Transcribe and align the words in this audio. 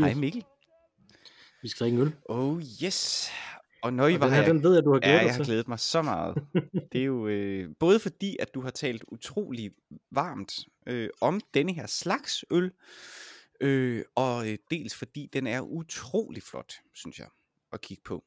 Mathias. 0.00 0.14
Hej 0.14 0.20
Mikkel. 0.20 0.44
Vi 1.62 1.68
skal 1.68 1.84
drikke 1.84 1.96
en 1.96 2.02
øl. 2.02 2.12
Oh 2.24 2.62
yes. 2.84 3.30
Og 3.82 3.92
når 3.92 4.06
I 4.06 4.14
Og 4.14 4.20
var 4.20 4.26
den 4.26 4.34
her, 4.34 4.42
her, 4.42 4.52
den 4.52 4.62
ved 4.62 4.74
jeg, 4.74 4.84
du 4.84 4.92
har 4.92 5.00
glædet 5.00 5.16
ja, 5.16 5.24
jeg 5.24 5.34
har 5.34 5.44
glædet 5.44 5.68
mig 5.68 5.80
så 5.80 6.02
meget. 6.02 6.36
Det 6.92 7.00
er 7.00 7.04
jo 7.04 7.28
øh, 7.28 7.68
både 7.78 7.98
fordi, 7.98 8.36
at 8.40 8.54
du 8.54 8.60
har 8.60 8.70
talt 8.70 9.04
utrolig 9.08 9.70
varmt 10.10 10.58
øh, 10.86 11.08
om 11.20 11.40
denne 11.54 11.72
her 11.72 11.86
slags 11.86 12.44
øl, 12.50 12.70
øh, 13.60 14.02
og 14.14 14.50
øh, 14.50 14.58
dels 14.70 14.94
fordi 14.94 15.30
den 15.32 15.46
er 15.46 15.60
utrolig 15.60 16.42
flot, 16.42 16.72
synes 16.94 17.18
jeg, 17.18 17.28
at 17.72 17.80
kigge 17.80 18.02
på. 18.04 18.24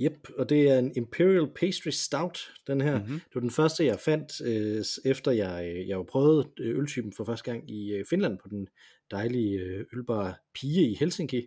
Yep, 0.00 0.28
og 0.38 0.48
det 0.48 0.70
er 0.70 0.78
en 0.78 0.92
Imperial 0.96 1.48
Pastry 1.60 1.88
Stout, 1.88 2.52
den 2.66 2.80
her. 2.80 2.98
Mhm. 2.98 3.12
Det 3.12 3.34
var 3.34 3.40
den 3.40 3.50
første, 3.50 3.84
jeg 3.84 4.00
fandt, 4.00 4.40
øh, 4.40 4.84
efter 5.04 5.30
jeg, 5.30 5.64
øh, 5.64 5.88
jeg 5.88 5.94
jo 5.94 6.02
prøvede 6.02 6.48
øh, 6.60 6.78
øltypen 6.78 7.12
for 7.12 7.24
første 7.24 7.50
gang 7.50 7.70
i 7.70 7.92
øh, 7.92 8.04
Finland 8.10 8.38
på 8.38 8.48
den 8.48 8.68
dejlige 9.10 9.58
øh, 9.58 9.86
ølbar 9.92 10.40
Pige 10.54 10.90
i 10.90 10.94
Helsinki. 10.94 11.46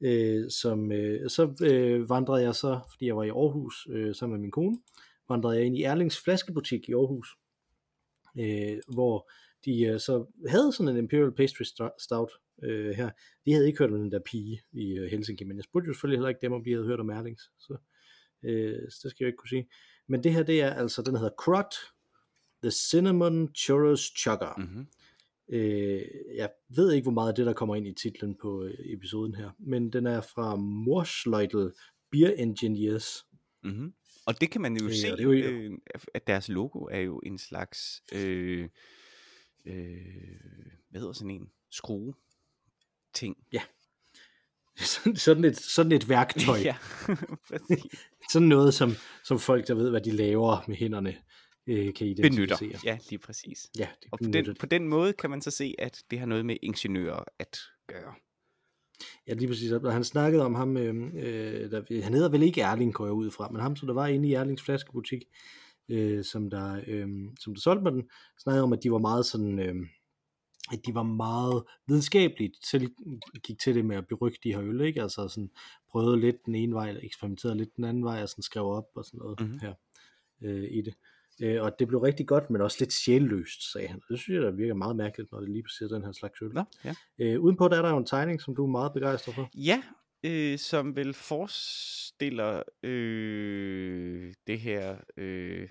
Øh, 0.00 0.50
som, 0.50 0.92
øh, 0.92 1.30
så 1.30 1.54
øh, 1.62 2.08
vandrede 2.10 2.42
jeg 2.42 2.54
så, 2.54 2.80
fordi 2.90 3.06
jeg 3.06 3.16
var 3.16 3.22
i 3.22 3.28
Aarhus 3.28 3.86
øh, 3.90 4.14
sammen 4.14 4.34
med 4.34 4.40
min 4.40 4.50
kone, 4.50 4.78
vandrede 5.28 5.56
jeg 5.56 5.66
ind 5.66 5.78
i 5.78 5.82
Erlings 5.82 6.20
flaskebutik 6.24 6.88
i 6.88 6.92
Aarhus, 6.92 7.28
øh, 8.38 8.78
hvor 8.94 9.30
de 9.64 9.82
øh, 9.82 10.00
så 10.00 10.26
havde 10.48 10.72
sådan 10.72 10.92
en 10.92 10.96
Imperial 10.96 11.32
Pastry 11.32 11.62
Stout 11.98 12.32
øh, 12.62 12.94
her. 12.94 13.10
De 13.44 13.52
havde 13.52 13.66
ikke 13.66 13.78
hørt 13.78 13.92
om 13.92 13.98
den 13.98 14.12
der 14.12 14.20
pige 14.26 14.62
i 14.72 14.98
øh, 14.98 15.10
Helsinki, 15.10 15.44
men 15.44 15.56
jeg 15.56 15.64
spurgte 15.64 15.86
jo 15.86 15.92
selvfølgelig 15.92 16.18
heller 16.18 16.28
ikke 16.28 16.42
dem, 16.42 16.52
om 16.52 16.64
de 16.64 16.72
havde 16.72 16.86
hørt 16.86 17.00
om 17.00 17.10
Erlings. 17.10 17.42
Så, 17.58 17.76
øh, 18.42 18.90
så 18.90 19.00
det 19.02 19.10
skal 19.10 19.24
jeg 19.24 19.28
ikke 19.28 19.36
kunne 19.36 19.48
sige. 19.48 19.68
Men 20.06 20.22
det 20.22 20.32
her, 20.32 20.42
det 20.42 20.62
er 20.62 20.74
altså, 20.74 21.02
den 21.02 21.16
hedder 21.16 21.34
Crot, 21.38 21.74
The 22.62 22.70
Cinnamon 22.70 23.54
Churros 23.54 24.00
Chugger. 24.00 24.54
Mm-hmm. 24.58 24.86
Øh, 25.48 26.02
jeg 26.36 26.50
ved 26.76 26.92
ikke, 26.92 27.04
hvor 27.04 27.12
meget 27.12 27.28
af 27.28 27.34
det, 27.34 27.46
der 27.46 27.52
kommer 27.52 27.76
ind 27.76 27.86
i 27.86 27.94
titlen 28.02 28.36
på 28.42 28.64
øh, 28.64 28.74
episoden 28.84 29.34
her, 29.34 29.50
men 29.58 29.92
den 29.92 30.06
er 30.06 30.20
fra 30.20 30.56
Morsleutel 30.56 31.72
Beer 32.10 32.30
Engineers. 32.36 33.24
Mm-hmm. 33.62 33.92
Og 34.26 34.40
det 34.40 34.50
kan 34.50 34.60
man 34.60 34.76
jo 34.76 34.84
Øh, 34.86 34.92
se, 34.94 35.08
jo- 35.08 35.32
øh, 35.32 35.70
at 36.14 36.26
deres 36.26 36.48
logo 36.48 36.78
er 36.78 36.98
jo 37.00 37.18
en 37.18 37.38
slags, 37.38 38.02
øh, 38.14 38.68
øh, 39.66 39.96
hvad 40.90 41.00
hedder 41.00 41.12
sådan 41.12 41.30
en, 41.30 41.48
skrue 41.70 42.14
ting. 43.14 43.36
Sådan- 44.76 45.16
sådan, 45.16 45.44
et, 45.44 45.56
sådan 45.56 45.92
et 45.92 46.08
værktøj. 46.08 46.58
ja. 46.70 46.76
Sådan 48.32 48.48
noget, 48.48 48.74
som, 48.74 48.90
som 49.24 49.38
folk, 49.38 49.68
der 49.68 49.74
ved, 49.74 49.90
hvad 49.90 50.00
de 50.00 50.10
laver 50.10 50.64
med 50.68 50.76
hænderne, 50.76 51.16
øh, 51.66 51.94
kan 51.94 52.06
Benytter. 52.22 52.42
identificere. 52.62 52.80
Ja, 52.84 52.98
lige 53.10 53.18
præcis. 53.18 53.70
Ja, 53.78 53.88
det 54.02 54.08
Og 54.12 54.18
på 54.18 54.22
benytter 54.24 54.52
den, 54.52 54.56
på 54.60 54.66
den 54.66 54.88
måde 54.88 55.12
kan 55.12 55.30
man 55.30 55.40
så 55.40 55.50
se, 55.50 55.74
at 55.78 56.02
det 56.10 56.18
har 56.18 56.26
noget 56.26 56.46
med 56.46 56.56
ingeniører 56.62 57.24
at 57.38 57.58
gøre. 57.86 58.14
Ja, 59.26 59.34
lige 59.34 59.48
præcis. 59.48 59.72
Og 59.72 59.92
han 59.92 60.04
snakkede 60.04 60.44
om 60.44 60.54
ham, 60.54 60.76
øh, 60.76 60.94
øh, 61.14 61.70
der, 61.70 62.02
han 62.02 62.14
hedder 62.14 62.28
vel 62.30 62.42
ikke 62.42 62.60
Erling, 62.60 62.94
går 62.94 63.04
jeg 63.04 63.12
ud 63.12 63.30
fra, 63.30 63.48
men 63.48 63.60
ham, 63.60 63.76
som 63.76 63.86
der 63.86 63.94
var 63.94 64.06
inde 64.06 64.28
i 64.28 64.32
Erlings 64.32 64.62
flaskebutik, 64.62 65.22
øh, 65.88 66.24
som, 66.24 66.50
der, 66.50 66.82
øh, 66.86 67.08
som 67.40 67.54
der 67.54 67.60
solgte 67.60 67.82
mig 67.82 67.92
den, 67.92 68.08
snakkede 68.38 68.62
om, 68.62 68.72
at 68.72 68.82
de 68.82 68.90
var 68.92 68.98
meget 68.98 69.26
sådan, 69.26 69.58
øh, 69.58 69.74
at 70.72 70.80
de 70.86 70.94
var 70.94 71.02
meget 71.02 71.64
videnskabeligt 71.86 72.54
til, 72.70 72.94
gik 73.42 73.58
til 73.58 73.74
det 73.74 73.84
med 73.84 73.96
at 73.96 74.06
berygge 74.06 74.38
de 74.44 74.52
her 74.54 74.62
øl, 74.62 74.80
ikke? 74.80 75.02
Altså 75.02 75.28
sådan, 75.28 75.50
prøvede 75.90 76.20
lidt 76.20 76.36
den 76.46 76.54
ene 76.54 76.74
vej, 76.74 76.96
eksperimenterede 77.02 77.56
lidt 77.58 77.76
den 77.76 77.84
anden 77.84 78.04
vej, 78.04 78.22
og 78.22 78.28
sådan 78.28 78.42
skrev 78.42 78.64
op 78.64 78.88
og 78.94 79.04
sådan 79.04 79.18
noget 79.18 79.40
Mhm. 79.40 79.48
mm-hmm. 79.48 79.60
her 79.60 79.74
øh, 80.42 80.68
i 80.70 80.82
det. 80.82 80.94
Øh, 81.42 81.62
og 81.62 81.78
det 81.78 81.88
blev 81.88 82.00
rigtig 82.00 82.26
godt, 82.26 82.50
men 82.50 82.60
også 82.60 82.76
lidt 82.80 82.92
sjælløst, 82.92 83.72
sagde 83.72 83.88
han. 83.88 84.00
Det 84.08 84.18
synes 84.18 84.36
jeg, 84.36 84.42
der 84.42 84.50
virker 84.50 84.74
meget 84.74 84.96
mærkeligt, 84.96 85.32
når 85.32 85.40
det 85.40 85.48
lige 85.48 85.62
præcis 85.62 85.88
den 85.90 86.04
her 86.04 86.12
slags 86.12 86.42
øl. 86.42 86.54
Nå, 86.54 86.64
ja. 86.84 86.94
Øh, 87.18 87.40
udenpå 87.40 87.68
der 87.68 87.78
er 87.78 87.82
der 87.82 87.90
jo 87.90 87.96
en 87.96 88.06
tegning, 88.06 88.40
som 88.40 88.56
du 88.56 88.64
er 88.64 88.70
meget 88.70 88.92
begejstret 88.92 89.34
for. 89.34 89.50
Ja, 89.54 89.82
øh, 90.24 90.58
som 90.58 90.96
vel 90.96 91.14
forestiller 91.14 92.62
øh, 92.82 94.34
det 94.46 94.60
her 94.60 94.96
øh, 95.16 95.68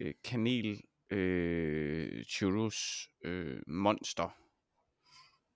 øh, 0.00 0.14
kanel 0.24 0.82
øh, 1.10 2.24
churros 2.24 3.08
øh, 3.24 3.60
monster. 3.66 4.36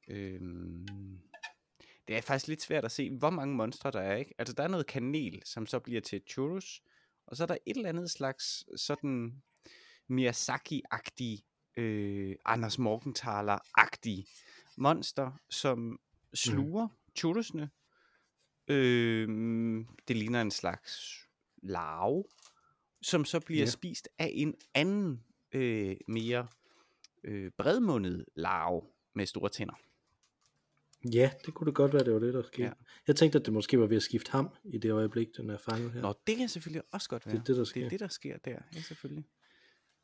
Øh, 0.09 0.41
det 2.09 2.17
er 2.17 2.21
faktisk 2.21 2.49
lidt 2.49 2.63
svært 2.63 2.85
at 2.85 2.93
se, 2.93 3.11
hvor 3.11 3.31
mange 3.31 3.55
monstre 3.55 3.91
der 3.91 4.01
er, 4.01 4.17
ikke? 4.17 4.35
Altså, 4.39 4.55
der 4.55 4.63
er 4.63 4.69
noget 4.69 4.87
kanel, 4.87 5.43
som 5.45 5.67
så 5.67 5.79
bliver 5.79 6.01
til 6.01 6.23
churros, 6.29 6.83
og 7.31 7.37
så 7.37 7.43
er 7.43 7.47
der 7.47 7.57
et 7.67 7.77
eller 7.77 7.89
andet 7.89 8.11
slags 8.11 8.65
sådan 8.77 9.43
Miyazaki-agtig, 10.09 11.45
øh, 11.77 12.37
Anders 12.45 12.79
Morgenthaler-agtig 12.79 14.27
monster, 14.77 15.41
som 15.51 16.01
sluger 16.35 16.87
mm. 16.87 17.17
churrosene. 17.17 17.71
Øh, 18.69 19.29
det 20.09 20.17
ligner 20.17 20.41
en 20.41 20.51
slags 20.51 21.19
larve, 21.63 22.25
som 23.03 23.25
så 23.25 23.41
bliver 23.41 23.63
ja. 23.63 23.71
spist 23.71 24.09
af 24.19 24.31
en 24.35 24.55
anden, 24.75 25.25
øh, 25.53 25.97
mere 26.09 26.49
øh, 27.25 27.51
bredmundet 27.59 28.25
larve 28.35 28.83
med 29.15 29.27
store 29.27 29.49
tænder. 29.49 29.75
Ja, 31.15 31.31
det 31.47 31.55
kunne 31.55 31.67
det 31.67 31.75
godt 31.75 31.93
være, 31.95 32.05
det 32.05 32.13
var 32.13 32.19
det, 32.19 32.35
der 32.35 32.43
skete. 32.43 32.63
Ja. 32.63 32.73
Jeg 33.07 33.17
tænkte, 33.17 33.39
at 33.39 33.45
det 33.47 33.53
måske 33.55 33.81
var 33.81 33.87
ved 33.87 33.97
at 33.97 34.03
skifte 34.03 34.31
ham 34.33 34.49
i 34.65 34.79
det 34.79 34.91
øjeblik, 34.93 35.29
den 35.37 35.51
er 35.51 35.59
fanget 35.59 35.93
her. 35.93 36.01
Nå, 36.01 36.15
det 36.27 36.37
kan 36.37 36.49
selvfølgelig 36.49 36.83
også 36.93 37.09
godt 37.09 37.27
være. 37.27 37.37
det, 37.37 37.47
der 37.47 37.55
det 37.55 37.69
sker. 37.69 37.85
er 37.85 37.89
det, 37.89 38.01
der 38.01 38.09
sker 38.09 38.37
der, 38.45 38.57
ja, 38.75 38.83
selvfølgelig. 38.83 39.25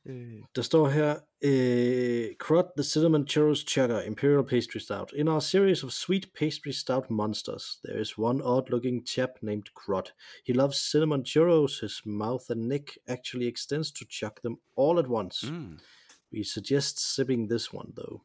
Øh, 0.07 0.33
Der 0.57 0.63
står 0.63 0.89
her, 0.89 1.17
øh, 1.45 2.35
Crot 2.37 2.65
the 2.77 2.85
Cinnamon 2.85 3.29
Churros 3.29 3.59
Chugger 3.71 4.01
Imperial 4.07 4.45
Pastry 4.47 4.79
Stout. 4.79 5.13
In 5.17 5.29
our 5.29 5.41
series 5.41 5.85
of 5.85 5.91
sweet 5.91 6.27
pastry 6.39 6.71
stout 6.71 7.11
monsters, 7.11 7.65
there 7.85 8.01
is 8.01 8.19
one 8.19 8.43
odd-looking 8.45 9.07
chap 9.09 9.31
named 9.43 9.65
Crot. 9.75 10.13
He 10.47 10.53
loves 10.53 10.77
cinnamon 10.91 11.23
churros. 11.25 11.81
His 11.81 12.03
mouth 12.05 12.51
and 12.51 12.69
neck 12.69 12.87
actually 13.07 13.47
extends 13.47 13.93
to 13.93 14.05
chuck 14.09 14.41
them 14.43 14.57
all 14.77 14.99
at 14.99 15.09
once. 15.09 15.47
mm, 15.51 15.79
We 16.33 16.45
suggest 16.45 17.15
sipping 17.15 17.49
this 17.51 17.73
one, 17.75 17.93
though. 17.97 18.23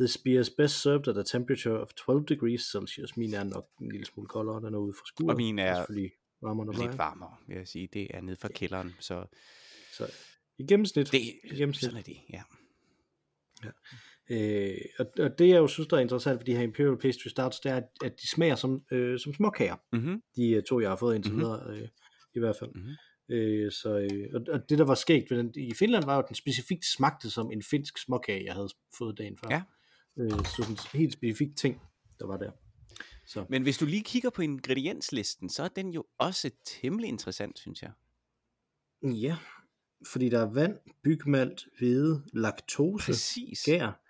This 0.00 0.18
beer 0.18 0.40
is 0.40 0.50
best 0.50 0.82
served 0.82 1.08
at 1.08 1.18
a 1.18 1.22
temperature 1.22 1.80
of 1.80 1.88
12 1.88 2.24
degrees 2.28 2.60
Celsius. 2.72 3.16
Min 3.16 3.34
er 3.34 3.44
nok 3.44 3.68
en 3.80 3.90
lille 3.92 4.06
smule 4.06 4.28
koldere, 4.28 4.60
den 4.66 4.74
er 4.74 4.78
ude 4.78 4.92
fra 4.92 5.04
skuret. 5.06 5.30
Og 5.30 5.36
min 5.36 5.58
er 5.58 5.74
selvfølgelig 5.76 6.10
varmere, 6.42 6.66
lidt 6.66 6.78
mig. 6.90 6.98
varmere, 6.98 7.34
vil 7.46 7.56
jeg 7.56 7.68
sige. 7.68 7.88
Det 7.92 8.06
er 8.14 8.20
nede 8.20 8.36
fra 8.36 8.48
kælderen, 8.48 8.94
så 9.00 9.26
Så 9.92 10.06
i 10.58 10.66
gennemsnit. 10.66 11.12
det, 11.12 11.20
i 11.44 11.56
gennemsnit. 11.56 11.90
sådan 11.90 11.98
er 11.98 12.02
det, 12.02 12.16
ja. 12.32 12.42
Øh, 14.30 14.78
og, 14.98 15.06
og 15.18 15.38
det 15.38 15.48
jeg 15.48 15.56
jo 15.56 15.66
synes, 15.66 15.88
der 15.88 15.96
er 15.96 16.00
interessant 16.00 16.38
ved 16.40 16.46
de 16.46 16.54
her 16.56 16.62
Imperial 16.62 16.96
Pastry 16.98 17.28
Stouts, 17.28 17.60
det 17.60 17.72
er, 17.72 17.76
at, 17.76 17.84
at 18.04 18.20
de 18.22 18.28
smager 18.28 18.54
som, 18.54 18.82
øh, 18.92 19.18
som 19.18 19.34
småkager. 19.34 19.76
Mm-hmm. 19.92 20.22
De 20.36 20.50
øh, 20.50 20.62
to, 20.62 20.80
jeg 20.80 20.88
har 20.90 20.96
fået 20.96 21.14
indtil 21.14 21.32
Mhm. 21.32 21.40
videre, 21.40 21.70
øh, 21.70 21.88
i 22.34 22.38
hvert 22.38 22.56
fald. 22.56 22.70
Mhm. 22.74 22.90
Øh, 23.28 23.72
så, 23.72 23.98
øh, 24.12 24.28
og, 24.34 24.40
og 24.52 24.68
det, 24.70 24.78
der 24.78 24.84
var 24.84 24.94
skægt 24.94 25.30
ved 25.30 25.38
den, 25.38 25.52
i 25.56 25.74
Finland, 25.74 26.04
var 26.04 26.14
jo, 26.14 26.20
at 26.22 26.28
den 26.28 26.34
specifikt 26.36 26.84
smagte 26.96 27.30
som 27.30 27.50
en 27.52 27.62
finsk 27.62 27.98
småkage, 27.98 28.44
jeg 28.44 28.54
havde 28.54 28.68
fået 28.98 29.18
dagen 29.18 29.38
før. 29.38 29.48
Ja. 29.50 29.62
Øh, 30.18 30.30
så 30.30 30.54
sådan 30.56 30.72
en 30.72 30.78
helt 30.92 31.12
specifik 31.12 31.56
ting, 31.56 31.82
der 32.18 32.26
var 32.26 32.36
der. 32.36 32.50
Så. 33.26 33.46
Men 33.48 33.62
hvis 33.62 33.78
du 33.78 33.84
lige 33.84 34.04
kigger 34.04 34.30
på 34.30 34.42
ingredienslisten, 34.42 35.50
så 35.50 35.62
er 35.62 35.68
den 35.68 35.90
jo 35.90 36.04
også 36.18 36.50
temmelig 36.64 37.08
interessant, 37.08 37.58
synes 37.58 37.82
jeg. 37.82 37.92
Ja, 39.02 39.36
fordi 40.06 40.28
der 40.28 40.40
er 40.40 40.52
vand, 40.52 40.78
bygmalt, 41.02 41.68
hvede, 41.78 42.22
laktose, 42.32 43.06
Præcis. 43.06 43.62
gær, 43.64 44.00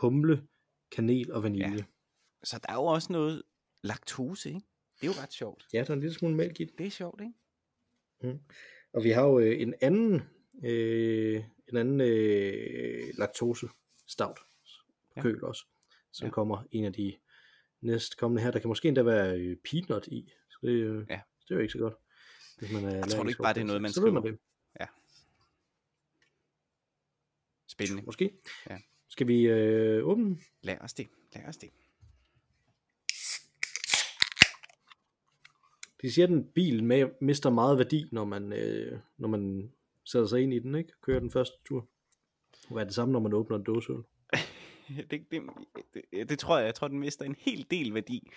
humle, 0.00 0.46
kanel 0.92 1.32
og 1.32 1.42
vanilje. 1.42 1.76
Ja. 1.76 1.84
Så 2.44 2.58
der 2.58 2.72
er 2.72 2.74
jo 2.74 2.84
også 2.84 3.12
noget 3.12 3.42
laktose, 3.82 4.48
ikke? 4.48 4.60
Det 5.00 5.08
er 5.08 5.12
jo 5.14 5.22
ret 5.22 5.32
sjovt. 5.32 5.66
ja, 5.72 5.78
der 5.78 5.90
er 5.90 5.94
en 5.94 6.00
lille 6.00 6.14
smule 6.14 6.34
mælk 6.34 6.60
i 6.60 6.64
den. 6.64 6.78
Det 6.78 6.86
er 6.86 6.90
sjovt, 6.90 7.20
ikke? 7.20 7.34
Mm. 8.22 8.38
Og 8.92 9.04
vi 9.04 9.10
har 9.10 9.22
jo 9.22 9.38
øh, 9.38 9.60
en 9.60 9.74
anden, 9.80 10.22
øh, 10.64 11.44
en 11.68 11.76
anden 11.76 12.00
øh, 12.00 13.08
laktose 13.18 13.68
stout 14.06 14.38
Ja. 15.20 15.22
køl 15.22 15.44
også, 15.44 15.66
som 16.12 16.26
Ja. 16.26 16.30
kommer 16.30 16.64
en 16.70 16.84
af 16.84 16.92
de 16.92 17.16
næst 17.80 18.16
kommende 18.16 18.42
her. 18.42 18.50
Der 18.50 18.58
kan 18.58 18.68
måske 18.68 18.88
endda 18.88 19.02
være 19.02 19.38
øh, 19.40 19.56
peanut 19.70 20.06
i, 20.06 20.32
så 20.50 20.58
det, 20.62 20.68
øh, 20.70 21.06
Ja. 21.10 21.20
det 21.42 21.50
er 21.50 21.54
jo 21.54 21.58
ikke 21.60 21.72
så 21.72 21.78
godt. 21.78 21.94
Hvis 22.58 22.72
man 22.72 22.84
er 22.84 22.94
Jeg 22.94 23.08
tror 23.08 23.22
du 23.22 23.28
ikke 23.28 23.42
bare, 23.42 23.54
det 23.54 23.60
er 23.60 23.64
noget, 23.64 23.82
man 23.82 23.90
ved 23.96 24.02
man 24.12 24.22
skriver? 24.22 24.30
det. 24.30 24.38
Spændende. 27.68 28.02
Måske. 28.02 28.30
Ja. 28.70 28.78
Skal 29.08 29.28
vi 29.28 29.42
øh, 29.46 30.06
åbne? 30.06 30.38
Lad 30.62 30.78
os 30.80 30.92
det. 30.94 31.08
Lad 31.34 31.44
os 31.48 31.56
det. 31.56 31.70
De 36.02 36.12
siger, 36.12 36.26
at 36.26 36.30
en 36.32 36.52
bil 36.52 36.84
med, 36.84 37.10
mister 37.20 37.50
meget 37.50 37.78
værdi, 37.78 38.08
når 38.12 38.24
man, 38.24 38.52
øh, 38.52 39.00
når 39.16 39.28
man 39.28 39.72
sætter 40.04 40.26
sig 40.28 40.40
ind 40.42 40.54
i 40.54 40.58
den, 40.58 40.74
ikke? 40.74 40.92
Kører 41.00 41.20
den 41.20 41.30
første 41.30 41.56
tur. 41.64 41.88
Hvad 42.70 42.80
er 42.82 42.84
det 42.86 42.94
samme, 42.94 43.12
når 43.12 43.20
man 43.20 43.32
åbner 43.32 43.56
en 43.56 43.64
dåseøl? 43.64 44.02
det, 45.10 45.30
det, 45.30 45.42
det, 45.94 46.28
det 46.28 46.38
tror 46.38 46.58
jeg. 46.58 46.66
Jeg 46.66 46.74
tror, 46.74 46.88
den 46.88 46.98
mister 46.98 47.24
en 47.24 47.36
hel 47.38 47.66
del 47.70 47.94
værdi. 47.94 48.30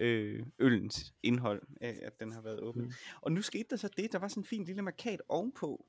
Øh, 0.00 0.46
øllens 0.58 1.14
indhold 1.22 1.62
af, 1.80 1.98
at 2.02 2.20
den 2.20 2.32
har 2.32 2.40
været 2.40 2.60
åben. 2.60 2.82
Mm. 2.82 2.92
Og 3.20 3.32
nu 3.32 3.42
skete 3.42 3.66
der 3.70 3.76
så 3.76 3.88
det. 3.96 4.12
Der 4.12 4.18
var 4.18 4.28
sådan 4.28 4.40
en 4.40 4.44
fin 4.44 4.64
lille 4.64 4.82
markat 4.82 5.22
ovenpå, 5.28 5.86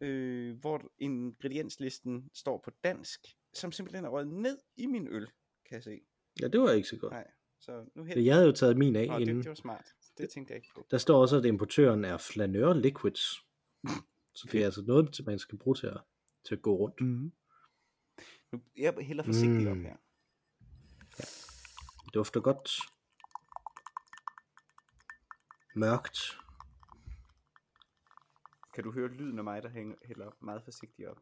øh, 0.00 0.56
hvor 0.60 0.92
ingredienslisten 0.98 2.30
står 2.34 2.60
på 2.64 2.70
dansk, 2.84 3.20
som 3.54 3.72
simpelthen 3.72 4.04
er 4.04 4.08
røget 4.08 4.28
ned 4.28 4.58
i 4.76 4.86
min 4.86 5.08
øl. 5.08 5.26
kan 5.66 5.74
jeg 5.74 5.82
se. 5.82 6.00
Ja, 6.40 6.48
det 6.48 6.60
var 6.60 6.70
ikke 6.70 6.88
så 6.88 6.96
godt. 6.96 7.12
Nej, 7.12 7.30
så 7.60 7.84
nu 7.94 8.04
her. 8.04 8.20
Jeg 8.20 8.34
havde 8.34 8.46
jo 8.46 8.52
taget 8.52 8.76
min 8.76 8.96
af 8.96 9.06
Nå, 9.06 9.18
inden. 9.18 9.36
det, 9.36 9.44
det 9.44 9.50
var 9.50 9.54
smart. 9.54 9.86
Det 10.18 10.30
tænkte 10.30 10.52
jeg 10.52 10.56
ikke 10.56 10.68
på. 10.74 10.86
Der 10.90 10.98
står 10.98 11.20
også, 11.20 11.36
at 11.36 11.44
importøren 11.44 12.04
er 12.04 12.18
Flaneur 12.18 12.74
Liquids. 12.74 13.20
Så 14.34 14.48
det 14.52 14.60
er 14.60 14.64
altså 14.64 14.82
noget, 14.82 15.20
man 15.26 15.38
skal 15.38 15.58
bruge 15.58 15.74
til 15.76 15.86
at, 15.86 16.00
til 16.44 16.54
at 16.54 16.62
gå 16.62 16.76
rundt. 16.76 17.00
Mm-hmm. 17.00 17.32
Nu, 18.52 18.62
jeg 18.76 18.94
hælder 19.00 19.24
forsigtigt 19.24 19.62
mm. 19.62 19.70
op 19.70 19.76
her. 19.76 19.96
Det 22.04 22.14
dufter 22.14 22.40
godt. 22.40 22.70
Mørkt. 25.76 26.18
Kan 28.74 28.84
du 28.84 28.92
høre 28.92 29.08
lyden 29.08 29.38
af 29.38 29.44
mig, 29.44 29.62
der 29.62 29.68
hænger, 29.68 29.96
hælder 30.04 30.26
op 30.26 30.42
meget 30.42 30.64
forsigtigt 30.64 31.08
op? 31.08 31.18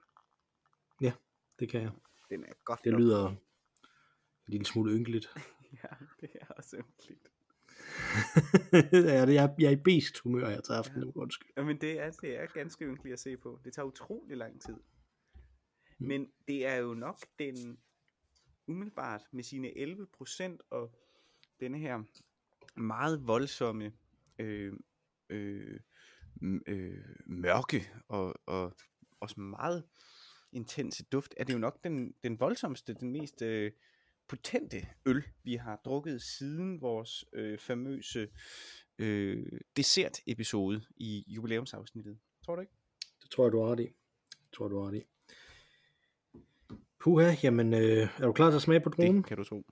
Det 1.58 1.68
kan 1.70 1.82
jeg. 1.82 1.90
Den 2.30 2.44
er 2.44 2.52
godt 2.64 2.80
Det 2.84 2.92
nok- 2.92 3.00
lyder 3.00 3.28
en 3.28 3.38
lille 4.46 4.66
smule 4.66 4.92
ynkeligt. 4.92 5.26
Ja, 5.82 5.88
det 6.20 6.30
er 6.40 6.46
også 6.46 6.76
ynkeligt. 6.76 7.28
ja, 8.92 9.26
det 9.26 9.38
er, 9.38 9.54
jeg 9.58 9.66
er 9.66 9.70
i 9.70 9.76
bedst 9.76 10.18
humør 10.18 10.48
her 10.48 10.60
til 10.60 10.72
aften. 10.72 11.02
Ja. 11.04 11.10
Undskyld. 11.14 11.50
Jamen 11.56 11.80
det 11.80 12.00
er, 12.00 12.10
det 12.10 12.36
er 12.40 12.46
ganske 12.46 12.84
ynkeligt 12.84 13.12
at 13.12 13.20
se 13.20 13.36
på. 13.36 13.60
Det 13.64 13.72
tager 13.72 13.86
utrolig 13.86 14.36
lang 14.36 14.62
tid. 14.62 14.74
Mm. 15.98 16.06
Men 16.06 16.32
det 16.48 16.66
er 16.66 16.74
jo 16.74 16.94
nok 16.94 17.26
den 17.38 17.78
umiddelbart 18.66 19.22
med 19.32 19.44
sine 19.44 19.78
11 19.78 20.06
procent 20.06 20.62
og 20.70 20.90
denne 21.60 21.78
her 21.78 22.02
meget 22.76 23.26
voldsomme 23.26 23.92
øh, 24.38 24.72
øh, 25.30 25.80
øh, 26.66 27.04
mørke 27.26 27.90
og, 28.08 28.34
og 28.46 28.76
også 29.20 29.40
meget 29.40 29.84
intense 30.52 31.04
duft, 31.04 31.34
er 31.36 31.44
det 31.44 31.52
jo 31.52 31.58
nok 31.58 31.84
den, 31.84 32.14
den 32.22 32.40
voldsomste, 32.40 32.94
den 32.94 33.12
mest 33.12 33.42
øh, 33.42 33.72
potente 34.28 34.88
øl, 35.06 35.24
vi 35.42 35.54
har 35.54 35.76
drukket 35.84 36.22
siden 36.22 36.80
vores 36.80 37.24
øh, 37.32 37.58
famøse 37.58 38.28
øh, 38.98 39.46
dessert-episode 39.76 40.84
i 40.96 41.24
jubilæumsafsnittet. 41.26 42.18
Tror 42.44 42.54
du 42.54 42.60
ikke? 42.60 42.72
Det 43.22 43.30
tror 43.30 43.44
jeg, 43.44 43.52
du 43.52 43.60
har 43.60 43.72
ret 43.72 43.80
i. 43.80 43.86
Det 44.42 44.52
tror 44.52 44.66
jeg, 44.66 44.70
du 44.70 44.80
har 44.80 44.88
ret 44.88 44.94
i. 44.94 45.02
Puha, 47.00 47.34
jamen, 47.42 47.74
øh, 47.74 47.80
er 48.18 48.26
du 48.26 48.32
klar 48.32 48.50
til 48.50 48.56
at 48.56 48.62
smage 48.62 48.80
på 48.80 48.88
dronen? 48.88 49.16
Det 49.16 49.26
kan 49.26 49.36
du 49.36 49.44
tro. 49.44 49.62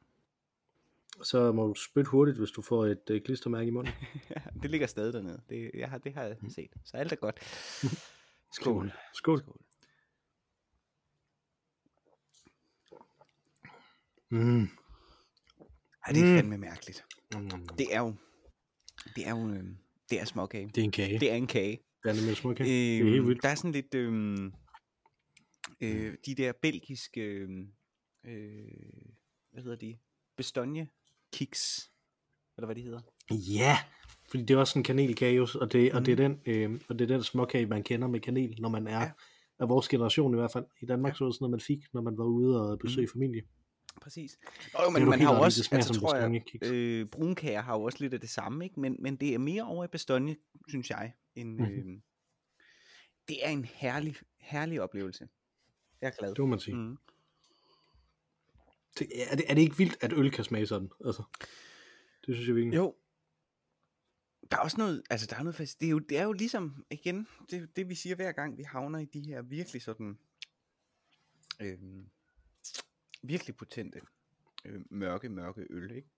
Så 1.23 1.53
må 1.53 1.67
du 1.67 1.75
spytte 1.75 2.11
hurtigt, 2.11 2.39
hvis 2.39 2.51
du 2.51 2.63
får 2.63 2.87
et 2.87 3.11
øh, 3.11 3.21
klistermærke 3.23 3.67
i 3.67 3.71
munden. 3.71 3.93
Det 4.63 4.71
ligger 4.71 4.87
stadig 4.87 5.13
dernede. 5.13 5.41
Det, 5.49 5.71
jeg 5.75 5.91
har, 5.91 5.99
det 5.99 6.15
har 6.15 6.23
jeg 6.23 6.37
set. 6.49 6.71
Så 6.85 6.97
alt 6.97 7.13
er 7.13 7.17
godt. 7.17 7.41
Skål. 8.57 8.93
Skål. 9.15 9.41
Skål. 9.43 9.57
Mm. 14.31 14.63
Ej, 16.07 16.13
det 16.13 16.23
er 16.23 16.27
Mm. 16.33 16.37
fandme 16.37 16.59
mærkeligt. 16.59 17.05
Det, 17.33 17.53
Det 17.79 17.95
er 17.95 18.01
jo, 18.01 18.15
det 19.17 19.27
er 19.29 19.31
jo, 19.31 19.49
øh, 19.49 19.65
det 20.11 20.21
er 20.21 20.25
småkage. 20.25 20.69
det 20.75 20.79
er 20.79 20.85
en 20.85 20.91
kage. 20.93 21.21
Det 21.21 21.31
er 21.33 21.37
en 21.37 21.47
kage. 21.47 21.79
Det 22.03 22.11
er 22.11 22.15
nemlig 22.15 22.37
smuk 22.37 22.57
kage. 22.57 22.69
det 22.71 22.99
er 22.99 23.05
helt 23.05 23.17
Øh, 23.21 23.29
vildt. 23.29 23.43
der 23.43 23.49
er 23.49 23.55
sådan 23.55 23.73
lidt, 23.73 23.95
øh, 23.95 24.39
øh, 25.81 26.17
de 26.27 26.35
der 26.35 26.53
belgiske, 26.63 27.21
øh, 27.21 27.49
øh, 28.25 28.65
hvad 29.53 29.63
hedder 29.63 29.77
de? 29.77 29.99
Bestogne 30.37 30.89
kiks, 31.33 31.91
eller 32.57 32.67
hvad 32.67 32.77
de 32.77 32.83
hedder. 32.83 33.01
Ja, 33.31 33.79
fordi 34.31 34.43
det 34.43 34.55
er 34.55 34.59
også 34.59 34.79
en 34.79 34.83
kanelkage, 34.83 35.43
og 35.43 35.73
det, 35.73 35.93
og 35.93 36.07
det 36.07 36.21
er 36.21 36.29
Mhm. 36.29 36.39
den, 36.45 36.55
øh, 36.55 36.81
og 36.89 36.99
det 36.99 37.11
er 37.11 37.15
den 37.15 37.23
småkage, 37.25 37.67
man 37.67 37.83
kender 37.83 38.09
med 38.09 38.21
kanel, 38.21 38.57
når 38.61 38.69
man 38.69 38.87
er 38.87 39.01
Ja. 39.03 39.11
af 39.59 39.69
vores 39.69 39.89
generation 39.89 40.35
i 40.35 40.37
hvert 40.37 40.53
fald. 40.53 40.65
I 40.83 40.87
Danmark 40.87 41.17
så 41.17 41.25
var 41.25 41.29
det 41.29 41.35
sådan 41.35 41.43
noget, 41.45 41.51
man 41.53 41.61
fik, 41.61 41.79
når 41.95 42.01
man 42.03 42.19
var 42.19 42.25
ude 42.25 42.61
og 42.71 42.79
besøge 42.79 43.07
Mhm. 43.07 43.13
familie. 43.13 43.43
Præcis. 44.03 44.39
Nå, 44.75 44.81
jo, 44.85 44.91
men 44.91 45.09
man 45.09 45.21
har 45.21 45.35
jo 45.37 45.41
også, 45.43 45.59
det 45.59 45.65
smager 45.67 45.85
altså 45.85 46.01
tror 46.01 46.17
jeg, 46.17 46.43
øh, 46.73 47.07
brunkager 47.07 47.61
har 47.61 47.75
jo 47.77 47.83
også 47.83 47.99
lidt 48.01 48.15
af 48.15 48.21
det 48.21 48.31
samme, 48.31 48.65
ikke? 48.65 48.81
Men, 48.81 48.97
men 48.99 49.17
det 49.17 49.35
er 49.35 49.39
mere 49.39 49.63
over 49.63 49.85
i 49.85 49.89
Bestogne, 49.89 50.37
synes 50.69 50.91
jeg. 50.91 51.13
En, 51.35 51.53
Mhm. 51.57 51.65
øh, 51.65 52.01
det 53.29 53.47
er 53.47 53.51
en 53.51 53.65
herlig, 53.65 54.17
herlig 54.41 54.81
oplevelse. 54.81 55.29
Jeg 56.01 56.07
er 56.07 56.13
glad. 56.19 56.31
Det 56.31 56.39
må 56.39 56.47
man 56.47 56.61
sige. 56.61 56.77
Mm. 56.77 56.99
Det, 58.99 59.31
er, 59.33 59.37
det, 59.37 59.45
er 59.51 59.55
det 59.55 59.63
ikke 59.63 59.77
vildt, 59.77 59.97
at 60.01 60.13
øl 60.13 60.31
kan 60.31 60.45
smage 60.45 60.67
sådan? 60.67 60.91
Altså, 61.05 61.23
det 62.27 62.35
synes 62.35 62.49
jeg 62.49 62.57
virkelig. 62.57 62.77
Jo. 62.77 62.95
Der 64.51 64.57
er 64.57 64.61
også 64.61 64.77
noget, 64.77 65.03
altså 65.11 65.27
der 65.27 65.37
er 65.37 65.43
noget 65.43 65.55
fast, 65.55 65.81
det 65.81 65.87
er 65.87 65.91
jo, 65.91 65.99
det 65.99 66.19
er 66.19 66.23
jo 66.23 66.33
ligesom, 66.33 66.85
igen, 66.91 67.29
det, 67.51 67.77
det 67.77 67.89
vi 67.89 67.95
siger 67.95 68.17
hver 68.17 68.33
gang, 68.33 68.59
vi 68.59 68.63
havner 68.63 68.99
i 68.99 69.05
de 69.05 69.21
her 69.21 69.43
virkelig 69.43 69.83
sådan, 69.83 70.19
øh, 71.61 71.79
virkelig 73.23 73.57
potente, 73.57 74.01
øh, 74.65 74.81
mørke, 74.91 75.29
mørke 75.29 75.67
øl, 75.71 75.91
ikke? 75.91 76.09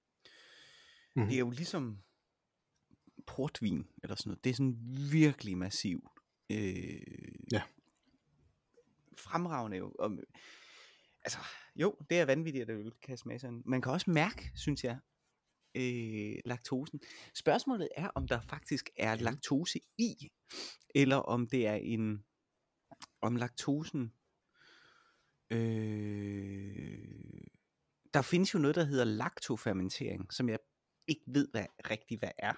Mhm. 1.17 1.27
Det 1.27 1.35
er 1.35 1.39
jo 1.39 1.51
ligesom 1.51 1.99
portvin, 3.27 3.87
eller 4.03 4.17
sådan 4.17 4.31
noget, 4.31 4.45
det 4.45 4.51
er 4.51 4.55
sådan 4.55 4.79
virkelig 5.13 5.59
massiv, 5.59 6.09
øh. 6.51 7.38
Fremragende 9.19 9.77
jo, 9.77 9.93
og, 9.99 10.11
altså, 11.23 11.39
jo, 11.77 11.97
det 12.11 12.21
er 12.21 12.25
vanvittigt, 12.25 12.71
at 12.71 12.77
øl 12.77 12.93
kan 13.03 13.17
smage 13.17 13.39
sådan, 13.39 13.63
man 13.67 13.83
kan 13.83 13.93
også 13.93 14.11
mærke, 14.11 14.51
synes 14.55 14.85
jeg, 14.85 14.99
øh, 15.75 16.35
laktosen. 16.45 17.01
Spørgsmålet 17.35 17.89
er, 17.97 18.09
om 18.09 18.29
der 18.29 18.41
faktisk 18.41 18.91
er 18.97 19.15
laktose 19.15 19.81
i, 19.99 20.31
eller 20.95 21.17
om 21.17 21.47
det 21.47 21.67
er 21.67 21.75
en, 21.75 22.25
om 23.21 23.37
laktosen, 23.37 24.13
øh, 25.51 26.99
der 28.15 28.23
findes 28.23 28.55
jo 28.55 28.59
noget, 28.59 28.77
der 28.77 28.85
hedder 28.85 29.05
laktofermentering, 29.05 30.33
som 30.33 30.49
jeg 30.49 30.59
ikke 31.09 31.25
ved 31.27 31.49
hvad 31.51 31.67
rigtigt 31.91 32.21
hvad 32.21 32.31
er. 32.39 32.55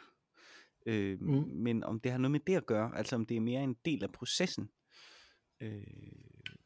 Øh, 0.87 1.21
Mm. 1.21 1.49
Men 1.49 1.85
om 1.85 2.01
det 2.01 2.13
har 2.13 2.19
noget 2.19 2.31
med 2.33 2.41
det 2.41 2.57
at 2.57 2.67
gøre, 2.67 2.97
altså 2.97 3.17
om 3.17 3.27
det 3.27 3.37
er 3.37 3.41
mere 3.41 3.63
en 3.65 3.77
del 3.85 4.03
af 4.03 4.13
processen. 4.13 4.71
Øh, 5.61 5.83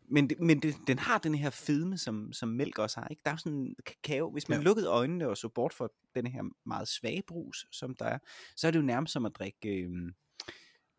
men 0.08 0.30
det, 0.30 0.40
men 0.40 0.62
det, 0.62 0.74
den 0.86 0.98
har 0.98 1.18
den 1.18 1.34
her 1.34 1.50
fedme, 1.50 1.98
som, 1.98 2.32
som 2.32 2.48
mælk 2.48 2.78
også 2.78 3.00
har. 3.00 3.08
Ikke? 3.08 3.22
Der 3.24 3.30
er 3.30 3.34
jo 3.34 3.38
sådan 3.38 3.58
en 3.58 3.76
kakao. 3.86 4.30
Hvis 4.30 4.48
man 4.48 4.58
Ja. 4.58 4.64
lukkede 4.64 4.88
øjnene 4.88 5.28
og 5.28 5.36
så 5.36 5.48
bort 5.48 5.72
for 5.74 5.92
den 6.14 6.26
her 6.26 6.42
meget 6.66 6.88
svage 6.88 7.22
brus, 7.22 7.66
som 7.70 7.94
der 7.94 8.04
er, 8.04 8.18
så 8.56 8.66
er 8.66 8.70
det 8.70 8.78
jo 8.78 8.84
nærmest 8.84 9.12
som 9.12 9.24
at 9.26 9.32
drikke 9.34 9.68
øh, 9.68 10.12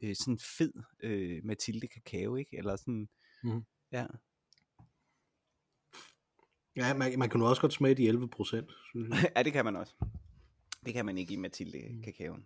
øh, 0.01 0.15
sådan 0.15 0.39
fed 0.39 0.73
øh, 0.99 1.41
Mathilde 1.45 1.87
kakao, 1.87 2.35
ikke? 2.35 2.57
Eller 2.57 2.75
sådan, 2.75 3.09
Mhm. 3.43 3.65
ja. 3.91 4.05
Ja, 6.75 6.93
man, 6.93 7.19
man 7.19 7.29
kan 7.29 7.39
nu 7.39 7.45
også 7.45 7.61
godt 7.61 7.73
smage 7.73 7.95
de 7.95 8.07
11 8.07 8.27
procent, 8.27 8.71
ja, 9.35 9.43
det 9.43 9.53
kan 9.53 9.65
man 9.65 9.75
også. 9.75 9.93
Det 10.85 10.93
kan 10.93 11.05
man 11.05 11.17
ikke 11.17 11.33
i 11.33 11.37
Mathilde 11.37 12.01
kakaoen. 12.03 12.45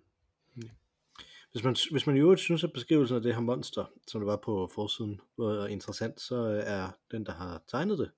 Hvis 1.52 1.64
man, 1.64 1.76
hvis 1.92 2.08
man 2.08 2.16
i 2.18 2.20
øvrigt 2.20 2.42
synes, 2.42 2.64
at 2.64 2.74
beskrivelsen 2.74 3.16
af 3.18 3.22
det 3.24 3.34
her 3.34 3.42
monster, 3.42 3.86
som 4.08 4.22
det 4.22 4.26
var 4.28 4.36
på 4.36 4.70
forsiden, 4.76 5.22
var 5.38 5.68
interessant, 5.68 6.22
så 6.22 6.36
er 6.66 6.90
den, 7.12 7.26
der 7.26 7.32
har 7.32 7.62
tegnet 7.68 8.00
det, 8.00 8.12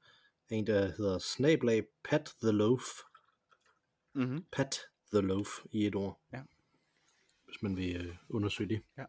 en, 0.50 0.68
der 0.68 0.86
hedder 0.98 1.20
Snablag 1.20 1.84
Pat 2.10 2.34
the 2.44 2.52
Loaf. 2.52 2.82
Mm-hmm. 4.14 4.46
Pat 4.52 4.80
the 5.14 5.22
Loaf 5.22 5.48
i 5.72 5.88
et 5.88 5.96
ord. 5.96 6.20
Ja. 6.34 6.42
Hvis 7.46 7.62
man 7.62 7.78
vil 7.78 7.96
øh, 7.96 8.16
undersøge 8.30 8.70
det 8.70 8.82
Ja. 8.98 9.04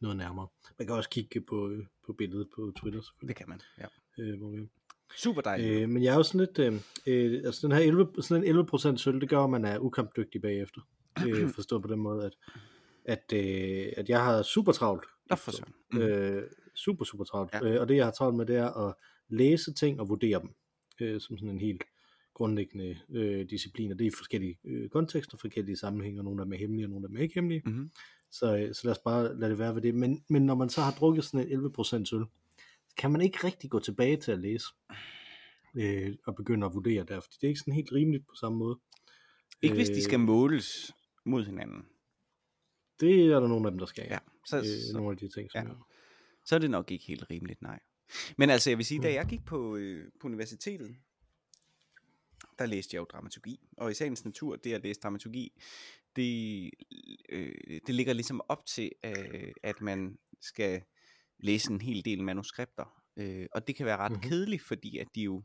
noget 0.00 0.16
nærmere. 0.16 0.48
Man 0.78 0.86
kan 0.86 0.96
også 0.96 1.10
kigge 1.10 1.40
på, 1.40 1.68
øh, 1.68 1.86
på 2.06 2.12
billedet 2.12 2.48
på 2.56 2.72
Twitter. 2.76 3.00
Det 3.26 3.36
kan 3.36 3.48
man, 3.48 3.60
ja. 3.78 3.86
Øh, 4.18 4.38
hvor 4.38 4.50
vi, 4.50 4.68
Super 5.16 5.40
dejligt. 5.40 5.82
øh, 5.82 5.88
men 5.88 6.02
jeg 6.02 6.12
er 6.12 6.16
jo 6.16 6.22
sådan 6.22 6.40
lidt, 6.40 6.58
øh, 6.58 6.74
øh, 7.06 7.42
altså 7.44 7.66
den 7.66 7.76
her 7.76 7.82
11, 7.82 8.22
sådan 8.22 8.44
en 8.44 8.66
11% 8.94 8.96
sølv, 8.96 9.20
det 9.20 9.28
gør, 9.28 9.44
at 9.44 9.50
man 9.50 9.64
er 9.64 9.78
ukampdygtig 9.78 10.42
bagefter. 10.42 10.80
Øh, 11.28 11.50
forstået 11.50 11.82
på 11.82 11.88
den 11.88 11.98
måde, 12.00 12.26
at, 12.26 12.32
at, 13.04 13.32
øh, 13.34 13.92
at 13.96 14.08
jeg 14.08 14.24
har 14.24 14.42
super 14.42 14.72
travlt. 14.72 15.04
Nå 15.30 15.36
for 15.36 15.50
søren. 15.50 15.72
Mm. 15.92 15.98
Øh, 15.98 16.50
super, 16.74 17.04
super 17.04 17.24
travlt. 17.24 17.54
Ja. 17.54 17.64
Øh, 17.64 17.80
og 17.80 17.88
det, 17.88 17.96
jeg 17.96 18.04
har 18.04 18.12
travlt 18.12 18.36
med, 18.36 18.46
det 18.46 18.56
er 18.56 18.88
at 18.88 18.94
læse 19.28 19.72
ting 19.74 20.00
og 20.00 20.08
vurdere 20.08 20.40
dem. 20.40 20.50
Øh, 21.00 21.20
som 21.20 21.38
sådan 21.38 21.50
en 21.50 21.60
helt 21.60 21.82
grundlæggende 22.34 22.98
øh, 23.10 23.50
discipliner. 23.50 23.94
Det 23.94 24.04
er 24.04 24.10
i 24.10 24.14
forskellige 24.16 24.58
øh, 24.64 24.88
kontekster, 24.88 25.38
forskellige 25.38 25.76
sammenhænge, 25.76 26.22
nogle 26.22 26.42
af 26.42 26.46
dem 26.46 26.52
er 26.52 26.56
hemmelige, 26.58 26.86
og 26.86 26.90
nogle 26.90 27.04
af 27.04 27.08
dem 27.08 27.16
er 27.16 27.22
ikke 27.22 27.34
hemmelige. 27.34 27.62
Mm-hmm. 27.64 27.90
Så, 28.30 28.56
øh, 28.56 28.74
så 28.74 28.80
lad 28.84 28.92
os 28.92 28.98
bare 28.98 29.38
lade 29.38 29.50
det 29.50 29.58
være 29.58 29.74
ved 29.74 29.82
det. 29.82 29.94
Men, 29.94 30.24
men 30.28 30.46
når 30.46 30.54
man 30.54 30.68
så 30.68 30.80
har 30.80 30.92
drukket 30.92 31.24
sådan 31.24 31.48
en 31.48 31.66
11% 31.66 32.16
øl, 32.16 32.24
kan 32.96 33.10
man 33.10 33.20
ikke 33.20 33.38
rigtig 33.44 33.70
gå 33.70 33.78
tilbage 33.78 34.16
til 34.16 34.32
at 34.32 34.38
læse 34.38 34.66
øh, 35.76 36.14
og 36.26 36.34
begynde 36.34 36.66
at 36.66 36.74
vurdere 36.74 37.04
der, 37.04 37.20
fordi 37.20 37.36
det 37.40 37.46
er 37.46 37.48
ikke 37.48 37.60
sådan 37.60 37.74
helt 37.74 37.92
rimeligt 37.92 38.26
på 38.26 38.34
samme 38.34 38.58
måde. 38.58 38.78
Ikke 39.62 39.74
hvis 39.74 39.88
de 39.88 40.02
skal 40.02 40.20
Øh, 40.20 40.26
måles 40.26 40.92
mod 41.24 41.44
hinanden. 41.44 41.82
Det 43.02 43.24
er 43.32 43.40
der 43.40 43.48
nogle 43.48 43.66
af 43.66 43.70
dem, 43.72 43.78
der 43.78 43.86
skal. 43.86 44.06
Ja, 44.10 44.18
så, 44.46 44.56
Øh, 44.58 44.64
så, 44.64 44.90
nogle 44.94 45.10
af 45.10 45.16
de 45.16 45.28
ting, 45.28 45.50
som 45.50 45.62
ja. 45.66 45.68
ja. 45.68 45.74
så 46.44 46.54
er 46.54 46.58
det 46.58 46.70
nok 46.70 46.90
ikke 46.90 47.04
helt 47.04 47.30
rimeligt, 47.30 47.62
nej. 47.62 47.80
Men 48.38 48.50
altså, 48.50 48.70
jeg 48.70 48.78
vil 48.78 48.86
sige, 48.86 49.02
da 49.02 49.08
Mm. 49.08 49.14
jeg 49.14 49.26
gik 49.26 49.44
på, 49.44 49.76
øh, 49.76 50.10
på 50.20 50.26
universitetet, 50.26 50.96
der 52.58 52.66
læste 52.66 52.94
jeg 52.94 53.00
jo 53.00 53.04
dramaturgi. 53.12 53.60
Og 53.76 53.90
i 53.90 53.94
sagens 53.94 54.24
natur, 54.24 54.56
det 54.56 54.72
at 54.72 54.82
læse 54.82 55.00
dramaturgi, 55.00 55.52
det, 56.16 56.70
øh, 57.28 57.80
det 57.86 57.94
ligger 57.94 58.12
ligesom 58.12 58.40
op 58.48 58.66
til, 58.66 58.90
øh, 59.04 59.52
at 59.62 59.80
man 59.80 60.18
skal 60.40 60.82
læse 61.38 61.72
en 61.72 61.80
hel 61.80 62.04
del 62.04 62.22
manuskripter. 62.24 63.02
Øh, 63.16 63.46
og 63.52 63.66
det 63.66 63.76
kan 63.76 63.86
være 63.86 63.96
ret 63.96 64.10
Mhm. 64.12 64.16
mm-hmm. 64.18 64.30
kedeligt, 64.30 64.62
fordi 64.62 64.98
at 64.98 65.06
de 65.14 65.20
jo 65.22 65.42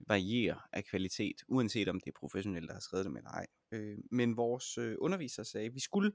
varierer 0.00 0.68
af 0.72 0.84
kvalitet, 0.84 1.36
uanset 1.48 1.88
om 1.88 2.00
det 2.00 2.08
er 2.08 2.18
professionelle, 2.20 2.66
der 2.68 2.74
har 2.74 2.80
skrevet 2.80 3.06
dem 3.06 3.16
eller 3.16 3.30
ej. 3.30 3.46
Øh, 3.72 3.98
men 4.10 4.36
vores 4.36 4.78
øh, 4.78 4.96
underviser 4.98 5.42
sagde, 5.42 5.66
at 5.66 5.74
vi 5.74 5.80
skulle, 5.80 6.12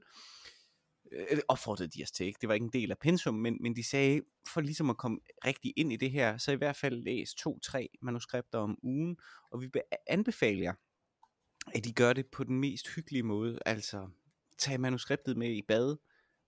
øh, 1.12 1.38
opfordrede 1.48 1.90
de 1.90 2.02
os 2.02 2.10
til, 2.10 2.26
ikke? 2.26 2.38
det 2.40 2.48
var 2.48 2.54
ikke 2.54 2.64
en 2.64 2.72
del 2.72 2.90
af 2.90 2.98
pensum, 2.98 3.34
men, 3.34 3.58
men 3.60 3.76
de 3.76 3.84
sagde, 3.84 4.22
for 4.52 4.60
ligesom 4.60 4.90
at 4.90 4.96
komme 4.96 5.18
rigtig 5.44 5.72
ind 5.76 5.92
i 5.92 5.96
det 5.96 6.10
her, 6.10 6.38
så 6.38 6.52
i 6.52 6.56
hvert 6.56 6.76
fald 6.76 7.02
læs 7.02 7.34
to-tre 7.34 7.88
manuskripter 8.02 8.58
om 8.58 8.78
ugen, 8.82 9.16
og 9.50 9.62
vi 9.62 9.70
anbefaler 10.06 10.62
jer, 10.62 10.74
at 11.74 11.86
I 11.86 11.92
gør 11.92 12.12
det 12.12 12.26
på 12.26 12.44
den 12.44 12.60
mest 12.60 12.88
hyggelige 12.94 13.22
måde, 13.22 13.58
altså 13.66 14.08
tag 14.58 14.80
manuskriptet 14.80 15.36
med 15.36 15.50
i 15.50 15.62
bad, 15.62 15.96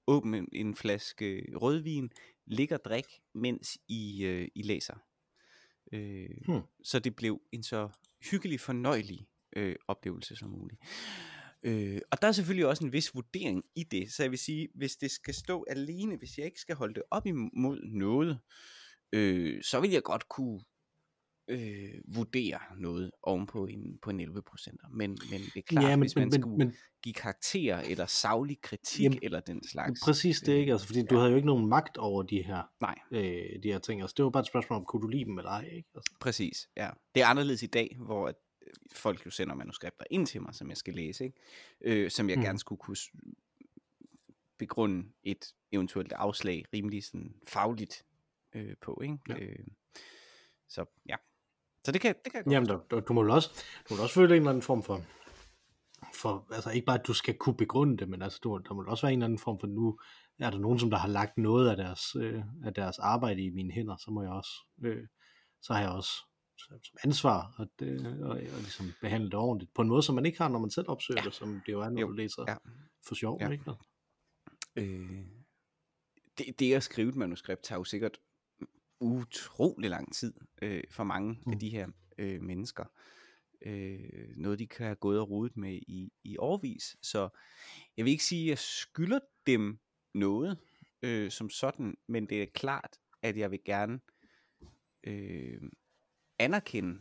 åbn 0.07 0.35
en, 0.35 0.49
en 0.53 0.75
flaske 0.75 1.27
øh, 1.27 1.57
rødvin, 1.57 2.11
ligger 2.47 2.79
og 2.79 2.85
drik, 2.85 3.07
mens 3.35 3.79
I, 3.89 4.25
øh, 4.25 4.49
I 4.55 4.63
læser. 4.63 4.95
Øh, 5.93 6.31
hmm. 6.47 6.61
Så 6.85 6.99
det 6.99 7.17
blev 7.17 7.41
en 7.53 7.63
så 7.63 7.89
hyggelig, 8.31 8.61
fornøjelig 8.61 9.27
øh, 9.57 9.77
oplevelse 9.89 10.37
som 10.37 10.51
muligt. 10.51 10.81
Øh, 11.63 12.01
og 12.11 12.23
der 12.23 12.29
er 12.29 12.33
selvfølgelig 12.33 12.67
også 12.67 12.85
en 12.85 12.93
vis 12.93 13.15
vurdering 13.15 13.65
i 13.77 13.85
det, 13.85 14.13
så 14.13 14.23
jeg 14.23 14.31
vil 14.31 14.39
sige, 14.39 14.69
hvis 14.75 14.97
det 14.97 15.11
skal 15.11 15.35
stå 15.35 15.65
alene, 15.71 16.17
hvis 16.17 16.39
jeg 16.39 16.47
ikke 16.47 16.61
skal 16.61 16.77
holde 16.77 16.95
det 16.95 17.03
op 17.11 17.27
imod 17.27 17.81
noget, 17.83 18.39
øh, 19.13 19.63
så 19.63 19.81
vil 19.81 19.91
jeg 19.91 20.03
godt 20.03 20.29
kunne 20.29 20.61
øh, 21.49 21.95
vurdere 22.05 22.59
noget 22.77 23.11
ovenpå 23.23 23.67
en, 23.67 23.99
på 24.03 24.11
en 24.11 24.21
11% 24.21 24.89
Men, 24.91 25.19
men 25.31 25.41
det 25.41 25.57
er 25.57 25.63
klart, 25.63 25.85
ja, 25.85 25.91
men, 25.91 26.01
hvis 26.01 26.17
man 26.17 26.25
men, 26.25 26.41
skulle 26.43 26.57
men, 26.57 26.75
give 27.03 27.13
karakterer 27.13 27.81
eller 27.81 28.07
savlig 28.07 28.61
kritik 28.61 29.05
jamen, 29.05 29.19
eller 29.23 29.41
den 29.41 29.69
slags. 29.69 30.01
Præcis 30.05 30.41
det 30.41 30.53
ikke, 30.53 30.73
altså, 30.73 30.87
fordi 30.87 31.01
ja. 31.01 31.07
du 31.07 31.17
havde 31.17 31.31
jo 31.31 31.37
ikke 31.37 31.47
nogen 31.47 31.67
magt 31.67 31.97
over 31.97 32.23
de 32.23 32.43
her, 32.43 32.63
Nej. 32.81 32.99
Øh, 33.11 33.63
de 33.63 33.73
her 33.73 33.79
ting. 33.79 34.01
Altså, 34.01 34.15
det 34.17 34.25
var 34.25 34.31
bare 34.31 34.41
et 34.41 34.47
spørgsmål 34.47 34.79
om, 34.79 34.85
kunne 34.85 35.03
du 35.03 35.07
lide 35.07 35.25
dem 35.25 35.39
eller 35.39 35.51
ej? 35.51 35.65
Ikke? 35.65 35.89
Altså. 35.95 36.13
Præcis, 36.21 36.69
ja. 36.77 36.91
Det 37.15 37.23
er 37.23 37.27
anderledes 37.27 37.63
i 37.63 37.67
dag, 37.67 37.97
hvor 37.99 38.29
at 38.29 38.37
øh, 38.67 38.73
folk 38.93 39.27
jo 39.27 39.31
sender 39.31 39.55
manuskripter 39.55 40.05
ind 40.11 40.27
til 40.27 40.43
mig, 40.43 40.55
som 40.55 40.69
jeg 40.69 40.77
skal 40.77 40.95
læse, 40.95 41.25
ikke? 41.25 41.39
Øh, 41.81 42.11
som 42.11 42.29
jeg 42.29 42.37
mm. 42.37 42.43
gerne 42.43 42.59
skulle 42.59 42.79
kunne 42.79 42.97
begrunde 44.59 45.09
et 45.23 45.55
eventuelt 45.73 46.13
afslag 46.13 46.65
rimelig 46.75 47.05
sådan 47.05 47.35
fagligt 47.47 48.05
øh, 48.55 48.75
på. 48.81 49.01
Ikke? 49.03 49.19
Ja. 49.29 49.35
Øh, 49.35 49.67
så 50.69 50.85
ja. 51.09 51.17
Så 51.85 51.93
det 51.93 52.01
kan, 52.01 52.15
det 52.25 52.33
kan 52.33 52.39
jeg 52.39 52.45
godt 52.45 52.53
Jamen, 52.53 52.69
du, 52.69 52.81
du, 52.91 53.01
du, 53.09 53.13
må 53.13 53.35
også, 53.35 53.65
du 53.89 53.95
må 53.95 54.03
også 54.03 54.15
føle 54.15 54.35
en 54.35 54.37
eller 54.37 54.51
anden 54.51 54.63
form 54.63 54.83
for, 54.83 55.03
for, 56.15 56.47
altså 56.53 56.71
ikke 56.71 56.87
bare, 56.87 56.99
at 56.99 57.07
du 57.07 57.15
skal 57.15 57.35
kunne 57.35 57.57
begrunde 57.57 57.97
det, 57.97 58.09
men 58.09 58.23
altså, 58.23 58.39
du, 58.43 58.61
der 58.69 58.75
må 58.75 58.85
også 58.87 59.07
være 59.07 59.13
en 59.13 59.19
eller 59.19 59.27
anden 59.27 59.39
form 59.39 59.61
for, 59.61 59.67
nu 59.67 59.99
er 60.39 60.51
der 60.51 60.59
nogen, 60.59 60.79
som 60.79 60.91
der 60.91 60.99
har 60.99 61.09
lagt 61.09 61.39
noget 61.39 61.71
af 61.71 61.77
deres, 61.77 62.17
øh, 62.17 62.43
af 62.65 62.75
deres 62.75 62.99
arbejde 62.99 63.43
i 63.43 63.51
mine 63.51 63.73
hænder, 63.73 63.97
så 63.97 64.11
må 64.11 64.23
jeg 64.23 64.31
også, 64.31 64.51
øh, 64.85 65.07
så 65.63 65.73
har 65.73 65.81
jeg 65.81 65.91
også 65.91 66.13
som 66.59 66.97
ansvar 67.05 67.61
at, 67.61 67.87
øh, 67.87 68.21
og, 68.21 68.29
og 68.31 68.39
ligesom 68.39 68.87
behandle 69.01 69.31
det 69.31 69.35
ordentligt, 69.35 69.75
på 69.75 69.83
en 69.83 69.89
måde, 69.89 70.03
som 70.03 70.15
man 70.15 70.27
ikke 70.27 70.39
har, 70.39 70.49
når 70.49 70.59
man 70.59 70.71
selv 70.71 70.89
opsøger 70.89 71.21
ja. 71.21 71.25
det, 71.25 71.35
som 71.35 71.63
det 71.67 71.73
jo 71.73 71.81
er, 71.81 71.89
når 71.89 72.01
jo. 72.01 72.07
du 72.07 72.13
læser 72.13 72.45
ja. 72.49 72.57
for 73.09 73.15
sjov, 73.15 73.39
ja. 73.41 73.49
ikke? 73.49 73.71
Øh, 74.77 75.27
det, 76.39 76.59
det 76.59 76.75
at 76.75 76.83
skrive 76.83 77.09
et 77.09 77.17
manuskript 77.17 77.63
tager 77.63 77.79
jo 77.79 77.85
sikkert 77.85 78.19
utrolig 79.05 79.91
lang 79.91 80.15
tid 80.15 80.35
øh, 80.63 80.83
for 80.91 81.05
mange 81.05 81.41
mm. 81.47 81.53
af 81.53 81.59
de 81.59 81.71
her 81.71 81.89
øh, 82.19 82.43
mennesker. 82.43 82.85
Øh, 83.63 84.37
noget 84.37 84.59
de 84.59 84.67
kan 84.67 84.87
have 84.87 84.97
gået 84.97 85.21
og 85.21 85.31
rodet 85.31 85.57
med 85.57 85.75
i, 85.75 86.13
i 86.25 86.37
årvis. 86.37 86.97
Så 87.03 87.29
jeg 87.97 88.05
vil 88.05 88.11
ikke 88.11 88.25
sige, 88.25 88.43
at 88.43 88.49
jeg 88.49 88.59
skylder 88.59 89.19
dem 89.47 89.79
noget 90.15 90.59
øh, 91.03 91.31
som 91.31 91.51
sådan, 91.51 91.97
men 92.07 92.27
det 92.27 92.43
er 92.43 92.47
klart, 92.55 92.99
at 93.23 93.37
jeg 93.37 93.51
vil 93.51 93.61
gerne 93.65 94.01
øh, 95.05 95.61
anerkende 96.39 97.01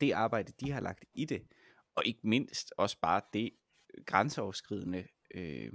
det 0.00 0.12
arbejde, 0.12 0.52
de 0.60 0.70
har 0.70 0.80
lagt 0.80 1.04
i 1.14 1.24
det, 1.24 1.46
og 1.94 2.06
ikke 2.06 2.20
mindst 2.22 2.72
også 2.76 2.98
bare 3.00 3.20
det 3.32 3.50
grænseoverskridende 4.06 5.06
øh, 5.34 5.72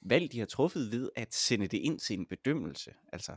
valg, 0.00 0.32
de 0.32 0.38
har 0.38 0.46
truffet 0.46 0.92
ved 0.92 1.10
at 1.16 1.34
sende 1.34 1.66
det 1.66 1.78
ind 1.78 1.98
til 1.98 2.18
en 2.18 2.26
bedømmelse. 2.26 2.94
Altså, 3.12 3.36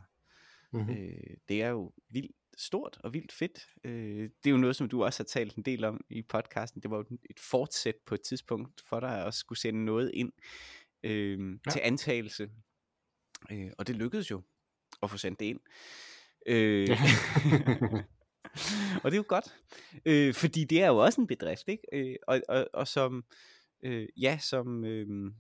Mm-hmm. 0.76 0.96
Øh, 0.96 1.38
det 1.50 1.62
er 1.62 1.70
jo 1.70 1.92
vildt 2.10 2.36
stort 2.58 2.98
og 3.04 3.14
vildt 3.14 3.32
fedt. 3.32 3.68
Øh, 3.84 4.30
det 4.44 4.50
er 4.50 4.52
jo 4.52 4.58
noget, 4.58 4.76
som 4.76 4.90
du 4.90 5.04
også 5.04 5.20
har 5.20 5.26
talt 5.26 5.56
en 5.56 5.64
del 5.64 5.84
om 5.84 6.02
i 6.10 6.22
podcasten. 6.22 6.82
Det 6.82 6.92
var 6.92 6.98
jo 6.98 7.06
et 7.30 7.40
fortsæt 7.40 7.96
på 8.06 8.16
et 8.16 8.22
tidspunkt 8.22 8.82
for 8.90 9.00
dig 9.00 9.26
at 9.26 9.34
skulle 9.34 9.60
sende 9.60 9.86
noget 9.86 10.12
ind 10.14 10.32
øh, 11.04 11.58
ja. 11.66 11.72
til 11.72 11.82
antagelse. 11.84 12.50
Øh, 13.52 13.72
og 13.78 13.88
det 13.88 13.96
lykkedes 13.96 14.32
jo 14.32 14.42
at 15.04 15.10
få 15.10 15.18
sendt 15.18 15.40
det 15.40 15.46
ind. 15.46 15.60
Øh, 16.48 16.90
ja. 16.90 16.96
og 19.04 19.12
det 19.12 19.14
er 19.14 19.18
jo 19.18 19.26
godt, 19.28 19.56
øh, 20.06 20.34
fordi 20.34 20.64
det 20.64 20.82
er 20.82 20.88
jo 20.88 20.98
også 20.98 21.22
en 21.22 21.28
bedrift, 21.28 21.68
ikke? 21.68 21.84
Øh, 21.94 22.16
og, 22.28 22.42
og, 22.50 22.68
og 22.74 22.88
som, 22.88 23.26
øh, 23.84 24.08
ja, 24.18 24.38
som 24.42 24.86
øh, 24.86 25.32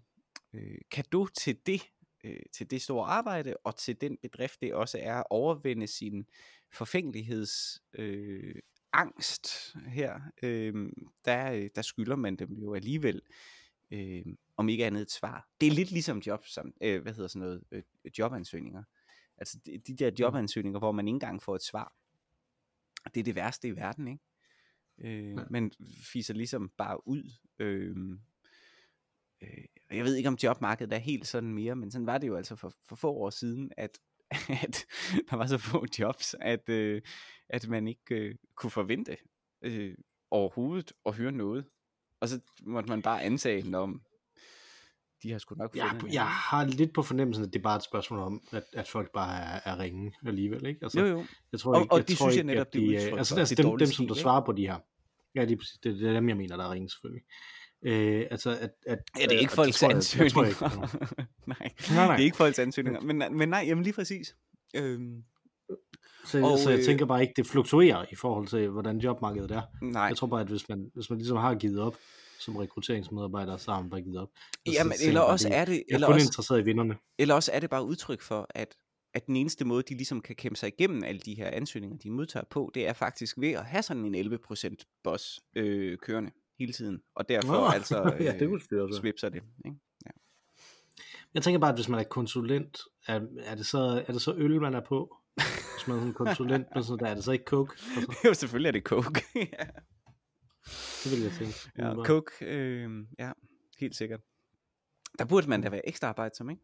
øh, 0.53 0.77
kado 0.91 1.27
til 1.27 1.57
det, 1.65 1.81
øh, 2.25 2.39
til 2.51 2.71
det 2.71 2.81
store 2.81 3.07
arbejde, 3.07 3.57
og 3.63 3.77
til 3.77 4.01
den 4.01 4.17
bedrift, 4.17 4.61
det 4.61 4.73
også 4.73 4.97
er 5.01 5.15
at 5.15 5.23
overvinde 5.29 5.87
sin 5.87 6.25
forfængeligheds 6.71 7.83
øh, 7.93 8.55
angst 8.93 9.75
her, 9.87 10.19
øh, 10.43 10.89
der, 11.25 11.69
der 11.75 11.81
skylder 11.81 12.15
man 12.15 12.35
dem 12.35 12.53
jo 12.53 12.73
alligevel, 12.73 13.21
øh, 13.91 14.25
om 14.57 14.69
ikke 14.69 14.85
andet 14.85 15.01
et 15.01 15.11
svar. 15.11 15.49
Det 15.61 15.67
er 15.67 15.71
lidt 15.71 15.91
ligesom 15.91 16.19
job, 16.19 16.45
som, 16.45 16.73
øh, 16.81 17.01
hvad 17.01 17.13
hedder 17.13 17.27
sådan 17.27 17.47
noget, 17.47 17.63
øh, 17.71 17.83
jobansøgninger. 18.19 18.83
Altså 19.37 19.59
de, 19.65 19.77
de 19.77 19.95
der 19.95 20.09
mm. 20.09 20.15
jobansøgninger, 20.19 20.79
hvor 20.79 20.91
man 20.91 21.07
ikke 21.07 21.15
engang 21.15 21.41
får 21.41 21.55
et 21.55 21.63
svar. 21.63 21.95
Det 23.13 23.19
er 23.19 23.23
det 23.23 23.35
værste 23.35 23.67
i 23.67 23.75
verden, 23.75 24.07
ikke? 24.07 24.23
Øh, 24.97 25.35
ja. 25.35 25.43
Man 25.49 25.71
fiser 26.03 26.33
ligesom 26.33 26.69
bare 26.77 27.07
ud. 27.07 27.31
Øh, 27.59 27.95
øh, 29.41 29.65
jeg 29.95 30.05
ved 30.05 30.15
ikke 30.15 30.29
om 30.29 30.37
jobmarkedet 30.43 30.93
er 30.93 30.97
helt 30.97 31.27
sådan 31.27 31.53
mere, 31.53 31.75
men 31.75 31.91
sådan 31.91 32.07
var 32.07 32.17
det 32.17 32.27
jo 32.27 32.35
altså 32.35 32.55
for, 32.55 32.73
for 32.89 32.95
få 32.95 33.11
år 33.11 33.29
siden, 33.29 33.71
at, 33.77 33.99
at 34.63 34.85
der 35.29 35.35
var 35.35 35.47
så 35.47 35.57
få 35.57 35.85
jobs, 35.99 36.35
at, 36.41 36.69
øh, 36.69 37.01
at 37.49 37.67
man 37.67 37.87
ikke 37.87 38.15
øh, 38.15 38.35
kunne 38.55 38.71
forvente 38.71 39.17
øh, 39.61 39.95
overhovedet 40.31 40.91
at 41.05 41.15
høre 41.15 41.31
noget. 41.31 41.65
Og 42.21 42.29
så 42.29 42.39
måtte 42.63 42.89
man 42.89 43.01
bare 43.01 43.23
ansage, 43.23 43.77
om 43.77 44.01
de 45.23 45.31
har 45.31 45.39
sgu 45.39 45.55
nok 45.55 45.73
fundet 45.73 46.13
ja, 46.13 46.13
Jeg 46.13 46.27
har 46.27 46.65
lidt 46.65 46.93
på 46.93 47.01
fornemmelsen, 47.01 47.45
at 47.45 47.53
det 47.53 47.59
er 47.59 47.63
bare 47.63 47.77
et 47.77 47.83
spørgsmål 47.83 48.19
om, 48.19 48.41
at, 48.51 48.63
at 48.73 48.87
folk 48.87 49.11
bare 49.13 49.39
er, 49.39 49.59
er 49.65 49.79
ringe 49.79 50.13
alligevel. 50.25 50.65
Ikke? 50.65 50.79
Altså, 50.83 50.99
jo, 50.99 51.05
jo. 51.05 51.25
Jeg 51.51 51.59
tror 51.59 51.75
ikke, 51.75 51.91
og, 51.91 51.93
og 51.93 51.97
jeg 51.97 52.07
det 52.07 52.17
tror 52.17 52.29
synes 52.29 52.37
jeg 52.37 52.45
netop, 52.45 52.73
de, 52.73 52.79
det 52.79 52.95
er 52.95 53.17
altså, 53.17 53.35
altså, 53.35 53.55
dem, 53.55 53.77
dem, 53.77 53.87
som 53.87 54.07
der 54.07 54.13
svarer 54.13 54.45
på 54.45 54.51
de 54.51 54.67
her, 54.67 54.79
ja, 55.35 55.45
det, 55.45 55.59
det, 55.83 55.99
det 55.99 56.09
er 56.09 56.13
dem, 56.13 56.29
jeg 56.29 56.37
mener, 56.37 56.57
der 56.57 56.63
er 56.63 56.71
ringe 56.71 56.89
selvfølgelig. 56.89 57.23
Øh, 57.85 58.25
altså 58.31 58.49
at, 58.49 58.69
at, 58.85 58.99
ja, 59.19 59.23
det 59.23 59.35
er 59.35 59.39
ikke 59.39 59.53
folks 59.53 59.83
ansøgninger. 59.83 60.45
Jeg, 60.61 60.71
jeg 61.17 61.25
nej. 61.47 61.71
nej, 61.89 62.05
nej, 62.07 62.15
det 62.15 62.21
er 62.21 62.25
ikke 62.25 62.37
folks 62.37 62.59
ansøgninger. 62.59 63.01
Men, 63.01 63.37
men 63.37 63.49
nej, 63.49 63.63
jamen 63.67 63.83
lige 63.83 63.93
præcis. 63.93 64.35
Øhm, 64.75 65.23
så, 66.25 66.41
og, 66.43 66.59
så 66.59 66.69
jeg 66.69 66.79
øh, 66.79 66.85
tænker 66.85 67.05
bare 67.05 67.21
ikke, 67.21 67.33
det 67.37 67.47
fluktuerer 67.47 68.05
i 68.11 68.15
forhold 68.15 68.47
til, 68.47 68.69
hvordan 68.69 68.97
jobmarkedet 68.97 69.51
er. 69.51 69.61
Nej. 69.81 70.03
Jeg 70.03 70.17
tror 70.17 70.27
bare, 70.27 70.41
at 70.41 70.47
hvis 70.47 70.69
man, 70.69 70.91
hvis 70.93 71.09
man 71.09 71.19
ligesom 71.19 71.37
har 71.37 71.55
givet 71.55 71.79
op 71.79 71.95
som 72.39 72.55
rekrutteringsmedarbejder, 72.55 73.57
så 73.57 73.71
har 73.71 73.81
man 73.81 73.89
bare 73.89 74.01
givet 74.01 74.17
op. 74.17 74.29
Altså, 74.65 74.79
jamen, 74.79 74.93
eller 75.01 75.21
også 75.21 75.49
er 75.51 75.65
det... 75.65 75.71
Jeg 75.71 75.79
er 75.91 75.95
eller 75.95 76.07
kun 76.07 76.13
også, 76.13 76.25
interesseret 76.25 76.61
i 76.61 76.63
vinderne. 76.63 76.95
Eller 77.19 77.35
også 77.35 77.51
er 77.53 77.59
det 77.59 77.69
bare 77.69 77.85
udtryk 77.85 78.21
for, 78.21 78.47
at 78.49 78.75
at 79.13 79.27
den 79.27 79.35
eneste 79.35 79.65
måde, 79.65 79.83
de 79.83 79.93
ligesom 79.93 80.21
kan 80.21 80.35
kæmpe 80.35 80.55
sig 80.55 80.67
igennem 80.67 81.03
alle 81.03 81.19
de 81.19 81.35
her 81.35 81.49
ansøgninger, 81.53 81.97
de 81.97 82.11
modtager 82.11 82.45
på, 82.49 82.71
det 82.73 82.87
er 82.87 82.93
faktisk 82.93 83.37
ved 83.37 83.51
at 83.51 83.65
have 83.65 83.83
sådan 83.83 84.15
en 84.15 84.33
11% 84.33 85.01
boss 85.03 85.39
øh, 85.55 85.97
kørende 85.97 86.31
hele 86.59 86.73
tiden, 86.73 87.01
og 87.15 87.29
derfor 87.29 87.57
oh, 87.57 87.73
altså 87.73 88.03
øh, 88.19 88.25
ja, 88.25 88.37
det 88.39 88.71
øh, 88.71 88.93
svipser 88.93 89.29
det. 89.29 89.43
Ikke? 89.65 89.77
Ja. 90.05 90.11
Jeg 91.33 91.43
tænker 91.43 91.59
bare, 91.59 91.69
at 91.69 91.77
hvis 91.77 91.89
man 91.89 91.99
er 91.99 92.03
konsulent, 92.03 92.79
er, 93.07 93.21
er, 93.39 93.55
det, 93.55 93.65
så, 93.65 94.03
er 94.07 94.11
det 94.11 94.21
så 94.21 94.33
øl, 94.37 94.61
man 94.61 94.73
er 94.73 94.81
på? 94.81 95.17
Hvis 95.35 95.87
man 95.87 95.97
er 95.97 96.01
en 96.01 96.13
konsulent, 96.13 96.67
så 96.85 96.97
der, 96.99 97.07
er 97.07 97.13
det 97.15 97.23
så 97.23 97.31
ikke 97.31 97.45
coke? 97.45 97.73
Jo, 98.25 98.33
selvfølgelig 98.33 98.67
er 98.67 98.71
det 98.71 98.83
coke. 98.83 99.21
ja. 99.35 99.65
Det 101.03 101.11
vil 101.11 101.21
jeg 101.21 101.31
tænke. 101.31 101.71
Ja, 101.77 102.03
coke, 102.05 102.45
øh, 102.45 103.05
ja, 103.19 103.31
helt 103.79 103.95
sikkert. 103.95 104.19
Der 105.19 105.25
burde 105.25 105.49
man 105.49 105.61
da 105.61 105.69
være 105.69 105.87
ekstra 105.87 106.07
arbejdsom, 106.07 106.49
ikke? 106.49 106.61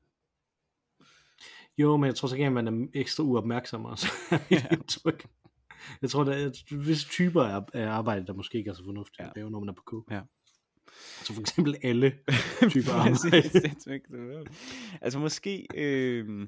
Jo, 1.78 1.98
men 1.98 2.08
jeg 2.08 2.16
tror 2.16 2.28
så 2.28 2.36
gerne, 2.38 2.60
at 2.60 2.66
man 2.66 2.84
er 2.84 2.88
ekstra 2.94 3.24
uopmærksom 3.24 3.86
også. 3.86 4.08
ja. 4.52 4.66
Jeg 6.02 6.10
tror, 6.10 6.24
der 6.24 6.34
er 6.34 6.76
visse 6.76 7.08
typer 7.08 7.44
af, 7.44 7.62
af 7.74 7.88
arbejde, 7.88 8.28
der 8.28 8.34
måske 8.34 8.58
ikke 8.58 8.70
er 8.70 8.74
så 8.74 8.84
fornuftigt 8.84 9.20
ja. 9.20 9.30
at 9.30 9.32
lave, 9.36 9.52
når 9.52 9.60
man 9.60 9.70
er 9.70 9.74
på 9.74 9.84
K. 9.88 10.12
Ja. 10.12 10.22
Altså 11.20 11.34
for 11.34 11.42
eksempel 11.42 11.78
alle 11.84 12.20
typer 12.72 12.92
arbejde. 12.94 14.50
altså 15.02 15.20
måske... 15.20 15.68
Øh... 15.76 16.48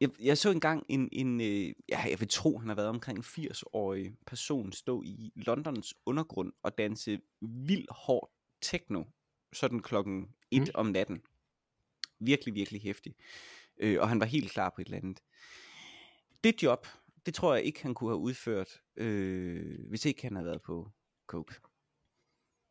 Jeg, 0.00 0.10
jeg 0.20 0.38
så 0.38 0.50
engang 0.50 0.86
en, 0.88 1.08
en 1.12 1.40
øh, 1.40 1.72
ja, 1.88 2.00
jeg 2.10 2.20
vil 2.20 2.28
tro, 2.28 2.58
han 2.58 2.68
har 2.68 2.76
været 2.76 2.88
omkring 2.88 3.18
80-årig 3.18 4.16
person 4.26 4.72
stå 4.72 5.02
i 5.02 5.32
Londons 5.36 5.94
undergrund 6.06 6.52
og 6.62 6.78
danse 6.78 7.20
vild 7.40 7.86
hård 7.90 8.32
techno, 8.62 9.04
sådan 9.52 9.80
klokken 9.80 10.28
1 10.50 10.62
mm. 10.62 10.66
om 10.74 10.86
natten. 10.86 11.22
Virkelig, 12.20 12.54
virkelig 12.54 12.82
hæftig. 12.82 13.14
Øh, 13.78 14.00
og 14.00 14.08
han 14.08 14.20
var 14.20 14.26
helt 14.26 14.50
klar 14.50 14.70
på 14.70 14.80
et 14.80 14.84
eller 14.84 14.98
andet 14.98 15.20
det 16.44 16.62
job, 16.62 16.86
det 17.26 17.34
tror 17.34 17.54
jeg 17.54 17.64
ikke, 17.64 17.82
han 17.82 17.94
kunne 17.94 18.10
have 18.10 18.18
udført, 18.18 18.80
øh, 18.96 19.88
hvis 19.88 20.04
ikke 20.04 20.22
han 20.22 20.36
havde 20.36 20.46
været 20.46 20.62
på 20.62 20.90
coke. 21.26 21.54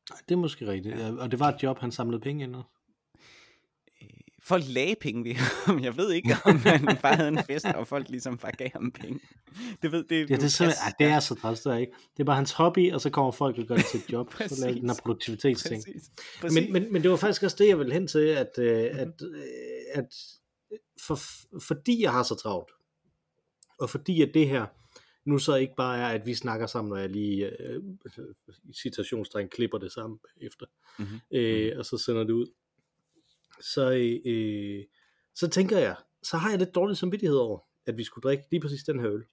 Nej, 0.10 0.20
det 0.30 0.36
er 0.36 0.40
måske 0.40 0.68
rigtigt. 0.68 0.98
Ja. 0.98 1.12
Og 1.12 1.32
det 1.32 1.40
var 1.40 1.52
et 1.52 1.64
job, 1.64 1.80
han 1.80 1.92
samlede 1.92 2.22
penge 2.22 2.44
ind. 2.44 2.56
også. 2.56 2.70
Folk 4.44 4.64
lagde 4.68 4.96
penge 5.02 5.24
ved 5.24 5.34
ham. 5.34 5.84
Jeg 5.84 5.98
ved 5.98 6.12
ikke, 6.12 6.36
om 6.46 6.58
han 6.58 6.98
bare 7.02 7.16
havde 7.16 7.28
en 7.28 7.44
fest, 7.44 7.66
og 7.66 7.88
folk 7.88 8.10
ligesom 8.10 8.38
bare 8.38 8.52
gav 8.52 8.70
ham 8.74 8.92
penge. 8.92 9.20
Det 9.82 9.92
ved 9.92 10.04
det. 10.04 10.30
Ja, 10.30 10.36
det 10.36 10.44
er, 10.44 10.48
simpelthen, 10.48 10.94
ja, 11.00 11.06
det 11.06 11.14
er 11.14 11.20
så 11.20 11.36
træls, 11.36 11.62
det 11.62 11.74
er 11.74 11.78
ikke. 11.78 11.94
Det 12.18 12.20
er 12.20 12.26
bare 12.26 12.36
hans 12.36 12.52
hobby, 12.52 12.94
og 12.94 13.02
så 13.02 13.10
kommer 13.10 13.32
folk 13.32 13.58
og 13.58 13.66
gør 13.66 13.76
det 13.76 13.86
til 13.86 14.00
et 14.00 14.14
job. 14.14 14.34
så 14.48 14.62
laver 14.62 14.74
de 14.74 14.82
den 14.82 14.90
her 14.90 15.00
produktivitetsting. 15.02 15.84
Præcis. 15.84 16.12
Præcis. 16.42 16.56
Men, 16.56 16.74
men, 16.74 16.94
men 16.94 17.02
det 17.04 17.12
var 17.12 17.18
faktisk 17.18 17.44
også 17.44 17.56
det, 17.60 17.68
jeg 17.68 17.80
ville 17.80 17.94
hen 17.94 18.08
til, 18.08 18.20
at, 18.20 18.52
øh, 18.58 18.84
at, 18.84 19.22
øh, 19.22 19.44
at 19.94 20.14
for, 21.08 21.20
fordi 21.60 22.04
jeg 22.04 22.12
har 22.12 22.24
så 22.24 22.36
travlt, 22.36 22.72
og 23.80 23.90
fordi 23.90 24.22
at 24.22 24.34
det 24.34 24.48
her 24.50 24.66
nu 25.26 25.38
så 25.38 25.56
ikke 25.56 25.74
bare 25.78 25.98
er, 26.00 26.08
at 26.08 26.26
vi 26.26 26.34
snakker 26.34 26.68
sammen, 26.68 26.90
når 26.90 26.98
jeg 26.98 27.10
lige 27.10 27.62
øh, 27.62 27.84
i 28.64 28.74
citationstegn 28.74 29.50
klipper 29.50 29.78
det 29.78 29.92
sammen 29.92 30.20
efter, 30.42 30.66
Mhm. 31.00 31.20
øh, 31.32 31.78
og 31.80 31.86
så 31.86 31.98
sender 31.98 32.24
det 32.24 32.32
ud, 32.34 32.48
så, 33.62 33.92
øh, 34.26 34.84
så 35.36 35.50
tænker 35.50 35.78
jeg, 35.78 35.96
så 36.24 36.38
har 36.38 36.50
jeg 36.50 36.60
lidt 36.60 36.76
dårlig 36.76 36.98
samvittighed 36.98 37.38
over, 37.38 37.60
at 37.86 37.98
vi 37.98 38.04
skulle 38.04 38.24
drikke 38.24 38.44
lige 38.52 38.62
præcis 38.62 38.84
den 38.84 39.00
her 39.00 39.12
øl, 39.12 39.24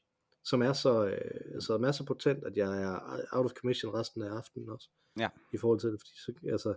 som 0.45 0.63
er 0.63 0.73
så, 0.73 1.07
øh, 1.07 1.61
som 1.61 1.85
er 1.85 1.93
så 1.93 2.05
potent, 2.05 2.45
at 2.45 2.57
jeg 2.57 2.83
er 2.83 2.99
out 3.33 3.45
of 3.45 3.51
commission 3.53 3.95
resten 3.95 4.23
af 4.23 4.29
aftenen 4.31 4.69
også, 4.69 4.89
Ja. 5.19 5.29
i 5.55 5.57
forhold 5.57 5.81
til 5.81 5.91
det, 5.93 6.01
fordi 6.01 6.13
så, 6.27 6.33
altså, 6.53 6.75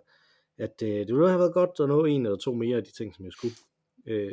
at 0.58 0.82
øh, 0.84 0.90
det 0.90 1.08
ville 1.16 1.28
have 1.30 1.40
været 1.40 1.54
godt 1.54 1.70
at 1.80 1.88
nå 1.88 2.06
en 2.06 2.26
eller 2.26 2.38
to 2.38 2.54
mere 2.54 2.78
af 2.78 2.84
de 2.84 2.92
ting, 2.92 3.16
som 3.16 3.26
jeg 3.26 3.34
skulle, 3.34 3.56
øh, 4.08 4.32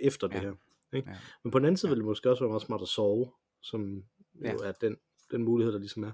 efter 0.00 0.26
det 0.26 0.34
Ja. 0.34 0.40
her. 0.40 0.52
Ikke? 0.92 1.10
Ja. 1.10 1.16
Men 1.44 1.50
på 1.50 1.58
den 1.58 1.66
anden 1.66 1.76
side 1.76 1.88
Ja. 1.88 1.90
ville 1.90 2.00
det 2.00 2.08
måske 2.08 2.30
også 2.30 2.44
være 2.44 2.50
meget 2.50 2.62
smart 2.62 2.82
at 2.82 2.88
sove, 2.88 3.30
som 3.62 4.04
jo 4.34 4.58
er 4.64 4.72
den, 4.72 4.96
den 5.30 5.44
mulighed, 5.44 5.72
der 5.72 5.78
ligesom 5.78 6.04
er. 6.04 6.12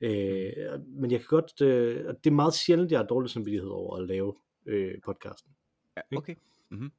Øh, 0.00 0.80
men 0.86 1.10
jeg 1.10 1.20
kan 1.20 1.26
godt, 1.28 1.60
øh, 1.60 2.14
det 2.24 2.26
er 2.26 2.34
meget 2.34 2.54
sjældent, 2.54 2.90
jeg 2.90 2.98
har 2.98 3.06
dårlig 3.06 3.30
samvittighed 3.30 3.68
over 3.68 3.96
at 3.96 4.06
lave 4.06 4.34
øh, 4.66 4.94
podcasten. 5.04 5.52
Ja, 5.96 6.16
okay. 6.16 6.34
Mm-hmm. 6.70 6.90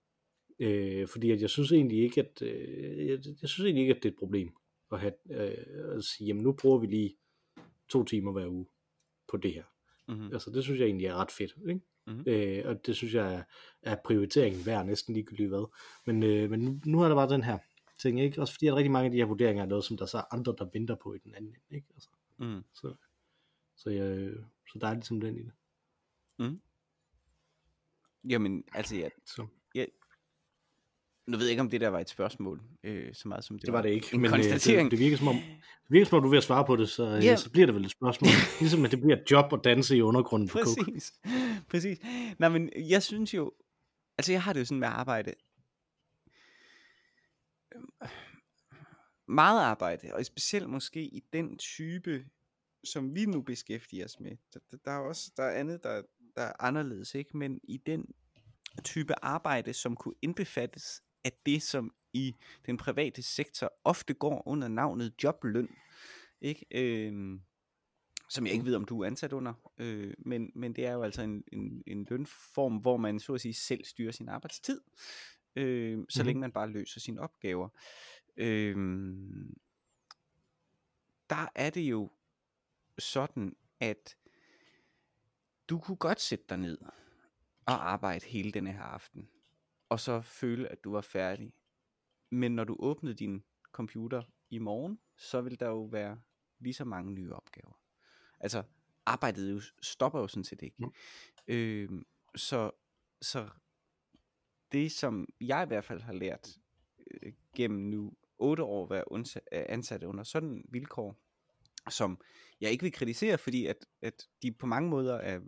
Øh, 0.59 1.07
fordi 1.07 1.31
at 1.31 1.41
jeg 1.41 1.49
synes 1.49 1.71
egentlig 1.71 2.03
ikke, 2.03 2.21
at 2.21 2.41
øh, 2.41 3.07
jeg, 3.07 3.19
jeg 3.41 3.49
synes 3.49 3.65
egentlig 3.65 3.81
ikke, 3.81 3.95
at 3.95 4.03
det 4.03 4.09
er 4.09 4.13
et 4.13 4.19
problem 4.19 4.55
at, 4.91 4.99
have, 4.99 5.13
øh, 5.29 5.95
at 5.97 6.03
sige, 6.03 6.27
jamen 6.27 6.43
nu 6.43 6.51
bruger 6.51 6.77
vi 6.79 6.87
lige 6.87 7.15
to 7.89 8.03
timer 8.03 8.31
hver 8.31 8.47
uge 8.47 8.65
på 9.27 9.37
det 9.37 9.53
her. 9.53 9.63
Mm-hmm. 10.07 10.33
Altså 10.33 10.51
det 10.51 10.63
synes 10.63 10.79
jeg 10.79 10.85
egentlig 10.85 11.07
er 11.07 11.15
ret 11.15 11.31
fedt, 11.31 11.55
ikke? 11.69 11.81
Mhm. 12.07 12.23
Øh, 12.27 12.63
og 12.65 12.85
det 12.85 12.95
synes 12.95 13.13
jeg 13.13 13.33
er, 13.33 13.43
er 13.81 13.95
prioriteringen 14.05 14.65
værd 14.65 14.85
næsten 14.85 15.13
ligegyldigt 15.13 15.49
hvad. 15.49 15.71
Men, 16.05 16.23
øh, 16.23 16.49
men 16.49 16.59
nu, 16.63 16.79
nu 16.85 17.01
er 17.01 17.07
der 17.07 17.15
bare 17.15 17.29
den 17.29 17.43
her 17.43 17.57
ting, 18.01 18.21
ikke? 18.21 18.41
Også 18.41 18.53
fordi 18.53 18.67
at 18.67 18.75
rigtig 18.75 18.91
mange 18.91 19.05
af 19.05 19.11
de 19.11 19.17
her 19.17 19.25
vurderinger 19.25 19.63
er 19.63 19.67
noget, 19.67 19.83
som 19.83 19.97
der 19.97 20.05
så 20.05 20.17
er 20.17 20.33
andre, 20.33 20.55
der 20.57 20.69
venter 20.73 20.95
på 20.95 21.13
i 21.13 21.17
den 21.17 21.35
anden 21.35 21.49
ende, 21.49 21.75
ikke? 21.75 21.87
Altså, 21.93 22.09
Mm. 22.37 22.63
så, 22.73 22.95
så, 23.75 23.89
jeg, 23.89 24.33
så 24.73 24.79
der 24.79 24.87
er 24.87 24.93
ligesom 24.93 25.19
den 25.21 25.37
i 25.37 25.43
det. 25.43 25.51
Jamen, 28.29 28.63
altså, 28.73 28.95
ja, 28.95 29.09
Så. 29.25 29.47
Nu 31.27 31.37
ved 31.37 31.45
jeg 31.45 31.51
ikke, 31.51 31.61
om 31.61 31.69
det 31.69 31.81
der 31.81 31.87
var 31.87 31.99
et 31.99 32.09
spørgsmål, 32.09 32.61
øh, 32.83 33.13
så 33.13 33.27
meget 33.27 33.43
som 33.43 33.59
det, 33.59 33.65
Det 33.65 33.73
var 33.73 33.81
det 33.81 33.89
ikke, 33.89 34.07
en 34.13 34.21
men 34.21 34.25
øh, 34.25 34.31
konstatering. 34.31 34.91
det, 34.91 34.97
det, 34.99 35.05
virker 35.05 35.17
som 35.17 35.27
om, 35.27 35.35
det 35.35 35.89
virker 35.89 36.05
som 36.05 36.15
om, 36.17 36.21
du 36.21 36.27
er 36.27 36.31
ved 36.31 36.37
at 36.37 36.43
svare 36.43 36.65
på 36.65 36.75
det, 36.75 36.89
så, 36.89 37.03
Ja. 37.03 37.23
yeah. 37.25 37.37
så 37.37 37.49
bliver 37.51 37.65
det 37.65 37.75
vel 37.75 37.85
et 37.85 37.91
spørgsmål. 37.91 38.29
ligesom 38.59 38.85
at 38.85 38.91
det 38.91 39.01
bliver 39.01 39.15
et 39.17 39.31
job 39.31 39.53
at 39.53 39.59
danse 39.63 39.97
i 39.97 40.01
undergrunden 40.01 40.49
på 40.49 40.59
Coke. 40.63 40.83
Præcis, 40.83 41.13
præcis. 41.71 41.99
Nej, 42.39 42.49
men 42.49 42.69
jeg 42.75 43.03
synes 43.03 43.33
jo, 43.33 43.51
altså 44.17 44.31
jeg 44.31 44.43
har 44.43 44.53
det 44.53 44.59
jo 44.59 44.65
sådan 44.65 44.79
med 44.79 44.87
arbejde, 44.87 45.33
øhm, 47.75 47.89
meget 49.27 49.61
arbejde, 49.61 50.09
og 50.13 50.25
specielt 50.25 50.69
måske 50.69 51.01
i 51.03 51.23
den 51.33 51.57
type, 51.57 52.25
som 52.83 53.15
vi 53.15 53.25
nu 53.25 53.41
beskæftiger 53.41 54.05
os 54.05 54.19
med. 54.19 54.31
Der, 54.53 54.59
der, 54.71 54.77
der 54.85 54.91
er 54.91 54.99
også 54.99 55.31
der 55.37 55.43
er 55.43 55.59
andet, 55.59 55.83
der, 55.83 56.01
der 56.35 56.41
er 56.41 56.53
anderledes, 56.59 57.15
ikke? 57.15 57.37
Men 57.37 57.59
i 57.63 57.77
den 57.77 58.05
type 58.83 59.13
arbejde, 59.25 59.73
som 59.73 59.95
kunne 59.95 60.13
indbefattes 60.21 61.03
af 61.23 61.31
det, 61.45 61.61
som 61.61 61.93
i 62.13 62.35
den 62.65 62.77
private 62.77 63.21
sektor 63.21 63.73
ofte 63.83 64.13
går 64.13 64.47
under 64.47 64.67
navnet 64.67 65.13
jobløn, 65.23 65.69
ikke? 66.41 66.65
Øhm, 66.71 67.41
som 68.29 68.45
jeg 68.45 68.53
ikke 68.53 68.65
ved, 68.65 68.75
om 68.75 68.85
du 68.85 69.01
er 69.01 69.07
ansat 69.07 69.33
under, 69.33 69.53
øh, 69.77 70.13
men, 70.17 70.51
men 70.55 70.73
det 70.75 70.85
er 70.85 70.91
jo 70.91 71.03
altså 71.03 71.21
en, 71.21 71.43
en, 71.51 71.83
en 71.87 72.03
lønform, 72.09 72.77
hvor 72.77 72.97
man 72.97 73.19
så 73.19 73.33
at 73.33 73.41
sige 73.41 73.53
selv 73.53 73.85
styrer 73.85 74.11
sin 74.11 74.29
arbejdstid, 74.29 74.81
øh, 75.55 75.63
så 75.65 75.93
Mhm. 75.93 75.97
mm-hmm. 75.97 76.25
længe 76.25 76.39
man 76.39 76.51
bare 76.51 76.69
løser 76.69 76.99
sine 76.99 77.21
opgaver. 77.21 77.69
Øh, 78.37 78.75
der 81.29 81.47
er 81.55 81.69
det 81.69 81.81
jo 81.81 82.11
sådan, 82.99 83.55
at 83.79 84.17
du 85.69 85.79
kunne 85.79 85.97
godt 85.97 86.21
sætte 86.21 86.45
dig 86.49 86.57
ned 86.57 86.77
og 87.65 87.91
arbejde 87.91 88.25
hele 88.25 88.51
denne 88.51 88.71
her 88.71 88.81
aften, 88.81 89.29
og 89.93 89.99
så 89.99 90.21
føle, 90.21 90.67
at 90.67 90.83
du 90.83 90.91
var 90.91 91.01
færdig. 91.01 91.53
Men 92.31 92.55
når 92.55 92.63
du 92.63 92.75
åbnede 92.79 93.13
din 93.13 93.43
computer 93.71 94.23
i 94.49 94.59
morgen, 94.59 94.99
så 95.17 95.41
vil 95.41 95.59
der 95.59 95.67
jo 95.67 95.83
være 95.83 96.21
lige 96.59 96.73
så 96.73 96.85
mange 96.85 97.11
nye 97.11 97.33
opgaver. 97.33 97.79
Altså, 98.39 98.63
arbejdet 99.05 99.51
jo 99.51 99.61
stopper 99.81 100.19
jo 100.19 100.27
sådan 100.27 100.43
set 100.43 100.61
ikke. 100.61 100.75
Mm. 100.79 100.91
Øh, 101.47 101.89
så, 102.35 102.71
så 103.21 103.49
det, 104.71 104.91
som 104.91 105.27
jeg 105.41 105.63
i 105.63 105.67
hvert 105.67 105.85
fald 105.85 106.01
har 106.01 106.13
lært 106.13 106.57
øh, 107.11 107.33
gennem 107.55 107.79
nu 107.79 108.13
otte 108.37 108.63
år 108.63 108.83
at 108.83 108.89
være 108.89 109.03
øh, 109.51 109.65
ansat 109.69 110.03
under 110.03 110.23
sådan 110.23 110.65
vilkår, 110.69 111.15
som 111.89 112.21
jeg 112.61 112.71
ikke 112.71 112.83
vil 112.83 112.91
kritisere, 112.91 113.37
fordi 113.37 113.65
at, 113.65 113.85
at 114.01 114.27
de 114.41 114.51
på 114.51 114.65
mange 114.65 114.89
måder 114.89 115.15
er, 115.15 115.39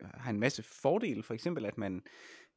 har 0.00 0.30
en 0.30 0.40
masse 0.40 0.62
fordele. 0.62 1.22
For 1.22 1.34
eksempel, 1.34 1.64
at 1.64 1.78
man 1.78 2.02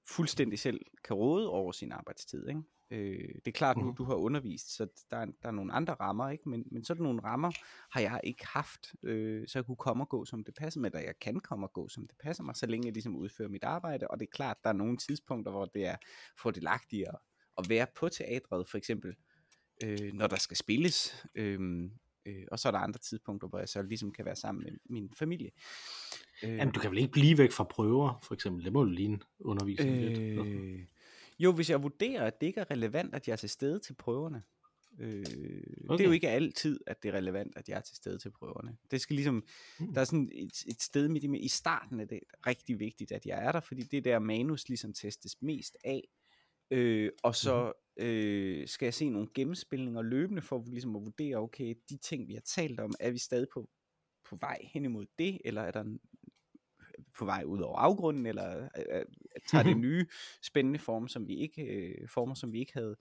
fuldstændig 0.08 0.60
selv 0.60 0.82
kan 1.04 1.16
råde 1.16 1.50
over 1.50 1.72
sin 1.72 1.92
arbejdstid. 1.92 2.48
Ikke? 2.48 2.62
Øh, 2.92 3.36
det 3.36 3.48
er 3.48 3.52
klart, 3.52 3.78
nu 3.78 3.84
Mhm. 3.84 3.96
du 3.96 4.04
har 4.04 4.16
undervist, 4.16 4.76
så 4.76 4.88
der 5.12 5.18
er, 5.18 5.26
der 5.26 5.48
er 5.48 5.52
nogle 5.52 5.74
andre 5.74 5.94
rammer, 5.94 6.30
ikke? 6.30 6.50
Men, 6.50 6.64
men 6.72 6.84
sådan 6.84 7.04
nogle 7.04 7.24
rammer 7.24 7.52
har 7.92 8.02
jeg 8.02 8.22
ikke 8.24 8.48
haft, 8.48 8.96
øh, 9.04 9.48
så 9.48 9.60
jeg 9.60 9.66
kunne 9.66 9.76
komme 9.76 10.04
og 10.04 10.10
gå, 10.10 10.26
som 10.26 10.44
det 10.44 10.54
passer 10.56 10.80
mig, 10.80 10.88
eller 10.88 11.00
jeg 11.00 11.20
kan 11.20 11.40
komme 11.40 11.66
og 11.66 11.74
gå, 11.74 11.88
som 11.90 12.08
det 12.08 12.18
passer 12.18 12.44
mig, 12.44 12.56
så 12.56 12.66
længe 12.66 12.86
jeg 12.86 12.94
ligesom 12.94 13.16
udfører 13.16 13.50
mit 13.50 13.64
arbejde, 13.64 14.08
og 14.08 14.20
det 14.20 14.26
er 14.26 14.32
klart, 14.32 14.58
der 14.64 14.70
er 14.70 14.74
nogle 14.74 14.98
tidspunkter, 14.98 15.52
hvor 15.52 15.66
det 15.66 15.86
er 15.86 15.96
fordelagtigt 16.42 17.08
at, 17.08 17.16
at 17.58 17.70
være 17.70 17.88
på 17.96 18.10
teatret, 18.10 18.70
for 18.70 18.78
eksempel, 18.78 19.16
øh, 19.84 20.14
når 20.14 20.28
der 20.28 20.36
skal 20.40 20.58
spilles, 20.58 21.26
øh, 21.36 21.90
øh, 22.25 22.43
og 22.51 22.60
så 22.60 22.67
er 22.67 22.71
der 22.71 22.79
andre 22.79 22.99
tidspunkter, 22.99 23.47
hvor 23.47 23.60
jeg 23.60 23.69
så 23.69 23.81
ligesom 23.81 24.12
kan 24.12 24.25
være 24.25 24.36
sammen 24.36 24.63
med 24.63 24.71
min 24.89 25.13
familie. 25.17 25.51
Øh, 26.43 26.49
Jamen, 26.49 26.73
du 26.73 26.79
kan 26.79 26.91
vel 26.91 26.99
ikke 26.99 27.12
blive 27.12 27.38
væk 27.38 27.51
fra 27.51 27.63
prøver, 27.63 28.19
for 28.23 28.34
eksempel. 28.34 28.65
Det 28.65 28.73
må 28.73 28.79
jo 28.84 28.89
ligne 28.89 29.19
undervisning 29.39 29.97
lidt. 29.97 30.19
Øh, 30.19 30.79
jo, 31.39 31.51
hvis 31.51 31.69
jeg 31.69 31.84
vurderer, 31.84 32.23
at 32.25 32.41
det 32.41 32.47
ikke 32.47 32.60
er 32.60 32.71
relevant, 32.71 33.15
at 33.15 33.27
jeg 33.27 33.34
er 33.34 33.38
til 33.38 33.49
stede 33.49 33.79
til 33.79 33.93
prøverne. 33.93 34.43
Øh, 34.99 35.23
okay. 35.89 35.97
Det 35.97 36.01
er 36.01 36.05
jo 36.05 36.12
ikke 36.12 36.29
altid, 36.29 36.79
at 36.88 37.03
det 37.03 37.10
er 37.10 37.13
relevant, 37.13 37.57
at 37.57 37.69
jeg 37.69 37.77
er 37.77 37.81
til 37.81 37.95
stede 37.95 38.17
til 38.17 38.31
prøverne. 38.31 38.77
Det 38.91 39.01
skal 39.01 39.15
ligesom, 39.15 39.43
Mm. 39.79 39.93
der 39.93 40.01
er 40.01 40.05
sådan 40.05 40.29
et, 40.34 40.63
et 40.67 40.81
sted 40.81 41.07
midt 41.10 41.23
i, 41.23 41.38
i 41.38 41.47
starten 41.47 41.99
er 41.99 42.05
det 42.05 42.19
rigtig 42.47 42.79
vigtigt, 42.79 43.12
at 43.12 43.25
jeg 43.25 43.45
er 43.45 43.51
der, 43.51 43.60
fordi 43.60 43.81
det 43.84 43.97
er 43.97 44.01
der 44.01 44.19
manus 44.19 44.67
ligesom 44.69 44.93
testes 44.93 45.41
mest 45.41 45.77
af. 45.84 46.07
Øh, 46.71 47.12
og 47.23 47.36
så 47.36 47.73
øh, 47.97 48.67
skal 48.67 48.86
jeg 48.86 48.93
se 48.93 49.10
nogle 49.10 49.27
gennemspilninger 49.34 50.01
løbende 50.01 50.41
for 50.41 50.63
ligesom 50.67 50.95
at 50.95 51.01
vurdere, 51.01 51.36
okay, 51.36 51.75
de 51.89 51.97
ting, 51.97 52.27
vi 52.27 52.34
har 52.34 52.41
talt 52.41 52.79
om, 52.79 52.93
er 52.99 53.12
vi 53.12 53.17
stadig 53.17 53.47
på, 53.53 53.69
på 54.29 54.38
vej 54.41 54.60
hen 54.73 54.86
imod 54.86 55.05
det, 55.19 55.41
eller 55.45 55.62
er 55.62 55.71
der 55.71 55.81
en, 55.81 55.99
på 57.17 57.25
vej 57.25 57.43
ud 57.45 57.60
over 57.60 57.77
afgrunden, 57.77 58.25
eller 58.25 58.69
øh, 58.77 58.97
øh, 58.97 59.05
tager 59.47 59.63
det 59.63 59.77
nye 59.88 60.05
spændende 60.43 60.79
form, 60.79 61.07
som 61.07 61.27
vi 61.27 61.36
ikke, 61.36 61.63
øh, 61.63 62.10
former, 62.10 62.36
som 62.36 62.53
vi 62.53 62.60
ikke 62.60 62.73
havde 62.73 62.95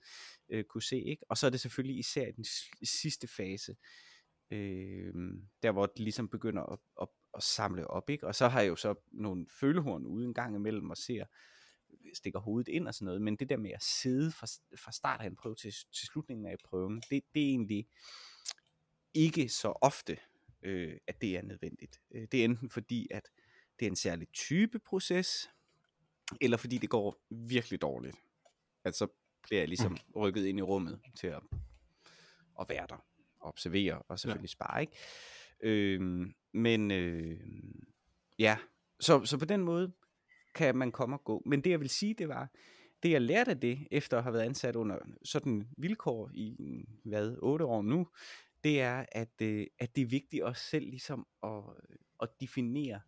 øh, 0.49 0.63
kunne 0.63 0.83
se. 0.83 0.99
Ikke? 0.99 1.23
Og 1.29 1.37
så 1.37 1.45
er 1.45 1.49
det 1.49 1.59
selvfølgelig 1.59 1.99
især 1.99 2.27
i 2.27 2.31
den 2.31 2.45
sidste 2.83 3.27
fase, 3.27 3.75
øh, 4.51 5.13
der 5.63 5.71
hvor 5.71 5.85
det 5.85 5.99
ligesom 5.99 6.29
begynder 6.29 6.63
at, 6.63 6.79
at, 7.01 7.07
at 7.33 7.43
samle 7.43 7.87
op. 7.87 8.09
Ikke? 8.09 8.27
Og 8.27 8.35
så 8.35 8.47
har 8.47 8.61
jeg 8.61 8.69
jo 8.69 8.75
så 8.75 8.95
nogle 9.11 9.45
følehorn 9.59 10.05
ude 10.05 10.25
en 10.25 10.33
gang 10.33 10.55
imellem 10.55 10.89
og 10.89 10.97
ser, 10.97 11.25
stikker 12.13 12.39
hovedet 12.39 12.67
ind 12.71 12.87
og 12.87 12.93
sådan 12.95 13.05
noget, 13.05 13.21
men 13.21 13.35
det 13.35 13.49
der 13.49 13.57
med 13.57 13.71
at 13.71 13.83
sidde 13.83 14.31
fra, 14.31 14.47
fra 14.75 14.91
start 14.91 15.21
af 15.21 15.25
en 15.25 15.35
prøve 15.35 15.55
til, 15.55 15.71
til 15.71 16.07
slutningen 16.07 16.45
af 16.45 16.55
prøven, 16.63 16.95
det, 16.95 17.23
det 17.33 17.43
er 17.43 17.49
egentlig 17.49 17.87
ikke 19.13 19.49
så 19.49 19.67
ofte, 19.81 20.17
øh, 20.63 20.97
at 21.07 21.21
det 21.21 21.37
er 21.37 21.41
nødvendigt. 21.41 22.01
Øh, 22.11 22.27
Det 22.31 22.39
er 22.39 22.45
enten 22.45 22.69
fordi, 22.69 23.07
at 23.11 23.31
det 23.79 23.85
er 23.85 23.89
en 23.89 23.95
særlig 23.95 24.27
type 24.33 24.79
proces, 24.79 25.49
eller 26.41 26.57
fordi 26.57 26.77
det 26.77 26.89
går 26.89 27.21
virkelig 27.29 27.81
dårligt. 27.81 28.15
At 28.83 28.95
så 28.95 29.07
bliver 29.43 29.61
jeg 29.61 29.67
ligesom 29.67 29.97
rykket 30.15 30.45
ind 30.45 30.59
i 30.59 30.61
rummet 30.61 30.99
til 31.15 31.27
at, 31.27 31.41
at 32.59 32.69
være 32.69 32.87
der, 32.89 33.05
og 33.39 33.47
observere 33.47 34.01
og 34.01 34.19
selvfølgelig 34.19 34.47
ja. 34.47 34.51
spare, 34.51 34.81
ikke? 34.81 34.93
Øhm, 35.63 36.33
men 36.51 36.91
øh, 36.91 37.39
ja, 38.39 38.57
så, 38.99 39.25
så 39.25 39.37
på 39.37 39.45
den 39.45 39.61
måde 39.61 39.91
kan 40.55 40.75
man 40.77 40.91
komme 40.91 41.15
og 41.15 41.23
gå. 41.23 41.43
Men 41.45 41.61
det 41.61 41.69
jeg 41.69 41.79
vil 41.79 41.89
sige, 41.89 42.13
det 42.13 42.27
var, 42.27 42.51
det 43.03 43.11
jeg 43.11 43.21
lærte 43.21 43.51
af 43.51 43.59
det, 43.59 43.87
efter 43.91 44.17
at 44.17 44.23
have 44.23 44.33
været 44.33 44.45
ansat 44.45 44.75
under 44.75 44.97
sådan 45.23 45.67
vilkår 45.77 46.31
i, 46.33 46.85
hvad, 47.03 47.37
otte 47.41 47.65
år 47.65 47.81
nu, 47.81 48.07
det 48.63 48.81
er, 48.81 49.05
at, 49.11 49.41
øh, 49.41 49.67
at 49.79 49.95
det 49.95 50.01
er 50.01 50.05
vigtigt 50.05 50.43
også 50.43 50.63
selv 50.63 50.85
ligesom 50.85 51.27
at, 51.43 51.63
at 52.21 52.29
definere, 52.41 53.01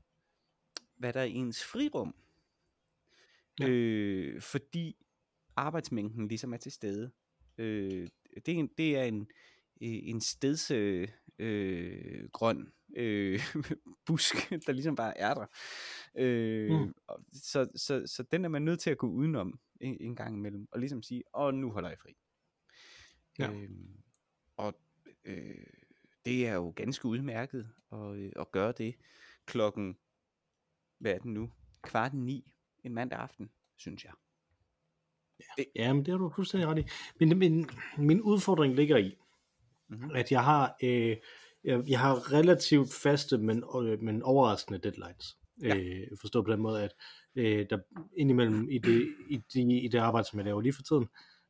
hvad 0.95 1.13
der 1.13 1.19
er 1.19 1.25
ens 1.25 1.63
frirum. 1.63 2.15
Ja. 3.59 3.67
Øh, 3.67 4.41
fordi 4.41 4.95
arbejdsmængden 5.55 6.27
ligesom 6.27 6.53
er 6.53 6.57
til 6.57 6.71
stede. 6.71 7.11
Øh, 7.57 8.07
det, 8.45 8.53
er 8.53 8.59
en, 8.59 8.69
det 8.77 8.97
er 8.97 9.03
en, 9.03 9.27
en 9.81 10.21
steds 10.21 10.71
øh, 10.71 12.29
grøn 12.31 12.71
øh, 12.95 13.39
busk, 14.05 14.49
der 14.49 14.71
ligesom 14.71 14.95
bare 14.95 15.17
er 15.17 15.33
der. 15.33 15.45
Øh, 16.17 16.71
mm. 16.71 16.93
så, 17.33 17.67
så, 17.75 18.03
så 18.05 18.23
den 18.31 18.45
er 18.45 18.49
man 18.49 18.61
nødt 18.61 18.79
til 18.79 18.89
at 18.89 18.97
gå 18.97 19.07
udenom 19.07 19.59
en, 19.81 19.97
en 19.99 20.15
gang 20.15 20.37
imellem, 20.37 20.67
og 20.71 20.79
ligesom 20.79 21.03
sige, 21.03 21.23
og 21.33 21.53
nu 21.53 21.71
holder 21.71 21.89
jeg 21.89 21.99
fri. 21.99 22.17
Ja. 23.39 23.51
Øh, 23.51 23.69
og 24.57 24.73
øh, 25.25 25.65
det 26.25 26.47
er 26.47 26.53
jo 26.53 26.73
ganske 26.75 27.07
udmærket 27.07 27.69
at, 27.91 28.15
øh, 28.15 28.31
at 28.35 28.51
gøre 28.51 28.71
det 28.71 28.95
klokken, 29.45 29.97
hvad 30.99 31.13
er 31.13 31.19
den 31.19 31.33
nu, 31.33 31.51
kvart 31.81 32.13
ni 32.13 32.51
en 32.83 32.93
mandag 32.93 33.19
aften, 33.19 33.49
synes 33.77 34.05
jeg. 34.05 34.13
Ja, 35.57 35.63
ja 35.75 35.93
men 35.93 36.05
det 36.05 36.11
har 36.11 36.17
du 36.17 36.29
fuldstændig 36.29 36.69
ret 36.69 36.79
i. 36.79 36.83
Men 37.19 37.37
min, 37.37 37.69
min 37.97 38.21
udfordring 38.21 38.75
ligger 38.75 38.97
i, 38.97 39.17
mm-hmm. 39.87 40.11
at 40.11 40.31
jeg 40.31 40.43
har, 40.43 40.77
øh, 40.83 41.17
jeg, 41.63 41.83
jeg 41.87 41.99
har 41.99 42.33
relativt 42.33 42.93
faste, 42.93 43.37
men, 43.37 43.63
øh, 43.83 44.01
men 44.01 44.23
overraskende 44.23 44.79
deadlines. 44.79 45.37
Ja. 45.61 45.75
Øh, 45.75 46.07
forstået 46.21 46.45
på 46.45 46.51
den 46.51 46.61
måde, 46.61 46.83
at 46.83 46.91
øh, 47.35 47.65
der 47.69 47.77
indimellem 48.17 48.69
i 48.69 48.77
det, 48.77 49.15
i, 49.29 49.37
de, 49.53 49.79
i 49.79 49.87
det 49.87 49.97
arbejde, 49.97 50.27
som 50.27 50.39
jeg 50.39 50.45
laver 50.45 50.61
lige 50.61 50.73
for 50.73 50.83
tiden, 50.83 51.07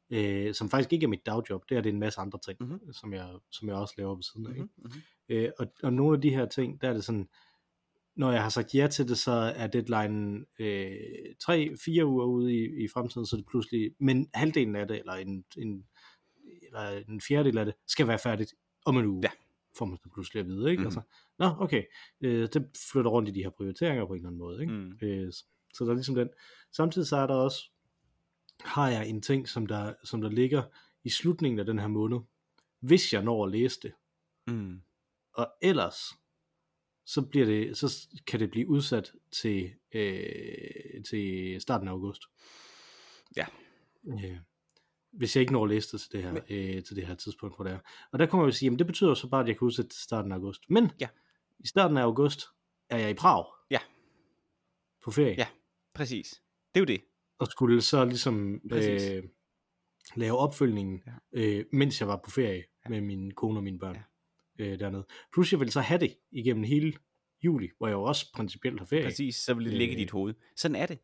øh, 0.10 0.54
som 0.54 0.70
faktisk 0.70 0.94
ikke 0.94 1.04
er 1.04 1.08
mit 1.08 1.26
dagjob, 1.26 1.70
det 1.70 1.78
er 1.78 1.82
det 1.82 1.90
en 1.90 2.00
masse 2.00 2.20
andre 2.20 2.40
ting, 2.46 2.58
mm-hmm. 2.60 2.94
som, 2.94 3.14
jeg, 3.14 3.30
som 3.52 3.68
jeg 3.68 3.76
også 3.76 3.94
laver 3.98 4.16
ved 4.16 4.24
siden 4.24 4.48
af. 4.48 4.52
Mm-hmm. 4.52 4.70
mm-hmm. 4.78 5.02
Øh, 5.30 5.52
og, 5.60 5.68
og 5.84 5.94
nogle 5.94 6.16
af 6.16 6.22
de 6.22 6.30
her 6.30 6.46
ting, 6.46 6.82
der 6.82 6.90
er 6.90 6.94
det 6.94 7.04
sådan, 7.04 7.30
når 8.16 8.32
jeg 8.32 8.42
har 8.42 8.50
sagt 8.50 8.76
ja 8.76 8.88
til 8.88 9.08
det, 9.08 9.18
så 9.18 9.32
er 9.32 9.68
deadline 9.68 10.46
øh, 10.60 11.36
tre, 11.40 11.76
fire 11.86 12.06
uger 12.06 12.26
ude 12.26 12.54
i, 12.54 12.84
i 12.84 12.88
fremtiden, 12.94 13.26
så 13.26 13.38
det 13.38 13.46
pludselig, 13.46 13.92
men 14.00 14.30
halvdelen 14.34 14.76
af 14.76 14.88
det, 14.88 15.00
eller 15.00 15.14
en, 15.14 15.46
en, 15.58 15.86
eller 16.68 17.04
en 17.10 17.22
fjerdedel 17.22 17.58
af 17.58 17.66
det, 17.66 17.76
skal 17.88 18.08
være 18.08 18.20
færdigt 18.20 18.54
om 18.86 18.98
en 18.98 19.06
uge. 19.06 19.22
Ja. 19.24 19.30
Får 19.78 19.86
man 19.86 19.98
så 20.04 20.10
pludselig 20.14 20.40
at 20.40 20.48
vide, 20.48 20.72
ikke? 20.72 20.82
Mm. 20.82 20.88
Altså, 20.88 21.02
Nå, 21.40 21.56
okay, 21.60 21.84
øh, 22.22 22.50
det 22.54 22.70
flytter 22.92 23.12
rundt 23.12 23.30
i 23.30 23.32
de 23.32 23.44
her 23.44 23.50
prioriteringer 23.50 24.06
på 24.06 24.14
en 24.14 24.18
eller 24.18 24.30
anden 24.30 24.40
måde, 24.40 24.62
ikke? 24.62 24.74
Mm. 24.74 24.98
Øh, 25.02 25.34
så 25.74 25.86
der 25.86 25.90
er 25.90 25.96
ligesom 25.96 26.16
den. 26.16 26.30
Samtidig 26.72 27.08
så 27.08 27.18
er 27.18 27.28
der 27.28 27.34
også, 27.34 27.70
har 28.62 28.90
jeg 28.90 29.08
en 29.08 29.22
ting, 29.22 29.50
som 29.50 29.66
der, 29.66 29.94
som 30.04 30.22
der 30.22 30.30
ligger 30.30 30.64
i 31.04 31.10
slutningen 31.10 31.60
af 31.60 31.66
den 31.66 31.80
her 31.80 31.88
måned, 31.88 32.20
hvis 32.80 33.14
jeg 33.14 33.24
når 33.24 33.46
at 33.46 33.52
læse 33.52 33.80
det. 33.82 33.94
Mm. 34.48 34.82
Og 35.34 35.48
ellers, 35.62 35.98
så, 37.06 37.22
bliver 37.22 37.46
det, 37.46 37.78
så 37.78 38.08
kan 38.28 38.40
det 38.40 38.52
blive 38.52 38.68
udsat 38.68 39.12
til, 39.32 39.74
øh, 39.92 41.04
til 41.10 41.56
starten 41.62 41.88
af 41.88 41.92
august. 41.92 42.22
Ja. 43.36 43.46
Øh, 44.08 44.38
hvis 45.14 45.36
jeg 45.36 45.42
ikke 45.42 45.54
når 45.54 45.66
at 45.66 45.70
det 45.70 46.02
til 46.02 46.12
det 46.12 46.24
her, 46.24 46.32
Men, 46.32 46.42
øh, 46.50 46.84
til 46.84 46.96
det 46.96 47.08
her 47.08 47.16
tidspunkt, 47.16 47.56
hvor 47.56 47.66
det 47.66 47.74
er. 47.74 47.80
Og 48.12 48.20
der 48.20 48.26
kommer 48.26 48.46
jeg 48.46 48.52
jo 48.52 48.58
sige, 48.58 48.72
at 48.72 48.80
det 48.80 48.88
betyder 48.88 49.14
så 49.14 49.30
bare, 49.30 49.42
at 49.42 49.48
jeg 49.48 49.58
kan 49.58 49.66
udsætte 49.66 49.90
til 49.90 50.02
starten 50.02 50.32
af 50.32 50.36
august. 50.36 50.62
Men 50.70 50.92
ja. 51.00 51.08
i 51.60 51.68
starten 51.68 51.98
af 51.98 52.02
august 52.02 52.46
er 52.90 52.98
jeg 52.98 53.10
i 53.10 53.14
Prag. 53.14 53.46
Ja. 53.72 53.80
På 55.04 55.12
ferie. 55.12 55.36
Ja, 55.38 55.48
præcis. 55.94 56.42
Det 56.74 56.80
er 56.80 56.82
jo 56.82 56.86
det. 56.86 57.02
Og 57.40 57.48
skulle 57.48 57.82
så 57.82 58.06
ligesom 58.06 58.62
øh, 58.72 59.24
lave 60.16 60.38
opfølgningen, 60.38 61.04
ja. 61.06 61.42
øh, 61.42 61.66
mens 61.72 62.00
jeg 62.00 62.08
var 62.08 62.22
på 62.24 62.32
ferie 62.32 62.64
ja. 62.86 62.90
med 62.90 63.02
min 63.02 63.32
kone 63.32 63.60
og 63.60 63.64
mine 63.64 63.80
børn. 63.80 63.96
Ja 63.96 64.02
øh, 64.60 64.80
dernede. 64.80 65.06
Plus 65.34 65.52
jeg 65.52 65.60
vil 65.60 65.72
så 65.72 65.82
have 65.82 66.00
det 66.00 66.18
igennem 66.32 66.64
hele 66.64 66.94
juli, 67.44 67.70
hvor 67.78 67.88
jeg 67.88 67.94
jo 67.94 68.04
også 68.04 68.34
principielt 68.34 68.80
har 68.80 68.86
ferie. 68.86 69.04
Præcis, 69.04 69.36
så 69.36 69.54
vil 69.54 69.66
det 69.66 69.74
ligge 69.74 69.94
øh, 69.94 70.00
i 70.00 70.04
dit 70.04 70.12
hoved. 70.12 70.34
Sådan 70.56 70.76
er 70.76 70.86
det. 70.86 71.00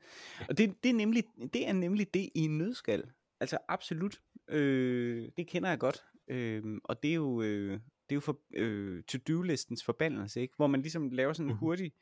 Og 0.49 0.57
det, 0.57 0.83
det, 0.83 0.89
er 0.89 0.93
nemlig, 0.93 1.23
det 1.53 1.67
er 1.67 1.73
nemlig 1.73 2.13
det 2.13 2.29
i 2.35 2.39
en 2.39 2.57
nødskal. 2.57 3.03
Altså 3.39 3.57
absolut. 3.67 4.21
Øh, 4.47 5.29
det 5.37 5.47
kender 5.47 5.69
jeg 5.69 5.79
godt. 5.79 6.03
Øh, 6.27 6.63
og 6.83 7.03
det 7.03 7.11
er 7.11 7.15
jo, 7.15 7.41
øh, 7.41 7.71
det 7.73 8.11
er 8.11 8.15
jo 8.15 8.19
for 8.19 8.39
øh, 8.55 9.03
to-do-listens 9.03 9.83
forbandelse, 9.83 10.41
ikke? 10.41 10.53
hvor 10.55 10.67
man 10.67 10.81
ligesom 10.81 11.09
laver 11.09 11.33
sådan 11.33 11.45
en 11.45 11.47
mm-hmm. 11.47 11.59
hurtig 11.59 11.93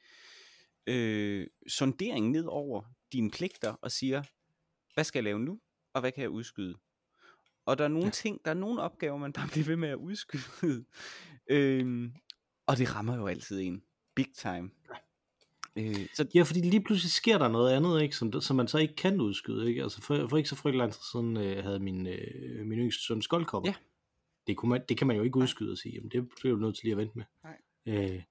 øh, 0.87 1.47
sondering 1.67 2.31
ned 2.31 2.45
over 2.45 2.83
dine 3.13 3.31
pligter 3.31 3.71
og 3.71 3.91
siger, 3.91 4.23
hvad 4.93 5.03
skal 5.03 5.19
jeg 5.19 5.23
lave 5.23 5.39
nu, 5.39 5.59
og 5.93 6.01
hvad 6.01 6.11
kan 6.11 6.21
jeg 6.21 6.29
udskyde? 6.29 6.77
Og 7.65 7.77
der 7.77 7.83
er 7.83 7.87
nogle 7.87 8.05
ja. 8.05 8.11
ting, 8.11 8.41
der 8.45 8.51
er 8.51 8.55
nogle 8.55 8.81
opgaver, 8.81 9.17
man 9.17 9.33
bare 9.33 9.47
bliver 9.47 9.65
ved 9.65 9.75
med 9.75 9.89
at 9.89 9.95
udskyde. 9.95 10.85
øhm, 11.49 12.13
og 12.65 12.77
det 12.77 12.95
rammer 12.95 13.15
jo 13.15 13.27
altid 13.27 13.61
en. 13.61 13.83
Big 14.15 14.27
time. 14.35 14.69
Øh, 15.77 16.07
så... 16.13 16.25
Ja, 16.35 16.43
fordi 16.43 16.61
lige 16.61 16.83
pludselig 16.83 17.11
sker 17.11 17.37
der 17.37 17.47
noget 17.47 17.71
andet, 17.71 18.01
ikke, 18.01 18.15
som, 18.15 18.41
som 18.41 18.55
man 18.55 18.67
så 18.67 18.77
ikke 18.77 18.95
kan 18.95 19.21
udskyde. 19.21 19.69
Ikke? 19.69 19.83
Altså 19.83 20.01
for, 20.01 20.27
for 20.27 20.37
ikke 20.37 20.49
så 20.49 20.55
frygtelig 20.55 20.77
lang 20.77 20.93
tid 20.93 21.01
siden 21.11 21.37
øh, 21.37 21.63
havde 21.63 21.79
min, 21.79 22.07
øh, 22.07 22.65
min 22.65 22.79
yngste 22.79 23.03
søn 23.03 23.21
skoldkopper. 23.21 23.69
Ja. 23.69 23.75
Det, 24.47 24.57
kunne 24.57 24.69
man, 24.69 24.81
det 24.89 24.97
kan 24.97 25.07
man 25.07 25.15
jo 25.17 25.23
ikke 25.23 25.37
udskyde 25.37 25.71
og 25.71 25.77
sige, 25.77 25.95
jamen 25.95 26.09
det 26.11 26.29
bliver 26.39 26.55
jo 26.55 26.59
nødt 26.59 26.75
til 26.75 26.83
lige 26.83 26.91
at 26.91 26.97
vente 26.97 27.17
med. 27.17 27.25
Nej. 27.43 27.57
Øh, 27.85 28.21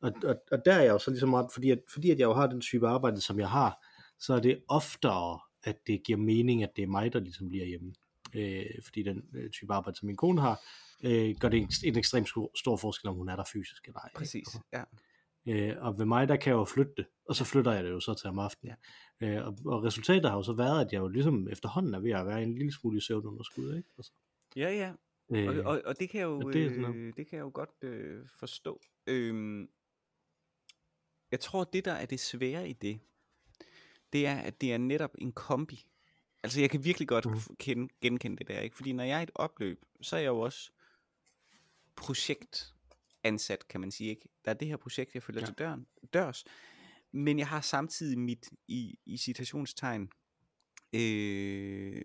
og, 0.00 0.12
og, 0.24 0.36
og 0.52 0.58
der 0.64 0.72
er 0.72 0.80
jeg 0.80 0.90
jo 0.90 0.98
så 0.98 1.10
ligesom 1.10 1.34
ret, 1.34 1.46
fordi 1.52 1.70
at, 1.70 1.78
fordi 1.92 2.10
at 2.10 2.18
jeg 2.18 2.24
jo 2.24 2.32
har 2.32 2.46
den 2.46 2.60
type 2.60 2.88
arbejde, 2.88 3.20
som 3.20 3.38
jeg 3.38 3.48
har, 3.48 3.86
så 4.18 4.34
er 4.34 4.40
det 4.40 4.62
oftere, 4.68 5.38
at 5.64 5.76
det 5.86 6.02
giver 6.04 6.18
mening, 6.18 6.62
at 6.62 6.70
det 6.76 6.82
er 6.82 6.86
mig, 6.86 7.12
der 7.12 7.20
ligesom 7.20 7.48
bliver 7.48 7.66
hjemme 7.66 7.94
øh, 8.34 8.66
fordi 8.84 9.02
den 9.02 9.22
øh, 9.34 9.50
type 9.50 9.74
arbejde, 9.74 9.98
som 9.98 10.06
min 10.06 10.16
kone 10.16 10.40
har, 10.40 10.60
øh, 11.04 11.36
gør 11.40 11.48
det 11.48 11.60
en, 11.60 11.70
en 11.84 11.98
ekstremt 11.98 12.28
stor 12.54 12.76
forskel, 12.76 13.08
om 13.10 13.16
hun 13.16 13.28
er 13.28 13.36
der 13.36 13.44
fysisk 13.52 13.86
eller 13.86 14.00
ej. 14.00 14.10
Præcis, 14.14 14.48
ja. 14.72 14.82
Øh, 15.46 15.76
og 15.78 15.98
ved 15.98 16.06
mig, 16.06 16.28
der 16.28 16.36
kan 16.36 16.50
jeg 16.50 16.56
jo 16.58 16.64
flytte 16.64 16.92
det, 16.96 17.06
og 17.24 17.36
så 17.36 17.44
flytter 17.44 17.72
jeg 17.72 17.84
det 17.84 17.90
jo 17.90 18.00
så 18.00 18.14
til 18.14 18.28
om 18.28 18.38
aftenen. 18.38 18.76
Ja. 19.20 19.26
Øh, 19.26 19.46
og, 19.46 19.58
og 19.64 19.84
resultatet 19.84 20.30
har 20.30 20.36
jo 20.36 20.42
så 20.42 20.52
været, 20.52 20.86
at 20.86 20.92
jeg 20.92 20.98
jo 20.98 21.08
ligesom 21.08 21.48
efterhånden 21.48 21.94
er 21.94 22.00
ved 22.00 22.10
at 22.10 22.26
være 22.26 22.42
en 22.42 22.54
lille 22.54 22.72
smule 22.72 22.98
i 22.98 23.00
søvnunderskud, 23.00 23.76
ikke? 23.76 23.88
Altså. 23.98 24.12
Ja, 24.56 24.70
ja. 24.70 24.92
Øh, 25.32 25.48
og, 25.48 25.64
og, 25.64 25.82
og 25.84 25.98
det 26.00 26.10
kan 26.10 26.20
jeg 26.20 26.26
jo, 26.26 26.50
det, 26.50 26.70
øh, 26.70 27.12
det 27.16 27.26
kan 27.26 27.36
jeg 27.36 27.44
jo 27.44 27.50
godt 27.54 27.70
øh, 27.82 28.26
forstå. 28.38 28.80
Øh, 29.06 29.68
jeg 31.30 31.40
tror, 31.40 31.64
det 31.64 31.84
der 31.84 31.92
er 31.92 32.06
det 32.06 32.20
svære 32.20 32.68
i 32.68 32.72
det, 32.72 33.00
det 34.12 34.26
er, 34.26 34.36
at 34.36 34.60
det 34.60 34.72
er 34.72 34.78
netop 34.78 35.14
en 35.18 35.32
kombi 35.32 35.88
Altså 36.42 36.60
jeg 36.60 36.70
kan 36.70 36.84
virkelig 36.84 37.08
godt 37.08 37.26
mm. 37.26 37.56
kende, 37.58 37.88
genkende 38.00 38.36
det 38.36 38.48
der, 38.48 38.60
ikke? 38.60 38.76
Fordi 38.76 38.92
når 38.92 39.04
jeg 39.04 39.18
er 39.18 39.22
et 39.22 39.30
opløb, 39.34 39.84
så 40.00 40.16
er 40.16 40.20
jeg 40.20 40.28
jo 40.28 40.40
også 40.40 40.70
projektansat, 43.28 43.68
kan 43.68 43.80
man 43.80 43.90
sige, 43.90 44.10
ikke? 44.10 44.28
Der 44.44 44.50
er 44.50 44.54
det 44.54 44.68
her 44.68 44.76
projekt, 44.76 45.14
jeg 45.14 45.22
følger 45.22 45.40
ja. 45.40 45.46
til 45.46 45.54
døren, 45.54 45.86
dørs, 46.12 46.44
men 47.12 47.38
jeg 47.38 47.48
har 47.48 47.60
samtidig 47.60 48.18
mit, 48.18 48.50
i, 48.68 48.98
i 49.06 49.16
citationstegn, 49.16 50.10
øh, 50.92 52.02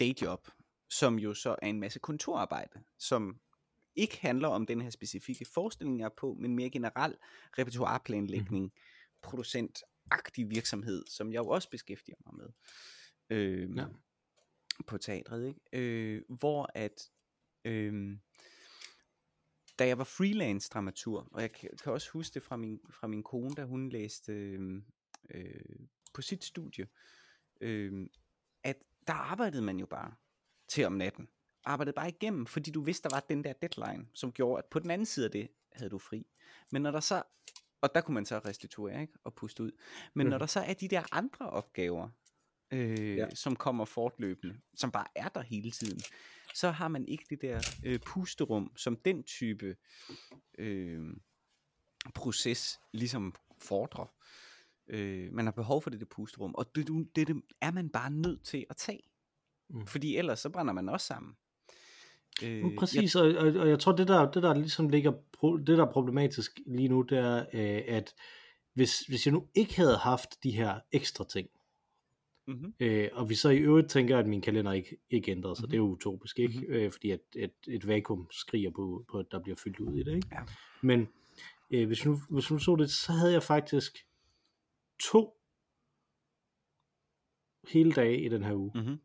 dayjob, 0.00 0.48
som 0.90 1.18
jo 1.18 1.34
så 1.34 1.56
er 1.62 1.66
en 1.66 1.80
masse 1.80 1.98
kontorarbejde, 1.98 2.82
som 2.98 3.40
ikke 3.96 4.18
handler 4.20 4.48
om 4.48 4.66
den 4.66 4.80
her 4.80 4.90
specifikke 4.90 5.44
forestilling, 5.54 5.98
jeg 5.98 6.04
er 6.04 6.16
på, 6.16 6.34
men 6.40 6.54
mere 6.54 6.70
generelt 6.70 7.18
repertoireplanlægning, 7.58 8.64
mm. 8.64 8.72
producentagtig 9.22 10.50
virksomhed, 10.50 11.04
som 11.06 11.32
jeg 11.32 11.38
jo 11.38 11.48
også 11.48 11.70
beskæftiger 11.70 12.16
mig 12.26 12.34
med 12.36 12.48
øh, 13.30 13.76
ja. 13.76 13.86
på 14.86 14.98
teatret, 14.98 15.48
ikke? 15.48 15.60
Øh, 15.72 16.22
hvor 16.28 16.70
at 16.74 17.10
øh, 17.64 18.16
da 19.78 19.86
jeg 19.86 19.98
var 19.98 20.04
freelance 20.04 20.68
dramatur, 20.68 21.28
og 21.32 21.42
jeg 21.42 21.52
kan, 21.52 21.70
kan 21.82 21.92
også 21.92 22.10
huske 22.10 22.34
det 22.34 22.42
fra 22.42 22.56
min, 22.56 22.80
fra 22.90 23.06
min 23.06 23.22
kone, 23.22 23.54
da 23.54 23.64
hun 23.64 23.88
læste 23.88 24.32
øh, 24.32 24.82
øh, 25.30 25.54
på 26.14 26.22
sit 26.22 26.44
studie, 26.44 26.86
øh, 27.60 28.06
at 28.64 28.76
der 29.06 29.12
arbejdede 29.12 29.62
man 29.62 29.78
jo 29.78 29.86
bare 29.86 30.14
til 30.68 30.84
om 30.84 30.92
natten. 30.92 31.28
Arbejdede 31.64 31.94
bare 31.94 32.08
igennem, 32.08 32.46
fordi 32.46 32.70
du 32.70 32.80
vidste, 32.80 33.08
der 33.08 33.14
var 33.14 33.24
den 33.28 33.44
der 33.44 33.52
deadline, 33.52 34.08
som 34.14 34.32
gjorde, 34.32 34.58
at 34.58 34.64
på 34.70 34.78
den 34.78 34.90
anden 34.90 35.06
side 35.06 35.26
af 35.26 35.30
det 35.32 35.48
havde 35.72 35.90
du 35.90 35.98
fri. 35.98 36.26
Men 36.70 36.82
når 36.82 36.90
der 36.90 37.00
så, 37.00 37.22
og 37.80 37.94
der 37.94 38.00
kunne 38.00 38.14
man 38.14 38.26
så 38.26 38.38
restituere 38.38 39.00
ikke? 39.00 39.12
og 39.24 39.34
puste 39.34 39.62
ud. 39.62 39.70
Men 40.14 40.26
mm. 40.26 40.30
når 40.30 40.38
der 40.38 40.46
så 40.46 40.60
er 40.60 40.74
de 40.74 40.88
der 40.88 41.02
andre 41.12 41.50
opgaver, 41.50 42.08
øh, 42.70 43.16
ja. 43.16 43.34
som 43.34 43.56
kommer 43.56 43.84
fortløbende, 43.84 44.60
som 44.74 44.90
bare 44.90 45.06
er 45.14 45.28
der 45.28 45.40
hele 45.40 45.70
tiden, 45.70 46.00
så 46.54 46.70
har 46.70 46.88
man 46.88 47.08
ikke 47.08 47.24
det 47.30 47.42
der 47.42 47.60
øh, 47.84 47.98
pusterum, 48.06 48.72
som 48.76 48.96
den 48.96 49.22
type 49.22 49.76
øh, 50.58 51.00
proces 52.14 52.80
ligesom 52.92 53.34
fordrer. 53.60 54.14
Øh, 54.88 55.32
man 55.32 55.44
har 55.44 55.52
behov 55.52 55.82
for 55.82 55.90
det, 55.90 56.00
det 56.00 56.08
pusterum, 56.08 56.54
og 56.54 56.74
det, 56.74 56.88
det, 56.88 57.28
det 57.28 57.42
er 57.60 57.72
man 57.72 57.88
bare 57.88 58.10
nødt 58.10 58.44
til 58.44 58.66
at 58.70 58.76
tage. 58.76 59.02
Mm. 59.70 59.86
Fordi 59.86 60.16
ellers 60.16 60.38
så 60.40 60.50
brænder 60.50 60.72
man 60.72 60.88
også 60.88 61.06
sammen. 61.06 61.32
Øh, 62.42 62.76
Præcis, 62.78 63.14
jeg, 63.14 63.22
og, 63.22 63.46
og 63.46 63.68
jeg 63.68 63.78
tror, 63.78 63.92
det 63.92 64.08
der, 64.08 64.30
det 64.30 64.42
der 64.42 64.54
ligesom 64.54 64.88
ligger, 64.88 65.12
det 65.42 65.78
der 65.78 65.86
er 65.86 65.92
problematisk 65.92 66.60
lige 66.66 66.88
nu, 66.88 67.02
det 67.02 67.18
er, 67.18 67.46
øh, 67.52 67.82
at 67.88 68.14
hvis, 68.74 69.00
hvis 69.00 69.26
jeg 69.26 69.32
nu 69.32 69.48
ikke 69.54 69.76
havde 69.76 69.96
haft 69.96 70.42
de 70.42 70.50
her 70.50 70.80
ekstra 70.92 71.24
ting, 71.24 71.48
Mm-hmm. 72.46 72.74
øh, 72.80 73.08
og 73.12 73.28
vi 73.30 73.34
så 73.34 73.48
i 73.50 73.58
øvrigt 73.58 73.88
tænker, 73.90 74.18
at 74.18 74.26
min 74.26 74.40
kalender 74.40 74.72
ikke, 74.72 74.96
ikke 75.10 75.30
ændrer 75.30 75.54
sig, 75.54 75.62
Mhm. 75.62 75.70
det 75.70 75.74
er 75.76 75.78
jo 75.80 75.88
utopisk, 75.88 76.38
ikke? 76.38 76.58
Mhm. 76.60 76.66
Øh, 76.72 76.92
fordi 76.92 77.10
at, 77.10 77.20
at 77.38 77.50
et 77.68 77.86
vakuum 77.86 78.28
skriger 78.30 78.70
på, 78.70 79.04
på, 79.10 79.18
at 79.18 79.26
der 79.30 79.38
bliver 79.42 79.56
fyldt 79.56 79.80
ud 79.80 79.94
i 79.96 80.02
det, 80.02 80.14
ikke? 80.14 80.28
Ja. 80.32 80.40
Men 80.82 81.08
øh, 81.70 81.86
hvis, 81.86 82.04
nu, 82.06 82.18
hvis 82.30 82.50
nu 82.50 82.58
så 82.58 82.76
det, 82.76 82.90
så 82.90 83.12
havde 83.12 83.32
jeg 83.32 83.42
faktisk 83.42 84.06
to 85.10 85.36
hele 87.68 87.92
dage 87.92 88.20
i 88.24 88.28
den 88.28 88.42
her 88.44 88.54
uge, 88.54 88.72
Mm-hmm. 88.74 88.98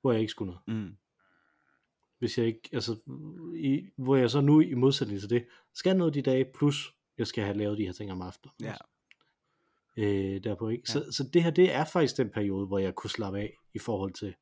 hvor 0.00 0.12
jeg 0.12 0.20
ikke 0.20 0.30
skulle 0.30 0.52
noget. 0.66 0.84
Mm. 0.86 0.96
Hvis 2.18 2.38
jeg 2.38 2.46
ikke, 2.46 2.68
altså, 2.72 2.96
i, 3.56 3.88
hvor 3.96 4.16
jeg 4.16 4.30
så 4.30 4.40
nu 4.40 4.60
i 4.60 4.74
modsætning 4.74 5.20
til 5.20 5.30
det, 5.30 5.46
skal 5.74 5.96
noget 5.96 6.14
de 6.14 6.22
dage, 6.22 6.44
plus 6.54 6.94
jeg 7.18 7.26
skal 7.26 7.44
have 7.44 7.56
lavet 7.58 7.78
de 7.78 7.84
her 7.86 7.92
ting 7.92 8.12
om 8.12 8.22
aftenen. 8.22 8.52
Ja. 8.60 8.70
også. 8.70 8.84
Øh, 9.98 10.44
derpå, 10.44 10.68
ikke? 10.68 10.84
Ja. 10.88 10.92
Så, 10.92 11.12
så 11.12 11.28
det 11.32 11.42
her, 11.42 11.50
det 11.50 11.74
er 11.74 11.84
faktisk 11.84 12.16
den 12.16 12.30
periode, 12.30 12.66
hvor 12.66 12.78
jeg 12.78 12.94
kunne 12.94 13.10
slappe 13.10 13.38
af 13.38 13.54
i 13.74 13.78
forhold 13.78 14.12
til 14.12 14.34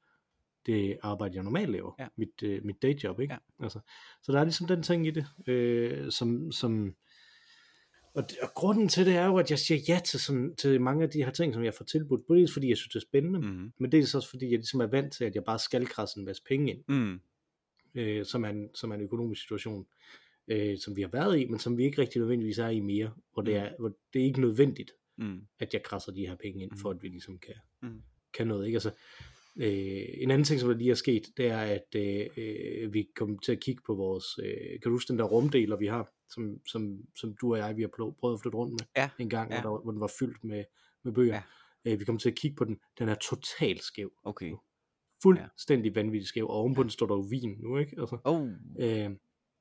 det 0.66 0.98
arbejde, 1.02 1.34
jeg 1.34 1.42
normalt 1.44 1.70
laver. 1.70 1.92
Ja. 1.98 2.06
Mit, 2.16 2.42
øh, 2.42 2.64
mit 2.64 2.82
dayjob, 2.82 3.20
ikke? 3.20 3.34
Ja. 3.34 3.64
Altså, 3.64 3.80
så 4.22 4.32
der 4.32 4.40
er 4.40 4.44
ligesom 4.44 4.66
den 4.66 4.82
ting 4.82 5.06
i 5.06 5.10
det, 5.10 5.26
øh, 5.46 6.10
som, 6.12 6.52
som 6.52 6.94
og, 8.14 8.30
det, 8.30 8.38
og 8.42 8.48
grunden 8.54 8.88
til 8.88 9.06
det 9.06 9.16
er 9.16 9.26
jo, 9.26 9.36
at 9.36 9.50
jeg 9.50 9.58
siger 9.58 9.80
ja 9.88 10.00
til, 10.04 10.20
sådan, 10.20 10.56
til 10.56 10.80
mange 10.80 11.04
af 11.04 11.10
de 11.10 11.24
her 11.24 11.30
ting, 11.30 11.54
som 11.54 11.64
jeg 11.64 11.74
får 11.74 11.84
tilbudt. 11.84 12.26
Både 12.28 12.48
fordi 12.52 12.68
jeg 12.68 12.76
synes, 12.76 12.88
det 12.92 12.96
er 12.96 13.06
spændende, 13.08 13.38
mm. 13.40 13.72
Men 13.78 13.92
det 13.92 13.98
er 13.98 14.16
også 14.16 14.30
fordi, 14.30 14.46
jeg 14.46 14.58
ligesom 14.58 14.80
er 14.80 14.86
vant 14.86 15.12
til, 15.12 15.24
at 15.24 15.34
jeg 15.34 15.44
bare 15.44 15.58
skal 15.58 15.86
krasse 15.86 16.18
en 16.18 16.24
masse 16.24 16.42
penge 16.48 16.72
ind, 16.72 16.84
Mm. 16.88 17.20
øh, 17.94 18.24
som, 18.24 18.44
er 18.44 18.48
en, 18.48 18.68
som 18.74 18.90
er 18.90 18.94
en 18.94 19.00
økonomisk 19.00 19.42
situation, 19.42 19.86
øh, 20.48 20.78
som 20.78 20.96
vi 20.96 21.02
har 21.02 21.08
været 21.08 21.38
i, 21.40 21.46
men 21.46 21.58
som 21.58 21.78
vi 21.78 21.84
ikke 21.84 22.00
rigtig 22.02 22.18
nødvendigvis 22.20 22.58
er 22.58 22.68
i 22.68 22.80
mere, 22.80 23.12
hvor 23.32 23.42
det 23.42 23.54
Mm. 23.54 23.60
er, 23.60 23.70
hvor 23.78 23.92
det 24.12 24.20
er 24.20 24.24
ikke 24.26 24.40
nødvendigt, 24.40 24.90
Mm. 25.18 25.40
at 25.58 25.74
jeg 25.74 25.82
krasser 25.82 26.12
de 26.12 26.26
her 26.26 26.36
penge 26.36 26.62
ind, 26.62 26.70
Mm. 26.70 26.78
for 26.78 26.90
at 26.90 27.02
vi 27.02 27.08
ligesom 27.08 27.38
kan, 27.38 27.54
Mm. 27.82 28.02
kan 28.34 28.46
noget. 28.46 28.66
Ikke? 28.66 28.76
Altså, 28.76 28.90
øh, 29.56 30.04
en 30.22 30.30
anden 30.30 30.44
ting, 30.44 30.60
som 30.60 30.68
der 30.68 30.76
lige 30.76 30.90
er 30.90 30.94
sket, 30.94 31.22
det 31.36 31.46
er, 31.46 31.58
at 31.58 31.94
øh, 31.96 32.92
vi 32.94 33.08
kom 33.16 33.38
til 33.38 33.52
at 33.52 33.60
kigge 33.60 33.82
på 33.86 33.94
vores, 33.94 34.24
øh, 34.44 34.70
kan 34.70 34.80
du 34.84 34.90
huske 34.90 35.08
den 35.08 35.18
der 35.18 35.24
rumdeler, 35.24 35.76
vi 35.76 35.86
har, 35.86 36.10
som, 36.30 36.60
som, 36.66 36.98
som 37.16 37.36
du 37.40 37.52
og 37.52 37.58
jeg, 37.58 37.76
vi 37.76 37.82
har 37.82 37.90
prøvet 38.20 38.34
at 38.34 38.40
flytte 38.40 38.56
rundt 38.58 38.72
med 38.72 38.86
Ja, 38.96 39.10
en 39.18 39.28
gang, 39.30 39.50
ja. 39.52 39.60
hvor, 39.60 39.70
der, 39.70 39.82
hvor 39.82 39.90
den 39.92 40.00
var 40.00 40.10
fyldt 40.18 40.44
med, 40.44 40.64
med 41.04 41.12
bøger. 41.12 41.34
Ja. 41.84 41.92
Øh, 41.92 42.00
vi 42.00 42.04
kom 42.04 42.18
til 42.18 42.30
at 42.30 42.36
kigge 42.36 42.56
på 42.56 42.64
den, 42.64 42.78
den 42.98 43.08
er 43.08 43.14
totalt 43.14 43.82
skæv. 43.82 44.12
Okay. 44.24 44.52
Fuldstændig 45.22 45.90
ja. 45.94 46.00
vanvittigt 46.00 46.28
skæv, 46.28 46.44
og 46.48 46.54
ovenpå 46.54 46.82
den 46.82 46.90
står 46.90 47.06
der 47.06 47.14
jo 47.14 47.20
vin 47.20 47.56
nu, 47.58 47.78
ikke? 47.78 47.96
Altså, 48.00 48.18
Oh, 48.24 48.48
øh, 48.78 49.10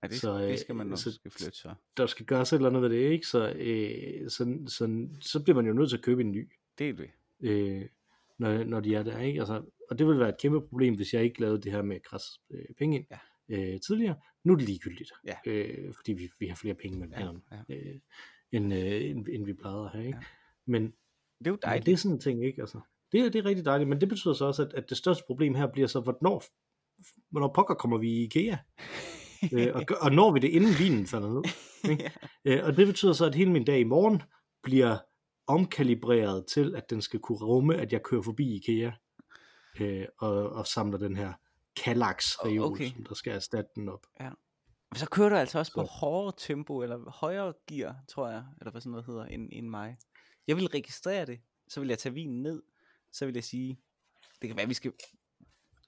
ja, 0.05 0.09
det, 0.13 0.19
så, 0.21 0.41
øh, 0.41 0.47
det 0.49 0.59
skal 0.59 0.75
man 0.75 0.87
nok 0.87 0.97
så- 0.97 1.11
skal 1.11 1.31
flytte 1.31 1.57
så. 1.57 1.73
der 1.97 2.05
skal 2.05 2.25
gøres 2.25 2.53
et 2.53 2.55
eller 2.55 2.69
andet 2.69 2.81
ved 2.81 2.89
det, 2.89 3.11
ikke? 3.11 3.27
Så, 3.27 3.53
øh, 3.55 4.29
så, 4.29 4.57
så, 4.67 5.07
så 5.21 5.43
bliver 5.43 5.55
man 5.55 5.65
jo 5.67 5.73
nødt 5.73 5.89
til 5.89 5.97
at 5.97 6.03
købe 6.03 6.21
en 6.21 6.31
ny. 6.31 6.51
Det 6.79 6.89
er 6.89 6.93
det. 6.93 7.09
øh, 7.41 7.85
når, 8.39 8.63
når 8.63 8.79
de 8.79 8.95
er 8.95 9.03
der, 9.03 9.19
ikke? 9.19 9.39
Altså, 9.39 9.63
og 9.89 9.99
det 9.99 10.07
ville 10.07 10.19
være 10.19 10.29
et 10.29 10.37
kæmpe 10.41 10.61
problem, 10.67 10.95
hvis 10.95 11.13
jeg 11.13 11.23
ikke 11.23 11.41
lavede 11.41 11.61
det 11.61 11.71
her 11.71 11.81
med 11.81 11.99
krasse 11.99 12.39
øh, 12.51 12.65
penge 12.77 12.97
ind 12.97 13.05
Ja. 13.49 13.73
øh, 13.73 13.79
tidligere. 13.79 14.15
Nu 14.43 14.53
er 14.53 14.57
det 14.57 14.65
ligegyldigt, 14.67 15.11
Ja. 15.25 15.35
øh, 15.45 15.93
fordi 15.93 16.13
vi, 16.13 16.29
vi 16.39 16.47
har 16.47 16.55
flere 16.55 16.75
penge 16.75 16.99
med 16.99 17.07
Ja, 17.07 17.25
ja. 17.25 17.31
ja. 17.69 17.75
øh, 17.75 17.95
end, 18.51 18.73
øh, 18.73 19.03
end, 19.09 19.27
end 19.29 19.45
vi 19.45 19.53
plejede 19.53 19.79
at 19.85 19.89
have, 19.91 20.05
ikke? 20.07 20.17
Ja. 20.19 20.25
Men, 20.65 20.81
Det 20.83 20.91
er 21.47 21.51
jo 21.51 21.51
men 21.53 21.59
dejligt. 21.63 21.85
det 21.85 21.91
er 21.91 21.97
sådan 21.97 22.15
en 22.15 22.21
ting, 22.21 22.45
ikke? 22.45 22.61
Altså, 22.61 22.79
det, 23.11 23.19
er- 23.19 23.29
det 23.29 23.39
er 23.39 23.45
rigtig 23.45 23.65
dejligt, 23.65 23.89
men 23.89 24.01
det 24.01 24.09
betyder 24.09 24.33
så 24.33 24.45
også, 24.45 24.63
at, 24.63 24.73
at 24.73 24.89
det 24.89 24.97
største 24.97 25.23
problem 25.27 25.55
her 25.55 25.67
bliver 25.67 25.87
så, 25.87 25.99
hvornår, 25.99 26.43
hvornår 27.31 27.51
pokker 27.55 27.73
kommer 27.73 27.97
vi 27.97 28.09
i 28.09 28.23
IKEA? 28.23 28.57
øh, 29.53 29.71
og, 29.75 29.83
og 30.01 30.11
når 30.11 30.31
vi 30.31 30.39
det, 30.39 30.47
inden 30.49 30.79
vinen 30.79 31.07
falder 31.07 31.33
ned? 31.33 31.43
ikke? 31.91 32.11
Øh, 32.45 32.65
og 32.65 32.77
det 32.77 32.87
betyder 32.87 33.13
så, 33.13 33.25
at 33.25 33.35
hele 33.35 33.51
min 33.51 33.65
dag 33.65 33.79
i 33.79 33.83
morgen 33.83 34.21
bliver 34.63 34.97
omkalibreret 35.47 36.45
til, 36.47 36.75
at 36.75 36.89
den 36.89 37.01
skal 37.01 37.19
kunne 37.19 37.37
rumme, 37.37 37.75
at 37.75 37.93
jeg 37.93 38.03
kører 38.03 38.21
forbi 38.21 38.55
IKEA 38.55 38.91
øh, 39.79 40.05
og, 40.17 40.49
og 40.49 40.67
samler 40.67 40.97
den 40.97 41.15
her 41.15 41.33
Kallax 41.83 42.23
reol, 42.45 42.65
Okay. 42.71 42.89
som 42.91 43.03
der 43.03 43.15
skal 43.15 43.33
erstatte 43.33 43.69
den 43.75 43.89
op. 43.89 44.05
Men 44.91 44.99
så 44.99 45.09
kører 45.09 45.29
du 45.29 45.35
altså 45.35 45.59
også 45.59 45.73
på 45.73 45.81
Så- 45.85 45.91
hårdere 45.91 46.33
tempo, 46.37 46.81
eller 46.81 47.11
højere 47.11 47.53
gear, 47.67 47.95
tror 48.09 48.29
jeg, 48.29 48.43
eller 48.59 48.71
hvad 48.71 48.81
sådan 48.81 48.91
noget 48.91 49.05
hedder, 49.05 49.25
end, 49.25 49.49
end 49.51 49.67
mig. 49.69 49.97
Jeg 50.47 50.55
vil 50.55 50.67
registrere 50.67 51.25
det, 51.25 51.39
så 51.67 51.79
vil 51.79 51.89
jeg 51.89 51.97
tage 51.99 52.13
vinen 52.13 52.43
ned, 52.43 52.63
så 53.11 53.25
vil 53.25 53.33
jeg 53.35 53.43
sige, 53.43 53.79
det 54.41 54.49
kan 54.49 54.55
være, 54.57 54.63
at 54.63 54.69
vi 54.69 54.73
skal 54.73 54.93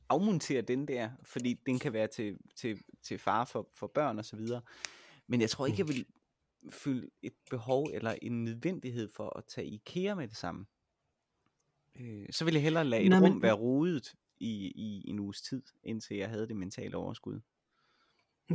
afmontere 0.10 0.62
den 0.62 0.88
der, 0.88 1.10
fordi 1.24 1.54
den 1.66 1.80
kan 1.80 1.94
være 1.94 2.08
til, 2.08 2.38
til, 2.56 2.82
til 3.04 3.18
fare 3.18 3.46
for, 3.46 3.70
for 3.76 3.88
børn 3.88 4.20
og 4.20 4.26
så 4.26 4.36
videre. 4.36 4.62
Men 5.28 5.42
jeg 5.42 5.50
tror 5.50 5.66
ikke, 5.66 5.80
jeg 5.80 5.88
vil 5.88 6.06
føle 6.70 7.10
et 7.22 7.34
behov 7.50 7.90
eller 7.94 8.16
en 8.22 8.44
nødvendighed 8.44 9.10
for 9.16 9.38
at 9.38 9.44
tage 9.46 9.68
IKEA 9.68 10.16
med 10.16 10.28
det 10.28 10.38
samme. 10.38 10.66
Øh, 12.00 12.26
så 12.32 12.46
ville 12.46 12.56
jeg 12.56 12.64
hellere 12.64 12.86
lade 12.86 13.02
et 13.04 13.10
men- 13.10 13.24
rum 13.24 13.42
være 13.42 13.54
rodet 13.54 14.14
i, 14.40 14.72
i 14.76 15.10
en 15.10 15.20
uges 15.20 15.42
tid, 15.42 15.64
indtil 15.84 16.18
jeg 16.18 16.30
havde 16.30 16.48
det 16.48 16.56
mentale 16.56 16.98
overskud. 16.98 17.40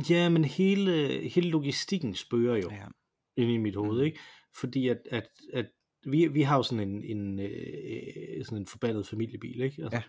Ja, 0.09 0.29
men 0.29 0.45
hele, 0.45 1.07
hele 1.29 1.49
logistikken 1.49 2.15
spørger 2.15 2.57
jo 2.57 2.69
Ja. 2.71 2.85
inde 3.35 3.53
i 3.53 3.57
mit 3.57 3.75
hoved, 3.75 3.97
Mhm. 3.97 4.05
ikke? 4.05 4.19
Fordi 4.55 4.87
at, 4.87 5.07
at, 5.11 5.29
at 5.53 5.69
vi, 6.05 6.27
vi 6.27 6.41
har 6.41 6.55
jo 6.57 6.63
sådan 6.63 6.89
en, 6.89 7.03
en, 7.03 7.39
øh, 7.39 8.45
sådan 8.45 8.57
en 8.57 8.67
forbandet 8.67 9.07
familiebil, 9.07 9.61
ikke? 9.61 9.83
Altså, 9.83 9.97
Ja, 9.97 10.03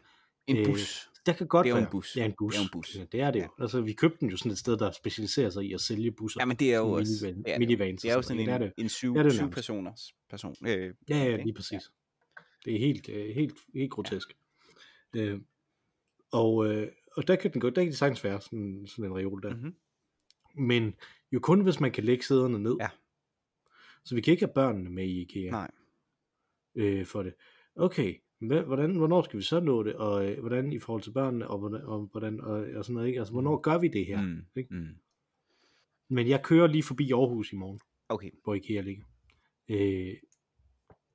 En 0.46 0.56
Øh, 0.56 0.66
bus. 0.66 1.10
Der 1.26 1.32
kan 1.32 1.46
godt 1.46 1.64
Det 1.64 1.70
er 1.70 1.74
jo 1.74 1.78
en 1.78 1.82
være. 1.84 1.90
bus. 1.90 2.16
Ja, 2.16 2.24
en 2.24 2.34
bus. 2.38 2.52
Det 2.54 2.60
er 2.60 2.64
en 2.64 2.70
bus. 2.72 2.96
Ja, 2.96 3.04
det 3.12 3.20
er 3.20 3.30
det 3.30 3.38
Ja. 3.38 3.44
jo. 3.44 3.50
Altså, 3.60 3.80
vi 3.80 3.92
købte 3.92 4.16
den 4.20 4.30
jo 4.30 4.36
sådan 4.36 4.52
et 4.52 4.58
sted, 4.58 4.76
der 4.76 4.90
specialiserer 4.90 5.50
sig 5.50 5.64
i 5.64 5.72
at 5.72 5.80
sælge 5.80 6.10
busser. 6.12 6.40
Ja, 6.40 6.44
men 6.44 6.56
det 6.56 6.74
er 6.74 6.78
jo 6.78 6.90
også, 6.92 7.12
minivan- 7.26 7.42
det 7.42 7.54
er, 7.54 7.58
minivans 7.58 8.02
det 8.02 8.10
er 8.10 8.14
jo 8.14 8.22
sådan 8.22 8.40
en, 8.40 8.46
Det 8.46 8.54
er 8.54 8.58
det. 8.58 8.72
en 8.76 8.88
syv, 8.88 9.12
Det 9.14 9.18
er 9.18 9.22
det 9.22 9.32
syv 9.32 9.50
personers 9.50 10.14
person. 10.30 10.54
Øh, 10.66 10.94
Ja, 11.08 11.16
ja, 11.18 11.36
lige 11.36 11.54
præcis. 11.54 11.82
Det 12.64 12.74
er 12.74 12.78
helt, 12.78 13.08
øh, 13.08 13.34
helt, 13.34 13.54
helt 13.74 13.90
grotesk. 13.90 14.36
Ja. 15.14 15.20
Øh, 15.20 15.40
og, 16.32 16.66
øh, 16.66 16.88
og 17.16 17.28
der 17.28 17.36
kan 17.36 17.52
den 17.52 17.60
gå, 17.60 17.70
der 17.70 17.82
kan 17.82 17.86
det 17.90 17.98
sagtens 17.98 18.24
være 18.24 18.40
sådan, 18.40 18.86
sådan 18.88 19.04
en 19.04 19.16
reol 19.16 19.42
der. 19.42 19.54
Mm-hmm. 19.54 19.74
Men 20.64 20.94
jo 21.32 21.40
kun 21.40 21.60
hvis 21.60 21.80
man 21.80 21.92
kan 21.92 22.04
lægge 22.04 22.24
sæderne 22.24 22.58
ned. 22.58 22.76
Ja. 22.80 22.88
Så 24.04 24.14
vi 24.14 24.20
kan 24.20 24.32
ikke 24.32 24.44
have 24.46 24.54
børnene 24.54 24.90
med 24.90 25.04
i 25.04 25.20
IKEA 25.20 25.50
Nej. 25.50 25.70
øh, 26.74 27.06
for 27.06 27.22
det. 27.22 27.34
Okay, 27.76 28.14
hvad, 28.46 28.62
hvordan, 28.62 28.96
hvornår 28.96 29.22
skal 29.22 29.38
vi 29.38 29.42
så 29.44 29.60
nå 29.60 29.82
det, 29.82 29.94
og 29.94 30.30
øh, 30.30 30.40
hvordan 30.40 30.72
i 30.72 30.78
forhold 30.78 31.02
til 31.02 31.10
børnene, 31.10 31.48
og 31.48 31.58
hvordan, 31.58 31.80
og, 31.84 32.08
hvordan, 32.12 32.40
og, 32.40 32.66
og 32.76 32.84
sådan 32.84 32.94
noget, 32.94 33.08
ikke? 33.08 33.18
Altså, 33.18 33.32
hvornår 33.32 33.60
gør 33.60 33.78
vi 33.78 33.88
det 33.88 34.06
her? 34.06 34.22
Mm. 34.22 34.44
ikke? 34.56 34.74
Mm. 34.74 34.88
Men 36.08 36.28
jeg 36.28 36.42
kører 36.42 36.66
lige 36.66 36.82
forbi 36.82 37.12
Aarhus 37.12 37.52
i 37.52 37.56
morgen, 37.56 37.80
Okay. 38.08 38.30
hvor 38.44 38.54
IKEA 38.54 38.80
ligger. 38.80 39.04
Øh, 39.68 40.14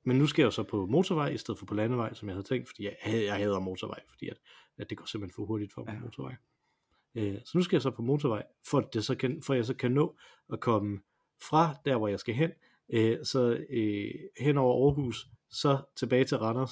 men 0.04 0.16
nu 0.18 0.26
skal 0.26 0.42
jeg 0.42 0.46
jo 0.46 0.50
så 0.50 0.62
på 0.62 0.86
motorvej, 0.86 1.28
i 1.28 1.36
stedet 1.36 1.58
for 1.58 1.66
på 1.66 1.74
landevej, 1.74 2.14
som 2.14 2.28
jeg 2.28 2.34
havde 2.34 2.46
tænkt, 2.46 2.68
fordi 2.68 2.84
jeg, 2.84 2.96
jeg, 3.06 3.24
jeg 3.24 3.34
hader 3.34 3.60
motorvej, 3.60 4.00
fordi 4.08 4.28
at, 4.28 4.36
at 4.78 4.90
det 4.90 4.98
går 4.98 5.04
simpelthen 5.06 5.34
for 5.36 5.44
hurtigt 5.46 5.72
for 5.72 5.84
mig 5.84 5.92
Ja. 5.92 5.96
ja. 5.98 6.00
motorvej. 6.04 6.34
Øh, 7.14 7.38
så 7.44 7.58
nu 7.58 7.62
skal 7.62 7.76
jeg 7.76 7.82
så 7.82 7.90
på 7.90 8.02
motorvej, 8.02 8.42
for, 8.66 8.78
at 8.78 8.94
det 8.94 9.04
så 9.04 9.14
kan, 9.14 9.42
for 9.42 9.52
at 9.54 9.56
jeg 9.56 9.66
så 9.66 9.74
kan 9.74 9.92
nå 9.92 10.16
at 10.52 10.60
komme 10.60 11.00
fra 11.48 11.74
der, 11.84 11.96
hvor 11.96 12.08
jeg 12.08 12.20
skal 12.20 12.34
hen, 12.34 12.50
øh, 12.92 13.24
så 13.24 13.64
øh, 13.70 14.10
hen 14.40 14.56
over 14.58 14.86
Aarhus, 14.86 15.26
så 15.50 15.78
tilbage 15.96 16.24
til 16.24 16.38
Randers. 16.38 16.70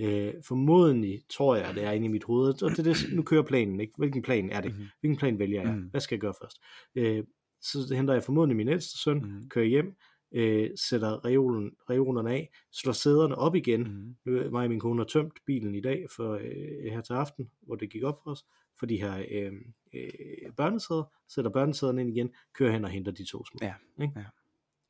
Øh, 0.00 0.34
formodentlig 0.48 1.22
tror 1.30 1.56
jeg, 1.56 1.74
det 1.74 1.84
er 1.84 1.90
inde 1.92 2.04
i 2.06 2.08
mit 2.08 2.24
hoved, 2.24 2.62
og 2.62 2.70
det 2.70 2.78
er 2.78 2.82
det, 2.82 2.96
nu 3.12 3.22
kører 3.22 3.42
planen, 3.42 3.80
ikke? 3.80 3.92
Hvilken 3.98 4.22
plan 4.22 4.50
er 4.50 4.60
det? 4.60 4.74
Mhm. 4.74 4.84
Hvilken 5.00 5.18
plan 5.18 5.38
vælger 5.38 5.62
jeg? 5.62 5.74
Mhm. 5.74 5.82
Hvad 5.90 6.00
skal 6.00 6.16
jeg 6.16 6.20
gøre 6.20 6.34
først? 6.42 6.56
Øh, 6.94 7.24
så 7.62 7.94
henter 7.94 8.14
jeg 8.14 8.22
formodentlig 8.22 8.56
min 8.56 8.68
ældste 8.68 8.98
søn, 9.02 9.18
Mhm. 9.18 9.48
kører 9.48 9.66
hjem, 9.66 9.96
øh, 10.32 10.70
sætter 10.76 11.24
reolen, 11.24 11.70
reolerne 11.90 12.30
af, 12.30 12.50
slår 12.72 12.92
sæderne 12.92 13.34
op 13.34 13.54
igen. 13.54 13.82
Mm. 14.24 14.32
Mm. 14.32 14.52
Mig 14.52 14.64
og 14.64 14.68
min 14.70 14.80
kone 14.80 15.00
har 15.00 15.04
tømt 15.06 15.32
bilen 15.46 15.74
i 15.74 15.80
dag 15.80 16.06
for 16.16 16.32
øh, 16.34 16.92
her 16.92 17.00
til 17.00 17.12
aften, 17.12 17.50
hvor 17.62 17.76
det 17.76 17.90
gik 17.90 18.02
op 18.02 18.20
for 18.24 18.30
os, 18.30 18.44
for 18.78 18.86
de 18.86 18.96
her 19.00 19.24
øh, 19.30 19.52
øh, 19.94 20.52
børnesæder, 20.56 21.12
sætter 21.28 21.50
børnesæderne 21.50 22.00
ind 22.00 22.10
igen, 22.10 22.30
kører 22.54 22.72
hen 22.72 22.84
og 22.84 22.90
henter 22.90 23.12
de 23.12 23.24
to 23.24 23.44
små. 23.44 23.58
Ja, 23.62 23.74
Ikke? 24.02 24.12
ja. 24.16 24.24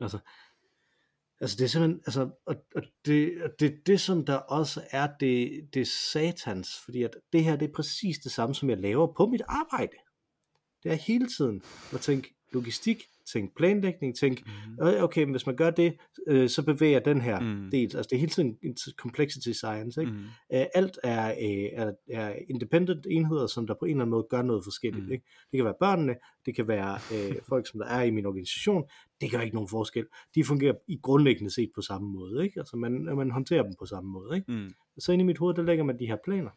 Altså, 0.01 0.19
altså 1.41 1.57
det 1.57 1.65
er 1.65 1.69
simpelthen, 1.69 2.01
altså, 2.07 2.31
og, 2.47 2.57
og 2.75 2.83
det, 3.05 3.43
og 3.43 3.51
det, 3.61 3.87
det 3.87 4.01
som 4.01 4.25
der 4.25 4.35
også 4.35 4.83
er 4.91 5.09
det, 5.21 5.69
det 5.75 5.83
er 5.83 5.87
satans, 6.13 6.79
fordi 6.85 7.03
at 7.03 7.17
det 7.33 7.45
her, 7.45 7.57
det 7.57 7.69
er 7.69 7.73
præcis 7.73 8.19
det 8.19 8.33
samme, 8.33 8.55
som 8.55 8.71
jeg 8.71 8.79
laver 8.79 9.13
på 9.17 9.27
mit 9.27 9.43
arbejde. 9.49 9.97
Det 10.83 10.93
er 10.93 10.97
hele 10.97 11.29
tiden 11.37 11.63
at 11.93 12.01
tænke 12.01 12.35
logistik, 12.53 13.05
tænke 13.33 13.55
planlægning, 13.55 14.17
tænke, 14.17 14.43
Mm. 14.79 14.87
Øh, 14.87 15.03
okay, 15.03 15.23
men 15.23 15.31
hvis 15.31 15.47
man 15.47 15.57
gør 15.57 15.71
det, 15.71 15.97
øh, 16.27 16.49
så 16.49 16.65
bevæger 16.65 16.99
den 17.01 17.21
her 17.21 17.41
Mm. 17.41 17.71
del, 17.71 17.83
altså 17.97 18.09
det 18.11 18.13
er 18.13 18.21
hele 18.21 18.31
tiden 18.33 18.57
en 18.63 18.77
complexity 18.97 19.51
science, 19.51 20.01
ikke? 20.01 20.13
Mm. 20.13 20.19
Mm. 20.19 20.25
alt 20.75 20.99
er, 21.05 21.29
øh, 21.31 21.69
er, 21.73 21.93
er 22.11 22.35
independent 22.51 23.07
enheder, 23.11 23.47
som 23.47 23.67
der 23.67 23.75
på 23.75 23.85
en 23.85 23.91
eller 23.91 24.03
anden 24.03 24.11
måde 24.11 24.27
gør 24.31 24.43
noget 24.43 24.65
forskelligt, 24.65 25.07
mm. 25.07 25.13
ikke? 25.13 25.25
Det 25.53 25.59
kan 25.59 25.65
være 25.65 25.75
børnene, 25.81 26.15
det 26.47 26.57
kan 26.57 26.69
være 26.69 26.95
øh, 27.15 27.37
folk, 27.49 27.67
som 27.69 27.81
der 27.81 27.87
er 27.87 28.03
i 28.03 28.11
min 28.11 28.27
organisation, 28.27 28.85
det 29.21 29.31
gør 29.31 29.41
ikke 29.41 29.55
nogen 29.55 29.69
forskel. 29.69 30.07
De 30.35 30.45
fungerer 30.45 30.75
i 30.89 30.99
grundlæggende 31.03 31.55
set 31.55 31.71
på 31.75 31.83
samme 31.83 32.09
måde, 32.13 32.45
ikke? 32.45 32.61
Altså 32.61 32.77
man, 32.77 32.93
man 33.17 33.31
håndterer 33.31 33.63
dem 33.63 33.73
på 33.79 33.87
samme 33.87 34.11
måde, 34.11 34.37
ikke? 34.37 34.53
Mm. 34.53 34.71
Så 34.99 35.13
inde 35.13 35.23
i 35.23 35.27
mit 35.27 35.39
hoved, 35.39 35.55
der 35.55 35.63
lægger 35.63 35.85
man 35.85 35.99
de 35.99 36.07
her 36.07 36.17
planer. 36.25 36.51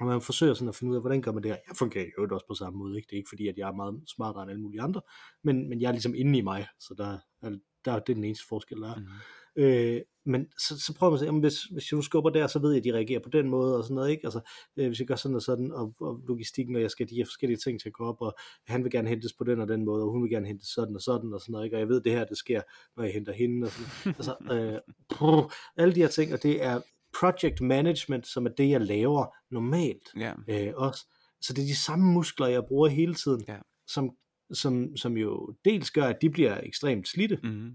Og 0.00 0.06
man 0.06 0.20
forsøger 0.20 0.54
sådan 0.54 0.68
at 0.68 0.74
finde 0.74 0.90
ud 0.90 0.96
af, 0.96 1.02
hvordan 1.02 1.22
gør 1.22 1.32
man 1.32 1.42
det 1.42 1.50
her. 1.50 1.58
Jeg 1.68 1.76
fungerer 1.76 2.06
jo 2.18 2.34
også 2.34 2.46
på 2.46 2.54
samme 2.54 2.78
måde. 2.78 2.96
Ikke? 2.96 3.06
Det 3.06 3.12
er 3.12 3.16
ikke 3.16 3.28
fordi, 3.28 3.48
at 3.48 3.58
jeg 3.58 3.68
er 3.68 3.72
meget 3.72 4.02
smartere 4.06 4.42
end 4.42 4.50
alle 4.50 4.62
mulige 4.62 4.82
andre, 4.82 5.00
men, 5.44 5.68
men 5.68 5.80
jeg 5.80 5.88
er 5.88 5.92
ligesom 5.92 6.14
inde 6.14 6.38
i 6.38 6.42
mig, 6.42 6.66
så 6.80 6.94
der 6.98 7.18
er 7.42 7.50
der, 7.84 7.98
det 7.98 8.08
er 8.08 8.14
den 8.14 8.24
eneste 8.24 8.46
forskel, 8.48 8.80
der 8.80 8.90
er. 8.90 8.98
Mhm. 8.98 9.08
Øh, 9.56 10.00
men 10.26 10.46
så, 10.58 10.80
så 10.80 10.94
prøver 10.94 11.10
man 11.10 11.14
at 11.14 11.18
sige, 11.18 11.26
jamen, 11.26 11.40
hvis, 11.40 11.62
hvis 11.62 11.92
jeg 11.92 11.96
nu 11.96 12.02
skubber 12.02 12.30
der, 12.30 12.46
så 12.46 12.58
ved 12.58 12.70
jeg, 12.72 12.78
at 12.78 12.84
de 12.84 12.92
reagerer 12.92 13.20
på 13.20 13.28
den 13.28 13.48
måde, 13.48 13.76
og 13.76 13.84
sådan 13.84 13.94
noget, 13.94 14.10
ikke? 14.10 14.24
Altså, 14.24 14.40
øh, 14.76 14.86
hvis 14.86 14.98
jeg 14.98 15.06
gør 15.08 15.16
sådan 15.16 15.34
og 15.34 15.42
sådan, 15.42 15.72
og, 15.72 15.94
og 16.00 16.20
logistikken, 16.28 16.76
og 16.76 16.82
jeg 16.82 16.90
skal 16.90 17.08
de 17.08 17.14
her 17.14 17.24
forskellige 17.24 17.58
ting 17.58 17.80
til 17.80 17.88
at 17.88 17.92
gå 17.92 18.04
op, 18.04 18.20
og 18.20 18.34
han 18.66 18.84
vil 18.84 18.92
gerne 18.92 19.08
hentes 19.08 19.32
på 19.32 19.44
den 19.44 19.60
og 19.60 19.68
den 19.68 19.84
måde, 19.84 20.02
og 20.02 20.10
hun 20.10 20.22
vil 20.22 20.30
gerne 20.30 20.46
hentes 20.46 20.68
sådan 20.68 20.94
og 20.94 21.00
sådan, 21.00 21.32
og 21.34 21.40
sådan 21.40 21.52
noget, 21.52 21.64
ikke? 21.64 21.76
Og 21.76 21.80
jeg 21.80 21.88
ved, 21.88 22.00
det 22.00 22.12
her, 22.12 22.24
det 22.24 22.38
sker, 22.38 22.62
når 22.96 23.04
jeg 23.04 23.12
henter 23.12 23.32
hende, 23.32 23.66
og 23.66 23.72
sådan 23.72 24.14
Altså, 24.18 24.36
øh, 24.52 24.94
prøv, 25.16 25.50
alle 25.76 25.94
de 25.94 26.00
her 26.00 26.08
ting, 26.08 26.32
og 26.32 26.42
det 26.42 26.64
er 26.64 26.80
project 27.20 27.60
management, 27.60 28.26
som 28.26 28.46
er 28.46 28.50
det, 28.50 28.70
jeg 28.70 28.80
laver 28.80 29.26
normalt 29.50 30.08
Ja. 30.20 30.32
øh, 30.48 30.72
også. 30.76 31.06
Så 31.40 31.52
det 31.52 31.62
er 31.62 31.66
de 31.66 31.76
samme 31.76 32.12
muskler, 32.12 32.46
jeg 32.46 32.64
bruger 32.68 32.88
hele 32.88 33.14
tiden, 33.14 33.44
Ja. 33.48 33.56
som, 33.86 34.10
som, 34.52 34.96
som 34.96 35.16
jo 35.16 35.54
dels 35.64 35.90
gør, 35.90 36.04
at 36.04 36.22
de 36.22 36.30
bliver 36.30 36.60
ekstremt 36.62 37.08
slidte, 37.08 37.38
Mm. 37.42 37.72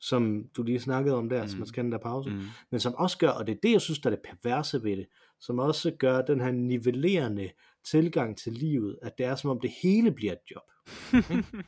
som 0.00 0.44
du 0.56 0.62
lige 0.62 0.80
snakkede 0.80 1.16
om 1.16 1.28
der, 1.28 1.42
mm. 1.42 1.48
som 1.48 1.58
man 1.58 1.68
skal 1.68 1.84
den 1.84 1.92
der 1.92 1.98
pause, 1.98 2.30
Mm. 2.30 2.40
men 2.70 2.80
som 2.80 2.94
også 2.94 3.18
gør, 3.18 3.28
og 3.28 3.46
det 3.46 3.52
er 3.52 3.58
det, 3.62 3.72
jeg 3.72 3.80
synes, 3.80 3.98
der 3.98 4.10
er 4.10 4.14
det 4.14 4.24
perverse 4.24 4.82
ved 4.82 4.96
det, 4.96 5.06
som 5.40 5.58
også 5.58 5.90
gør 5.98 6.22
den 6.22 6.40
her 6.40 6.50
nivellerende 6.50 7.50
tilgang 7.84 8.38
til 8.38 8.52
livet, 8.52 8.98
at 9.02 9.18
det 9.18 9.26
er 9.26 9.34
som 9.34 9.50
om 9.50 9.60
det 9.60 9.70
hele 9.82 10.12
bliver 10.12 10.32
et 10.32 10.38
job. 10.50 10.62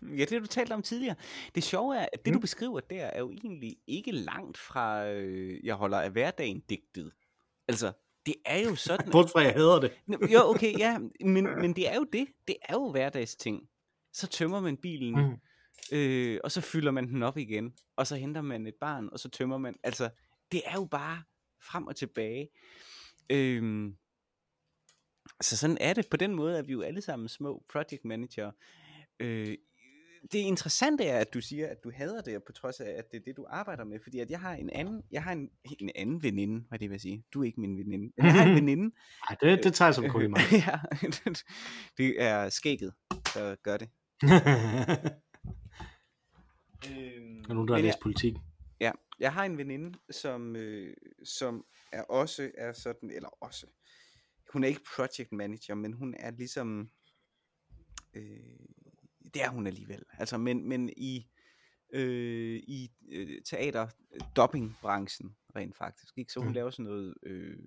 Ja, 0.02 0.24
det 0.24 0.30
har 0.30 0.38
du 0.40 0.46
talt 0.46 0.72
om 0.72 0.82
tidligere. 0.82 1.14
Det 1.54 1.62
sjove 1.64 1.96
er, 1.96 2.06
at 2.12 2.24
det 2.24 2.32
du 2.35 2.38
Mm. 2.38 2.40
beskriver 2.40 2.80
der, 2.80 3.04
er 3.04 3.18
jo 3.18 3.30
egentlig 3.30 3.76
ikke 3.87 4.12
langt 4.12 4.58
fra, 4.58 5.06
øh, 5.08 5.64
jeg 5.66 5.74
holder 5.74 6.00
af 6.00 6.11
hverdagen 6.11 6.61
digtet. 6.61 7.12
Altså, 7.68 7.92
det 8.26 8.35
er 8.46 8.58
jo 8.58 8.74
sådan... 8.76 9.11
Bortset 9.12 9.32
fra, 9.32 9.40
jeg 9.40 9.52
hader 9.52 9.80
det. 9.80 9.92
Jo, 10.32 10.40
okay, 10.44 10.78
ja, 10.78 10.98
men, 11.20 11.44
men 11.44 11.76
det 11.76 11.88
er 11.90 11.94
jo 11.96 12.04
det. 12.12 12.26
Det 12.48 12.56
er 12.68 12.74
jo 12.74 12.90
hverdagsting. 12.90 13.68
Så 14.12 14.26
tømmer 14.26 14.61
man 14.61 14.76
bilen, 14.76 15.14
Mm. 15.20 15.96
øh, 15.96 16.40
og 16.44 16.52
så 16.52 16.61
fylder 16.61 16.90
man 16.90 17.08
den 17.08 17.22
op 17.22 17.37
igen, 17.38 17.72
og 17.96 18.06
så 18.06 18.16
henter 18.16 18.40
man 18.40 18.66
et 18.66 18.74
barn, 18.80 19.08
og 19.12 19.18
så 19.20 19.28
tømmer 19.28 19.58
man. 19.58 19.76
Altså, 19.82 20.11
det 20.52 20.62
er 20.66 20.74
jo 20.74 20.85
bare 20.85 21.22
frem 21.62 21.87
og 21.87 21.96
tilbage. 21.96 22.48
Øhm, 23.30 23.96
så 25.40 25.56
sådan 25.56 25.78
er 25.80 25.94
det. 25.94 26.08
På 26.11 26.16
den 26.16 26.35
måde 26.35 26.58
er 26.58 26.62
vi 26.62 26.72
jo 26.72 26.82
alle 26.82 27.00
sammen 27.00 27.28
små 27.28 27.62
project 27.72 28.04
manager. 28.04 28.50
Øh, 29.20 29.57
det 30.33 30.38
interessante 30.38 31.05
er, 31.05 31.18
at 31.18 31.35
du 31.35 31.40
siger, 31.40 31.68
at 31.68 31.85
du 31.85 31.90
hader 31.94 32.22
det, 32.22 32.44
på 32.44 32.53
trods 32.53 32.81
af, 32.81 32.90
at 32.90 33.11
det 33.11 33.16
er 33.16 33.25
det, 33.25 33.37
du 33.37 33.46
arbejder 33.48 33.85
med. 33.85 33.98
Fordi 34.03 34.18
at 34.18 34.31
jeg 34.31 34.40
har 34.40 34.55
en 34.55 34.70
anden, 34.70 35.03
jeg 35.11 35.22
har 35.22 35.33
en, 35.33 35.51
en 35.79 35.90
anden 35.94 36.22
veninde, 36.22 36.64
hvad 36.68 36.79
det 36.79 36.90
vil 36.90 37.01
sige. 37.01 37.25
Du 37.35 37.40
er 37.40 37.44
ikke 37.44 37.61
min 37.61 37.79
veninde. 37.79 38.12
Jeg 38.22 38.33
har 38.33 38.46
en 38.46 38.55
veninde, 38.55 38.94
Ej, 39.29 39.37
det, 39.40 39.64
det 39.64 39.75
tager 39.75 39.88
jeg 39.88 39.94
som 39.94 40.09
kompliment. 40.09 40.53
ja, 40.66 40.81
det 41.96 42.22
er 42.22 42.48
skægget, 42.48 42.92
der 43.35 43.55
gør 43.55 43.77
det. 43.77 43.88
Øhm, 46.90 47.44
Og 47.48 47.55
nu 47.55 47.66
der 47.66 47.72
er 47.72 47.79
men 47.79 47.85
læst 47.85 48.01
politik. 48.03 48.35
Ja, 48.81 48.92
jeg 49.20 49.33
har 49.33 49.44
en 49.44 49.59
veninde, 49.59 49.98
som, 50.11 50.57
øh, 50.57 50.96
som 51.25 51.64
er 51.92 52.03
også 52.03 52.51
er 52.59 52.72
sådan, 52.72 53.11
eller 53.11 53.29
også, 53.40 53.66
hun 54.53 54.64
er 54.64 54.68
ikke 54.68 54.81
project 54.96 55.33
manager, 55.33 55.75
men 55.75 55.92
hun 55.92 56.14
er 56.18 56.31
ligesom, 56.31 56.90
øh, 58.14 58.22
det 59.35 59.42
er 59.42 59.49
hun 59.49 59.66
alligevel, 59.66 60.03
altså, 60.18 60.38
men, 60.38 60.68
men 60.68 60.90
i, 60.97 61.29
øh, 61.92 62.57
i 62.57 62.92
øh, 63.09 63.42
teater 63.42 63.88
branchen 64.81 65.37
rent 65.57 65.77
faktisk, 65.77 66.18
ikke? 66.18 66.33
så 66.33 66.40
hun 66.40 66.47
Mm. 66.47 66.51
mm. 66.51 66.55
laver 66.55 66.71
sådan 66.71 66.85
noget 66.85 67.14
øh, 67.23 67.59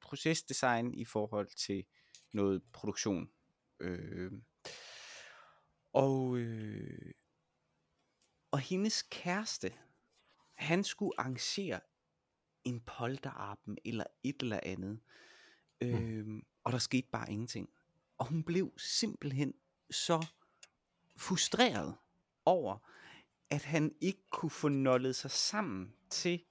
procesdesign 0.00 0.94
i 0.94 1.04
forhold 1.04 1.48
til 1.56 1.84
noget 2.32 2.62
produktion. 2.72 3.30
Øh, 3.80 4.32
og, 5.92 6.36
øh, 6.36 7.12
og 8.50 8.58
hendes 8.58 9.02
kæreste, 9.02 9.72
han 10.54 10.84
skulle 10.84 11.20
arrangere 11.20 11.80
en 12.64 12.80
polterappen 12.80 13.78
eller 13.84 14.04
et 14.24 14.42
eller 14.42 14.60
andet. 14.62 15.00
Øhm, 15.80 16.42
og 16.64 16.72
der 16.72 16.78
skete 16.78 17.08
bare 17.12 17.30
ingenting. 17.30 17.68
Og 18.18 18.26
hun 18.26 18.42
blev 18.44 18.72
simpelthen 18.78 19.54
så 19.90 20.26
frustreret 21.22 21.94
over, 22.44 22.78
at 23.50 23.64
han 23.64 23.94
ikke 24.00 24.22
kunne 24.30 24.50
få 24.50 24.68
nollet 24.68 25.16
sig 25.16 25.30
sammen 25.30 25.92
til 26.10 26.44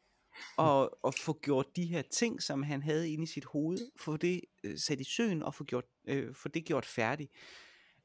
at, 0.59 0.89
at 1.07 1.15
få 1.19 1.39
gjort 1.41 1.75
de 1.75 1.85
her 1.85 2.01
ting, 2.01 2.41
som 2.41 2.63
han 2.63 2.83
havde 2.83 3.09
inde 3.09 3.23
i 3.23 3.27
sit 3.27 3.45
hoved, 3.45 3.91
få 3.95 4.17
det 4.17 4.41
øh, 4.63 4.77
sat 4.77 4.99
i 4.99 5.03
søen 5.03 5.43
og 5.43 5.55
få, 5.55 5.63
gjort, 5.63 5.85
øh, 6.07 6.35
få 6.35 6.47
det 6.47 6.65
gjort 6.65 6.85
færdigt. 6.85 7.31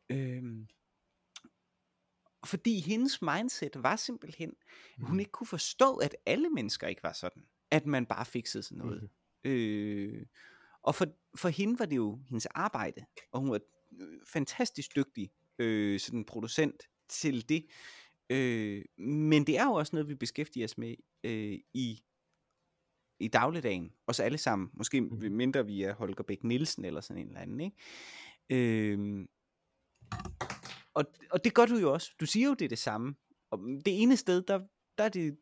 Øhm, 0.09 0.69
fordi 2.47 2.81
hendes 2.81 3.23
mindset 3.23 3.83
var 3.83 3.97
simpelthen, 3.97 4.53
mm. 4.99 5.05
hun 5.05 5.21
ikke 5.21 5.33
kunne 5.33 5.47
forstå, 5.47 5.97
at 5.97 6.17
alle 6.27 6.51
mennesker 6.51 6.87
ikke 6.87 7.03
var 7.03 7.13
sådan. 7.13 7.43
At 7.71 7.87
man 7.87 8.07
bare 8.07 8.25
fiksede 8.25 8.63
sådan 8.63 8.79
noget. 8.79 9.11
Mm. 9.45 9.51
Øh, 9.51 10.27
og 10.83 10.95
for, 10.95 11.07
for 11.37 11.49
hende 11.49 11.79
var 11.79 11.87
det 11.87 11.97
jo 11.97 12.21
hendes 12.29 12.47
arbejde, 12.47 13.05
og 13.33 13.41
hun 13.41 13.51
var 13.51 13.61
øh, 14.01 14.19
fantastisk 14.27 14.97
dygtig 14.97 15.31
øh, 15.59 16.01
sådan 16.01 16.25
producent 16.25 16.83
til 17.09 17.49
det. 17.49 17.67
Øh, 18.31 18.85
men 18.99 19.47
det 19.47 19.59
er 19.59 19.65
jo 19.65 19.73
også 19.73 19.97
noget, 19.97 20.09
vi 20.09 20.15
beskæftiger 20.15 20.65
os 20.65 20.79
med 20.79 20.95
øh, 21.25 21.59
i 21.75 22.03
i 23.21 23.29
dagligdagen, 23.29 23.93
os 24.07 24.21
alle 24.21 24.39
sammen, 24.39 24.71
måske 24.73 25.01
Mhm. 25.01 25.33
mindre 25.33 25.67
vi 25.67 25.83
er 25.83 25.95
Holger 25.95 26.23
Bæk 26.23 26.45
Nielsen 26.45 26.85
eller 26.85 27.01
sådan 27.01 27.23
en 27.23 27.29
eller 27.29 27.41
anden, 27.41 27.61
ikke? 27.61 27.77
Øhm, 28.93 29.29
og, 30.95 31.05
og 31.31 31.45
det 31.45 31.55
gør 31.55 31.67
du 31.67 31.77
jo 31.77 31.93
også. 31.93 32.13
Du 32.21 32.27
siger 32.27 32.49
jo, 32.49 32.55
det 32.55 32.65
er 32.65 32.69
det 32.69 32.79
samme. 32.79 33.15
Og 33.51 33.59
det 33.59 34.03
ene 34.03 34.17
sted, 34.17 34.43
der, 34.43 34.61
der 34.99 35.05
er 35.05 35.09
det, 35.09 35.39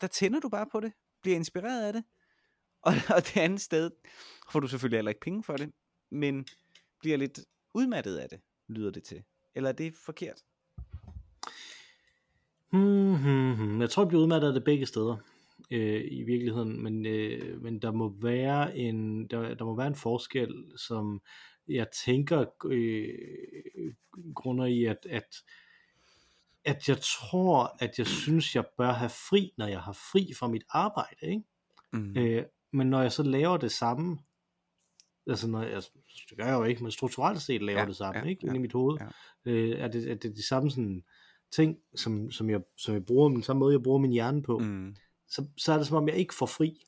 der 0.00 0.06
tænder 0.06 0.40
du 0.40 0.48
bare 0.48 0.66
på 0.72 0.80
det, 0.80 0.92
bliver 1.22 1.36
inspireret 1.36 1.86
af 1.86 1.92
det. 1.92 2.04
Og, 2.82 2.92
og 3.16 3.22
det 3.24 3.36
andet 3.36 3.60
sted 3.60 3.90
får 4.52 4.60
du 4.60 4.68
selvfølgelig 4.68 4.98
heller 4.98 5.10
ikke 5.10 5.20
penge 5.20 5.42
for 5.42 5.56
det, 5.56 5.72
men 6.10 6.46
bliver 7.00 7.16
lidt 7.16 7.40
udmattet 7.74 8.16
af 8.16 8.28
det, 8.28 8.40
lyder 8.68 8.90
det 8.90 9.02
til. 9.02 9.22
Eller 9.54 9.68
er 9.68 9.74
det 9.74 9.94
forkert? 10.06 10.42
Hmm, 12.70 13.16
hmm, 13.16 13.54
hmm. 13.54 13.80
Jeg 13.80 13.90
tror, 13.90 14.04
udmattet 14.14 14.48
af 14.48 14.54
det 14.54 14.64
begge 14.64 14.86
steder 14.86 15.16
øh, 15.70 16.04
i 16.10 16.22
virkeligheden, 16.22 16.82
men, 16.82 17.06
øh, 17.06 17.62
men 17.62 17.78
der 17.78 17.92
må 17.92 18.14
være 18.22 18.76
en 18.76 19.26
der, 19.26 19.54
der 19.54 19.64
må 19.64 19.76
være 19.76 19.86
en 19.86 19.94
forskel, 19.94 20.72
som 20.76 21.22
jeg 21.68 21.86
tænker 22.04 22.44
øh, 22.64 23.94
grunder 24.34 24.64
i, 24.64 24.84
at, 24.84 25.06
at 25.10 25.26
at 26.64 26.88
jeg 26.88 26.98
tror, 27.00 27.76
at 27.78 27.98
jeg 27.98 28.06
synes, 28.06 28.56
jeg 28.56 28.64
bør 28.78 28.92
have 28.92 29.10
fri, 29.10 29.52
når 29.56 29.66
jeg 29.66 29.80
har 29.80 29.92
fri 29.92 30.32
fra 30.38 30.48
mit 30.48 30.62
arbejde, 30.68 31.16
ikke? 31.22 31.42
Mm. 31.92 32.16
Øh, 32.16 32.44
men 32.72 32.86
når 32.86 33.02
jeg 33.02 33.12
så 33.12 33.22
laver 33.22 33.56
det 33.56 33.72
samme, 33.72 34.18
altså 35.26 35.48
når 35.48 35.62
jeg, 35.62 35.82
det 36.30 36.38
gør 36.38 36.44
jeg 36.44 36.54
jo 36.54 36.64
ikke, 36.64 36.82
men 36.82 36.92
strukturelt 36.92 37.42
set 37.42 37.62
laver 37.62 37.80
Ja, 37.80 37.86
det 37.86 37.96
samme, 37.96 38.20
ja, 38.20 38.26
ikke? 38.28 38.46
ja, 38.46 38.52
i 38.52 38.58
mit 38.58 38.72
hoved, 38.72 38.98
ja. 39.46 39.50
øh, 39.52 39.78
er, 39.80 39.88
det, 39.88 40.10
er 40.10 40.14
det 40.14 40.36
de 40.36 40.46
samme 40.46 40.70
sådan 40.70 41.02
ting, 41.52 41.76
som, 41.96 42.30
som, 42.30 42.50
jeg, 42.50 42.60
som 42.78 42.94
jeg 42.94 43.04
bruger, 43.04 43.28
den 43.28 43.42
samme 43.42 43.60
måde, 43.60 43.74
jeg 43.74 43.82
bruger 43.82 43.98
min 43.98 44.10
hjerne 44.12 44.42
på, 44.42 44.58
Mm. 44.58 44.94
så, 45.28 45.44
så 45.56 45.72
er 45.72 45.76
det 45.76 45.86
som 45.86 45.96
om, 45.96 46.08
jeg 46.08 46.16
ikke 46.16 46.34
får 46.34 46.46
fri. 46.46 46.78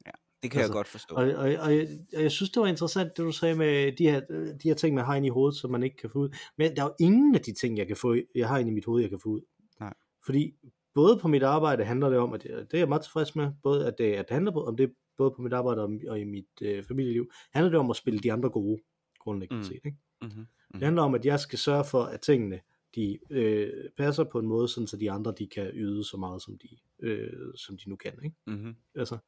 Det 0.42 0.50
kan 0.50 0.61
Altså, 0.61 0.72
jeg 0.72 0.76
godt 0.76 0.88
forstå. 0.88 1.14
Og, 1.14 1.24
og, 1.24 1.38
og, 1.38 1.76
jeg, 1.76 1.88
og 2.16 2.22
jeg 2.22 2.30
synes, 2.32 2.50
det 2.50 2.61
var 2.61 2.66
interessant, 2.66 3.16
det 3.16 3.24
du 3.24 3.32
sagde 3.32 3.54
med 3.54 3.92
de 3.92 4.11
her, 4.11 4.20
de 4.62 4.68
her 4.68 4.74
ting, 4.74 4.94
man 4.94 5.04
har 5.04 5.14
inde 5.14 5.26
i 5.26 5.30
hovedet, 5.30 5.58
som 5.61 5.70
man 5.70 5.82
ikke 5.82 5.96
kan 5.96 6.11
få 6.11 6.18
ud. 6.18 6.28
Men 6.58 6.76
der 6.76 6.82
er 6.82 6.86
jo 6.86 6.94
ingen 7.00 7.34
af 7.34 7.40
de 7.40 7.52
ting, 7.54 7.78
jeg 7.78 7.86
kan 7.86 7.96
få, 7.96 8.16
jeg 8.34 8.48
har 8.48 8.58
inde 8.58 8.70
i 8.70 8.74
mit 8.74 8.84
hoved, 8.84 9.00
jeg 9.00 9.11
kan 9.11 9.20
få 9.22 9.28
ud. 9.28 9.40
Nej. 9.80 9.94
Fordi 10.26 10.54
både 10.94 11.18
på 11.18 11.28
mit 11.28 11.42
arbejde 11.42 11.84
handler 11.84 12.08
det 12.08 12.18
om, 12.18 12.32
at 12.32 12.42
det, 12.42 12.50
det 12.50 12.74
er 12.74 12.78
jeg 12.78 12.88
meget 12.88 13.02
tilfreds 13.02 13.36
med, 13.36 13.50
både 13.62 13.86
at 13.86 13.94
det, 13.98 14.12
at 14.12 14.24
det 14.28 14.34
handler 14.34 14.52
på, 14.52 14.64
om 14.64 14.76
det 14.76 14.92
både 15.16 15.30
på 15.30 15.42
mit 15.42 15.52
arbejde 15.52 15.82
og, 15.82 16.00
og 16.08 16.20
i 16.20 16.24
mit 16.24 16.48
øh, 16.62 16.84
familieliv, 16.84 17.30
handler 17.52 17.70
det 17.70 17.78
om 17.80 17.90
at 17.90 17.96
spille 17.96 18.20
de 18.20 18.32
andre 18.32 18.50
gode, 18.50 18.82
grundlæggende 19.18 19.58
Mm. 19.60 19.64
set. 19.64 19.80
Ikke? 19.84 19.96
Mm-hmm. 20.22 20.46
Det 20.72 20.82
handler 20.82 21.02
om, 21.02 21.14
at 21.14 21.24
jeg 21.24 21.40
skal 21.40 21.58
sørge 21.58 21.84
for, 21.84 22.02
at 22.02 22.20
tingene 22.20 22.60
de 22.94 23.18
øh, 23.30 23.72
passer 23.96 24.24
på 24.24 24.38
en 24.38 24.46
måde, 24.46 24.68
sådan 24.68 24.86
så 24.86 24.96
de 24.96 25.10
andre 25.10 25.34
de 25.38 25.46
kan 25.46 25.70
yde 25.74 26.04
så 26.04 26.16
meget, 26.16 26.42
som 26.42 26.58
de, 26.58 26.68
øh, 27.06 27.54
som 27.56 27.76
de 27.78 27.88
nu 27.88 27.96
kan. 27.96 28.12
Ikke? 28.24 28.36
Mm-hmm. 28.46 28.74
Altså, 28.94 29.18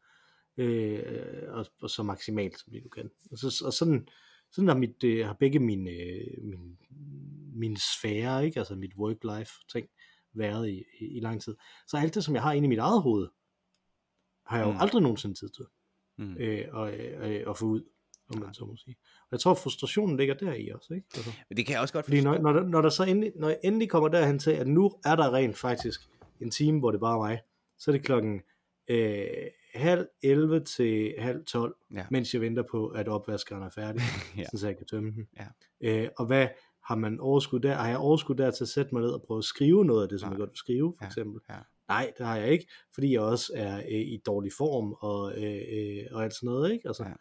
øh, 0.57 1.43
og, 1.49 1.67
og 1.83 1.91
så 1.91 2.03
maksimalt, 2.03 2.59
som 2.59 2.73
de 2.73 2.81
nu 2.81 2.89
kan. 2.89 3.11
Og, 3.31 3.39
så, 3.39 3.63
og 3.67 3.73
sådan, 3.73 4.09
sådan 4.53 4.69
har, 4.69 4.77
mit, 4.77 5.05
øh, 5.05 5.27
har 5.27 5.35
begge 5.35 5.59
mine, 5.59 5.91
øh, 5.91 6.45
mine, 6.45 6.77
mine 7.55 7.77
sfære, 7.79 8.45
ikke? 8.47 8.59
altså 8.59 8.75
mit 8.75 8.93
work-life 8.95 9.67
ting, 9.73 9.89
været 10.33 10.69
i, 10.71 10.85
i, 11.01 11.07
i 11.17 11.21
lang 11.21 11.43
tid. 11.43 11.57
Så 11.87 11.97
alt 11.97 12.15
det, 12.15 12.25
som 12.25 12.35
jeg 12.35 12.43
har 12.43 12.53
inde 12.53 12.67
i 12.67 12.69
mit 12.69 12.79
eget 12.79 13.03
hoved, 13.03 13.29
har 14.47 14.59
jeg 14.59 14.67
jo 14.67 14.73
Mm. 14.73 14.79
aldrig 14.81 15.03
nogensinde 15.03 15.35
tid 15.35 15.49
til 15.49 15.65
Mm. 16.19 16.37
øh, 16.41 16.65
at, 16.77 16.95
øh, 17.31 17.45
at 17.51 17.57
få 17.59 17.65
ud, 17.65 17.83
om 18.35 18.39
man 18.41 18.55
så 18.55 18.65
må 18.65 18.77
sige. 18.77 18.97
Og 19.21 19.29
jeg 19.33 19.41
tror, 19.41 19.55
frustrationen 19.55 20.17
ligger 20.17 20.35
der 20.35 20.55
i 20.55 20.69
også. 20.69 20.95
Ikke? 20.95 21.07
Altså, 21.15 21.31
Men 21.49 21.57
det 21.57 21.67
kan 21.67 21.73
jeg 21.73 21.81
også 21.83 21.95
godt 21.95 22.05
fordi 22.05 22.17
forstå. 22.17 22.31
når, 22.33 22.39
når, 22.53 22.61
der, 22.61 22.69
når, 22.69 22.83
der 22.83 22.89
så 22.89 23.05
endelig, 23.05 23.33
når 23.37 23.49
jeg 23.49 23.59
endelig 23.65 23.91
kommer 23.91 24.09
derhen 24.09 24.39
til, 24.39 24.51
at 24.51 24.67
nu 24.69 24.93
er 25.05 25.17
der 25.17 25.33
rent 25.35 25.57
faktisk 25.57 26.01
en 26.41 26.51
time, 26.51 26.79
hvor 26.79 26.91
det 26.91 27.01
bare 27.01 27.15
er 27.15 27.19
mig, 27.19 27.41
så 27.79 27.91
er 27.91 27.93
det 27.93 28.03
klokken 28.05 28.41
øh, 28.89 29.27
halv 29.75 30.07
11 30.23 30.61
til 30.61 31.15
halv 31.19 31.45
12, 31.45 31.77
Ja. 31.95 32.07
mens 32.11 32.35
jeg 32.35 32.43
venter 32.43 32.63
på, 32.71 32.87
at 32.89 33.09
opvaskeren 33.09 33.63
er 33.63 33.71
færdig, 33.71 34.03
Ja. 34.39 34.45
så 34.55 34.67
jeg 34.67 34.77
kan 34.77 34.87
tømme 34.87 35.11
den. 35.11 35.29
Ja. 35.39 35.47
Øh, 35.81 36.09
og 36.19 36.27
hvad 36.27 36.49
har 36.85 36.95
man 36.95 37.21
overskud 37.21 37.61
der, 37.61 37.75
har 37.75 37.89
jeg 37.89 37.99
overskud 37.99 38.35
der 38.35 38.51
til 38.51 38.65
at 38.65 38.69
sætte 38.69 38.95
mig 38.95 39.03
ned 39.03 39.11
og 39.11 39.23
prøve 39.23 39.39
at 39.39 39.45
skrive 39.45 39.85
noget 39.85 40.03
af 40.03 40.09
det, 40.09 40.21
som 40.21 40.27
Nej. 40.29 40.33
jeg 40.33 40.39
godt 40.39 40.51
vil 40.51 40.57
skrive, 40.57 40.95
for 40.99 41.05
Ja, 41.05 41.09
eksempel. 41.09 41.41
ja. 41.51 41.55
Nej, 41.89 42.13
det 42.19 42.27
har 42.27 42.37
jeg 42.37 42.53
ikke, 42.53 42.67
fordi 42.95 43.13
jeg 43.13 43.21
også 43.21 43.53
er 43.55 43.77
øh, 43.79 43.85
i 44.01 44.17
dårlig 44.27 44.53
form 44.59 44.93
og, 45.01 45.33
øh, 45.43 45.63
øh, 45.73 46.05
og 46.13 46.25
alt 46.25 46.35
sådan 46.35 46.47
noget, 46.47 46.73
ikke? 46.73 46.89
Altså, 46.89 47.05
Ja. 47.05 47.13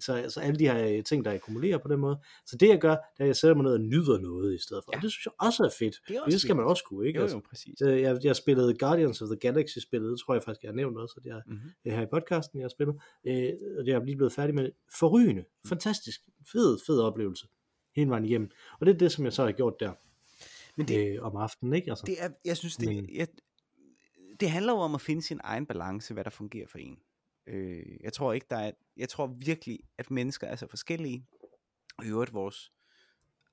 så, 0.00 0.24
så 0.28 0.40
alle 0.40 0.58
de 0.58 0.68
her 0.68 0.96
øh, 0.96 1.04
ting, 1.04 1.24
der 1.24 1.32
akkumulerer 1.34 1.78
på 1.78 1.88
den 1.88 2.00
måde. 2.00 2.18
Så 2.46 2.56
det 2.56 2.68
jeg 2.68 2.78
gør, 2.80 2.90
det 2.90 2.98
er, 3.18 3.22
at 3.24 3.26
jeg 3.26 3.36
sætter 3.36 3.54
mig 3.54 3.62
ned 3.64 3.72
og 3.72 3.80
nyder 3.80 4.18
noget 4.18 4.54
i 4.54 4.58
stedet 4.62 4.84
for. 4.84 4.92
Ja. 4.92 4.98
Og 4.98 5.02
det 5.02 5.10
synes 5.12 5.26
jeg 5.26 5.32
også 5.40 5.62
er 5.64 5.70
fedt. 5.78 5.96
Det 6.08 6.16
er 6.16 6.20
også 6.20 6.34
det 6.34 6.40
skal 6.40 6.56
man 6.56 6.62
fedt. 6.62 6.70
også 6.70 6.84
kunne, 6.84 7.06
ikke? 7.06 7.16
Jo, 7.16 7.22
Altså, 7.22 7.36
jo, 7.36 7.42
præcis. 7.50 7.82
øh, 7.82 8.00
jeg, 8.00 8.18
jeg 8.24 8.36
spillede 8.36 8.74
Guardians 8.78 9.22
of 9.22 9.28
the 9.28 9.36
Galaxy-spillet, 9.36 10.10
det 10.10 10.20
tror 10.20 10.34
jeg 10.34 10.42
faktisk, 10.42 10.62
jeg 10.62 10.68
har 10.68 10.76
nævnt 10.76 10.98
også, 10.98 11.14
at 11.18 11.26
jeg 11.26 11.42
Mm-hmm. 11.46 11.70
her 11.92 12.02
i 12.02 12.06
podcasten, 12.12 12.58
jeg 12.60 12.64
har 12.64 12.68
spillet. 12.68 12.94
Øh, 13.26 13.52
og 13.78 13.86
jeg 13.86 13.94
er 13.94 14.04
lige 14.04 14.16
blevet 14.16 14.32
færdig 14.32 14.54
med 14.54 14.64
det. 14.64 14.72
Forrygende. 14.98 15.44
Fantastisk. 15.66 16.20
Fed, 16.52 16.78
fed 16.86 17.00
oplevelse. 17.00 17.46
Hele 17.96 18.10
vejen 18.10 18.24
igennem. 18.24 18.50
Og 18.80 18.86
det 18.86 18.94
er 18.94 18.98
det, 18.98 19.12
som 19.12 19.24
jeg 19.24 19.32
så 19.32 19.44
har 19.44 19.52
gjort 19.52 19.74
der 19.80 19.92
Men 20.76 20.88
det, 20.88 21.08
øh, 21.16 21.22
om 21.22 21.36
aftenen, 21.36 21.74
ikke? 21.74 21.90
Altså, 21.90 22.04
det 22.06 22.16
er, 22.22 22.28
jeg 22.44 22.56
synes, 22.56 22.76
det, 22.76 22.88
Men- 22.88 23.08
jeg, 23.16 23.26
det 24.40 24.50
handler 24.50 24.72
jo 24.72 24.78
om 24.78 24.94
at 24.94 25.00
finde 25.00 25.22
sin 25.22 25.40
egen 25.44 25.66
balance, 25.66 26.14
hvad 26.14 26.24
der 26.24 26.30
fungerer 26.30 26.66
for 26.66 26.78
en. 26.78 26.98
Øh, 27.46 27.96
jeg 28.00 28.12
tror 28.12 28.32
ikke, 28.32 28.46
der 28.50 28.56
er, 28.56 28.72
jeg 28.96 29.08
tror 29.08 29.26
virkelig, 29.26 29.80
at 29.98 30.10
mennesker 30.10 30.46
er 30.46 30.56
så 30.56 30.66
forskellige, 30.66 31.26
og 31.98 32.04
i 32.04 32.08
øvrigt 32.08 32.32
vores 32.32 32.72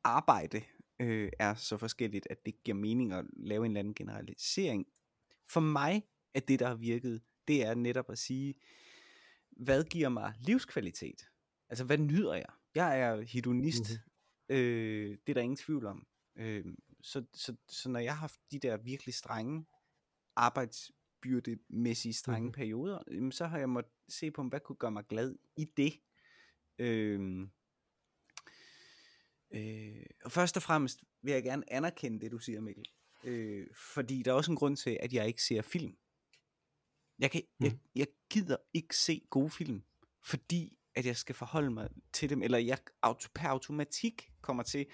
arbejde 0.04 0.62
øh, 1.00 1.32
er 1.40 1.56
så 1.56 1.78
forskelligt, 1.78 2.28
at 2.30 2.46
det 2.46 2.64
giver 2.64 2.78
mening 2.78 3.14
at 3.14 3.26
lave 3.38 3.66
en 3.66 3.72
eller 3.72 3.80
anden 3.80 3.94
generalisering. 3.94 4.86
For 5.50 5.60
mig 5.60 6.04
er 6.34 6.40
det, 6.40 6.60
der 6.60 6.68
har 6.68 6.76
virket, 6.76 7.22
det 7.48 7.66
er 7.66 7.76
netop 7.76 8.10
at 8.10 8.18
sige, 8.18 8.56
hvad 9.52 9.84
giver 9.84 10.10
mig 10.10 10.34
livskvalitet? 10.40 11.30
Altså, 11.70 11.86
hvad 11.86 11.98
nyder 11.98 12.34
jeg? 12.34 12.50
Jeg 12.76 13.00
er 13.00 13.22
hedonist. 13.22 13.90
Mm-hmm. 13.90 14.56
Øh, 14.56 15.10
det 15.10 15.30
er 15.30 15.34
der 15.34 15.42
ingen 15.42 15.58
tvivl 15.58 15.86
om. 15.86 16.08
Øh, 16.36 16.66
så, 17.02 17.24
så, 17.34 17.56
så 17.68 17.90
når 17.90 18.00
jeg 18.00 18.14
har 18.14 18.20
haft 18.20 18.40
de 18.52 18.60
der 18.60 18.78
virkelig 18.78 19.14
strenge 19.14 19.66
arbejdsbyrdemæssige 20.38 22.14
strenge 22.14 22.40
mm-hmm. 22.40 22.52
perioder, 22.52 23.00
jamen, 23.12 23.32
så 23.32 23.46
har 23.48 23.58
jeg 23.58 23.70
måttet 23.70 23.94
se 24.10 24.32
på, 24.32 24.44
hvad 24.44 24.60
kunne 24.60 24.76
gøre 24.76 24.92
mig 24.92 25.04
glad 25.10 25.36
i 25.58 25.66
det. 25.78 25.94
Øh, 26.80 27.48
øh, 29.52 30.06
og 30.26 30.32
først 30.32 30.58
og 30.58 30.64
fremmest 30.64 31.04
vil 31.22 31.34
jeg 31.34 31.44
gerne 31.44 31.74
anerkende 31.74 32.20
det, 32.20 32.32
du 32.32 32.40
siger, 32.40 32.62
Mikkel. 32.62 32.86
Øh, 33.24 33.68
fordi 33.96 34.24
der 34.24 34.32
er 34.32 34.36
også 34.36 34.52
en 34.52 34.58
grund 34.58 34.78
til, 34.78 34.98
at 35.02 35.14
jeg 35.14 35.28
ikke 35.28 35.44
ser 35.44 35.62
film. 35.62 35.98
Jeg, 37.20 37.32
kan, 37.32 37.42
jeg, 37.60 37.72
Mhm. 37.72 37.80
jeg 37.96 38.08
gider 38.30 38.58
ikke 38.74 38.96
se 38.98 39.22
gode 39.30 39.50
film, 39.50 39.84
fordi 40.24 40.78
at 40.96 41.06
jeg 41.06 41.18
skal 41.18 41.36
forholde 41.36 41.72
mig 41.72 41.90
til 42.14 42.30
dem, 42.30 42.42
eller 42.42 42.58
jeg 42.58 42.78
auto, 43.02 43.30
per 43.36 43.48
automatik 43.48 44.32
kommer 44.42 44.64
til 44.64 44.86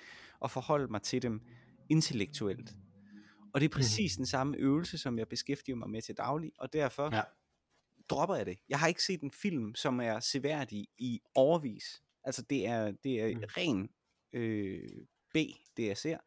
at 0.44 0.52
forholde 0.52 0.88
mig 0.88 1.02
til 1.02 1.22
dem 1.22 1.41
intellektuelt. 1.89 2.76
Og 3.54 3.62
det 3.62 3.66
er 3.66 3.70
præcis 3.74 4.16
den 4.16 4.26
samme 4.26 4.58
øvelse, 4.58 4.97
som 4.97 5.20
jeg 5.20 5.28
beskæftiger 5.28 5.76
mig 5.76 5.89
med 5.89 6.01
til 6.01 6.18
daglig, 6.18 6.51
og 6.58 6.74
derfor 6.74 7.16
Ja. 7.16 7.22
dropper 8.10 8.36
jeg 8.36 8.45
det. 8.45 8.58
Jeg 8.70 8.80
har 8.80 8.88
ikke 8.88 9.04
set 9.04 9.22
en 9.22 9.32
film, 9.32 9.76
som 9.76 9.99
er 9.99 10.20
seværdig 10.20 10.88
i 10.97 11.22
overvis. 11.36 12.01
Altså 12.24 12.41
det 12.41 12.68
er, 12.68 12.91
det 12.91 13.22
er 13.22 13.36
Mm. 13.36 13.43
ren 13.58 13.89
øh, 14.34 14.89
B, 15.34 15.38
det 15.78 15.88
jeg 15.88 15.97
ser, 15.97 16.18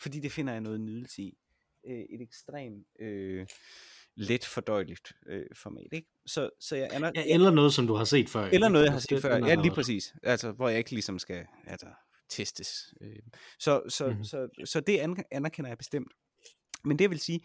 fordi 0.00 0.20
det 0.20 0.32
finder 0.32 0.52
jeg 0.52 0.60
noget 0.62 0.80
nydelse 0.80 1.22
i. 1.22 1.38
Øh, 1.86 1.98
et 2.10 2.20
ekstremt 2.22 2.86
øh, 3.00 3.46
let 4.14 4.44
fordøjeligt 4.44 5.12
øh, 5.26 5.46
format, 5.54 5.88
ikke? 5.92 6.08
Så, 6.26 6.50
så 6.60 6.76
jeg 6.76 6.88
aner, 6.92 7.12
Ja, 7.14 7.24
eller 7.34 7.50
noget, 7.50 7.74
som 7.74 7.86
du 7.86 7.94
har 7.94 8.04
set 8.04 8.28
før. 8.30 8.44
eller 8.44 8.68
noget, 8.68 8.84
jeg 8.84 8.92
har 8.92 8.96
Altså, 8.96 9.06
set 9.08 9.14
det- 9.16 9.22
før. 9.22 9.46
Ja, 9.46 9.54
lige 9.54 9.70
præcis. 9.74 10.14
Altså, 10.22 10.52
hvor 10.52 10.68
jeg 10.68 10.78
ikke 10.78 10.90
ligesom 10.90 11.18
skal 11.18 11.46
altså, 11.66 11.86
testes. 12.28 12.94
Øh, 13.00 13.16
Så, 13.58 13.82
så, 13.88 14.04
Mhm. 14.04 14.10
mm-hmm. 14.12 14.24
så, 14.24 14.48
så 14.64 14.80
det 14.80 14.98
an- 14.98 15.24
anerkender 15.30 15.70
jeg 15.70 15.78
bestemt. 15.78 16.12
Men 16.86 16.98
det 16.98 17.02
jeg 17.02 17.10
vil 17.10 17.20
sige, 17.20 17.40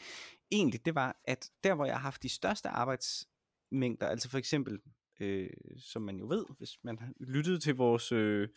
egentlig, 0.52 0.86
det 0.86 0.96
var, 0.96 1.18
at 1.24 1.50
der, 1.64 1.76
hvor 1.76 1.86
jeg 1.86 1.94
har 1.94 2.02
haft 2.02 2.24
de 2.24 2.30
største 2.30 2.70
arbejdsmængder, 2.70 4.08
altså 4.08 4.30
for 4.30 4.38
eksempel, 4.38 4.80
øh, 5.20 5.50
som 5.78 6.02
man 6.02 6.18
jo 6.18 6.28
ved, 6.28 6.46
hvis 6.58 6.84
man 6.84 7.00
har 7.00 7.14
lyttet 7.20 7.64
til 7.64 7.76
vores 7.76 8.12
øh, 8.12 8.50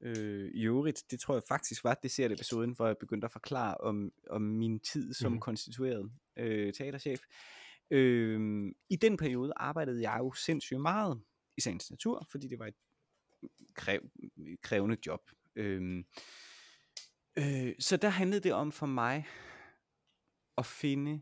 øh, 0.00 0.50
i 0.54 0.62
øvrigt, 0.62 1.04
det 1.10 1.20
tror 1.20 1.34
jeg 1.34 1.42
faktisk 1.48 1.84
var 1.84 1.94
det 1.94 2.18
episoden, 2.32 2.72
hvor 2.72 2.86
jeg 2.86 2.96
begyndte 3.00 3.24
at 3.24 3.32
forklare 3.32 3.74
om, 3.74 4.12
om 4.30 4.42
min 4.42 4.80
tid 4.80 5.14
som 5.14 5.32
mm-hmm. 5.32 5.40
konstitueret 5.40 6.10
øh, 6.36 6.72
teaterchef. 6.72 7.20
Øh, 7.90 8.40
I 8.90 8.96
den 8.96 9.16
periode 9.16 9.52
arbejdede 9.56 10.10
jeg 10.10 10.16
jo 10.18 10.32
sindssygt 10.32 10.80
meget 10.80 11.22
i 11.56 11.60
sagens 11.60 11.90
natur, 11.90 12.26
fordi 12.30 12.48
det 12.48 12.58
var 12.58 12.66
et 12.66 12.74
kræv, 13.74 14.00
krævende 14.62 14.96
job. 15.06 15.20
Øh, 15.56 16.04
øh, 17.38 17.72
så 17.78 17.96
der 17.96 18.08
handlede 18.08 18.40
det 18.40 18.52
om 18.52 18.72
for 18.72 18.86
mig 18.86 19.26
at 20.58 20.66
finde 20.66 21.20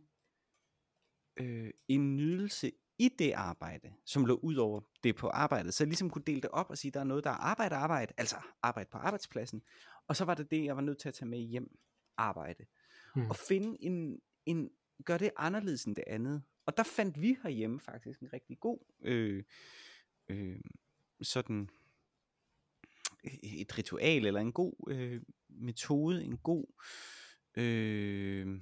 øh, 1.36 1.70
en 1.88 2.16
nydelse 2.16 2.72
i 2.98 3.08
det 3.18 3.32
arbejde, 3.32 3.92
som 4.04 4.26
lå 4.26 4.34
ud 4.34 4.56
over 4.56 4.80
det 5.04 5.16
på 5.16 5.28
arbejdet. 5.28 5.74
Så 5.74 5.84
jeg 5.84 5.88
ligesom 5.88 6.10
kunne 6.10 6.24
dele 6.26 6.40
det 6.40 6.50
op 6.50 6.70
og 6.70 6.78
sige, 6.78 6.90
der 6.90 7.00
er 7.00 7.04
noget, 7.04 7.24
der 7.24 7.30
er 7.30 7.34
arbejde 7.34 7.74
arbejde, 7.74 8.14
altså 8.16 8.36
arbejde 8.62 8.88
på 8.92 8.98
arbejdspladsen, 8.98 9.62
og 10.08 10.16
så 10.16 10.24
var 10.24 10.34
det 10.34 10.50
det, 10.50 10.64
jeg 10.64 10.76
var 10.76 10.82
nødt 10.82 10.98
til 10.98 11.08
at 11.08 11.14
tage 11.14 11.28
med 11.28 11.38
hjem, 11.38 11.78
arbejde. 12.16 12.66
Mm. 13.16 13.30
Og 13.30 13.36
finde 13.36 13.76
en, 13.80 14.20
en, 14.46 14.70
gør 15.04 15.18
det 15.18 15.30
anderledes 15.36 15.84
end 15.84 15.96
det 15.96 16.04
andet. 16.06 16.42
Og 16.66 16.76
der 16.76 16.82
fandt 16.82 17.20
vi 17.20 17.36
herhjemme 17.42 17.80
faktisk 17.80 18.20
en 18.20 18.32
rigtig 18.32 18.60
god, 18.60 18.78
øh, 19.02 19.44
øh, 20.28 20.60
sådan 21.22 21.68
et 23.42 23.78
ritual, 23.78 24.26
eller 24.26 24.40
en 24.40 24.52
god 24.52 24.74
øh, 24.88 25.22
metode, 25.48 26.24
en 26.24 26.38
god, 26.38 26.82
øh, 27.56 28.60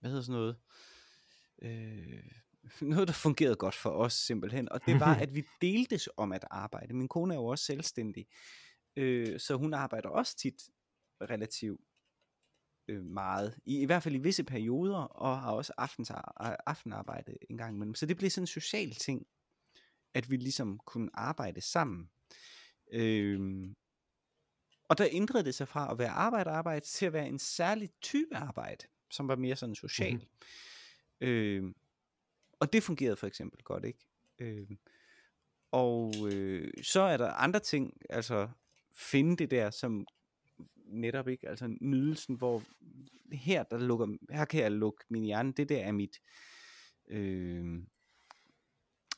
hvad 0.00 0.10
hedder 0.10 0.22
sådan 0.22 0.40
noget, 0.40 0.56
øh, 1.62 2.22
noget, 2.92 3.08
der 3.08 3.14
fungerede 3.14 3.56
godt 3.56 3.74
for 3.74 3.90
os 3.90 4.12
simpelthen, 4.12 4.72
og 4.72 4.86
det 4.86 5.00
var, 5.00 5.14
at 5.24 5.34
vi 5.34 5.44
deltes 5.60 6.08
om 6.16 6.32
at 6.32 6.44
arbejde. 6.50 6.94
Min 6.94 7.08
kone 7.08 7.34
er 7.34 7.38
jo 7.38 7.46
også 7.46 7.64
selvstændig, 7.64 8.26
øh, 8.96 9.40
så 9.40 9.56
hun 9.56 9.74
arbejder 9.74 10.08
også 10.08 10.36
tit 10.36 10.70
relativt 11.20 11.80
øh, 12.88 13.04
meget, 13.04 13.58
i, 13.64 13.80
i 13.80 13.84
hvert 13.84 14.02
fald 14.02 14.14
i 14.14 14.18
visse 14.18 14.44
perioder, 14.44 14.98
og 14.98 15.40
har 15.40 15.52
også 15.52 15.72
aftens, 15.78 16.12
aftenarbejde 16.66 17.36
en 17.50 17.56
gang 17.56 17.74
imellem. 17.74 17.94
Så 17.94 18.06
det 18.06 18.16
blev 18.16 18.30
sådan 18.30 18.42
en 18.42 18.46
social 18.46 18.90
ting, 18.90 19.26
at 20.14 20.30
vi 20.30 20.36
ligesom 20.36 20.78
kunne 20.78 21.10
arbejde 21.14 21.60
sammen. 21.60 22.10
Øh, 22.92 23.70
og 24.88 24.98
der 24.98 25.08
ændrede 25.10 25.44
det 25.44 25.54
sig 25.54 25.68
fra 25.68 25.92
at 25.92 25.98
være 25.98 26.10
arbejde-arbejde 26.10 26.86
til 26.86 27.06
at 27.06 27.12
være 27.12 27.28
en 27.28 27.38
særlig 27.38 27.90
type 28.02 28.36
arbejde, 28.36 28.86
som 29.10 29.28
var 29.28 29.36
mere 29.36 29.56
sådan 29.56 29.74
social. 29.74 30.12
Mm-hmm. 30.12 31.28
Øh, 31.28 31.74
og 32.60 32.72
det 32.72 32.82
fungerede 32.82 33.16
for 33.16 33.26
eksempel 33.26 33.62
godt, 33.62 33.84
ikke? 33.84 33.98
Øh, 34.38 34.70
og 35.70 36.14
øh, 36.32 36.72
så 36.82 37.00
er 37.00 37.16
der 37.16 37.30
andre 37.30 37.60
ting, 37.60 38.00
altså 38.10 38.48
finde 38.92 39.36
det 39.36 39.50
der, 39.50 39.70
som 39.70 40.06
netop 40.76 41.28
ikke, 41.28 41.48
altså 41.48 41.76
nydelsen, 41.80 42.34
hvor 42.34 42.62
her, 43.32 43.62
der 43.62 43.78
lukker, 43.78 44.16
her 44.30 44.44
kan 44.44 44.62
jeg 44.62 44.72
lukke 44.72 45.04
min 45.08 45.24
hjerne, 45.24 45.52
det 45.52 45.68
der 45.68 45.80
er 45.80 45.92
mit, 45.92 46.20
øh, 47.08 47.82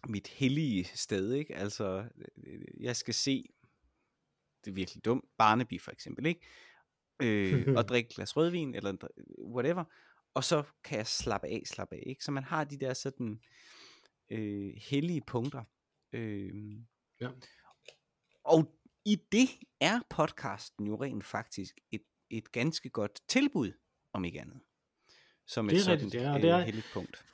mit 0.08 0.28
hellige 0.28 0.84
sted, 0.84 1.32
ikke? 1.32 1.56
Altså, 1.56 2.08
øh, 2.36 2.64
jeg 2.80 2.96
skal 2.96 3.14
se, 3.14 3.44
det 4.64 4.70
er 4.70 4.74
virkelig 4.74 5.04
dumt, 5.04 5.24
Barnaby 5.38 5.80
for 5.80 5.90
eksempel, 5.90 6.26
ikke? 6.26 6.40
Øh, 7.22 7.74
og 7.76 7.84
drikke 7.88 8.08
et 8.08 8.14
glas 8.14 8.36
rødvin, 8.36 8.74
eller 8.74 8.94
whatever, 9.38 9.84
og 10.34 10.44
så 10.44 10.62
kan 10.84 10.98
jeg 10.98 11.06
slappe 11.06 11.46
af, 11.46 11.62
slappe 11.66 11.94
af, 11.94 12.02
ikke? 12.06 12.24
Så 12.24 12.30
man 12.30 12.44
har 12.44 12.64
de 12.64 12.78
der 12.78 12.94
sådan 12.94 13.40
øh, 14.30 14.72
hellige 14.76 15.22
punkter. 15.26 15.64
Øh, 16.12 16.76
ja. 17.20 17.28
Og 18.44 18.74
i 19.04 19.16
det 19.32 19.48
er 19.80 20.00
podcasten 20.10 20.86
jo 20.86 21.02
rent 21.02 21.24
faktisk 21.24 21.80
et, 21.92 22.02
et 22.30 22.52
ganske 22.52 22.90
godt 22.90 23.20
tilbud, 23.28 23.72
om 24.12 24.24
ikke 24.24 24.40
andet. 24.40 24.60
Som 25.46 25.66
et 25.66 25.70
det 25.70 25.78
er 25.78 25.82
sådan 25.82 26.04
rigtigt, 26.04 26.22
ja, 26.22 26.30
og 26.30 26.36
øh, 26.36 26.42
det 26.42 26.50
er, 26.50 26.60
heldigt 26.60 26.90
punkt. 26.92 27.24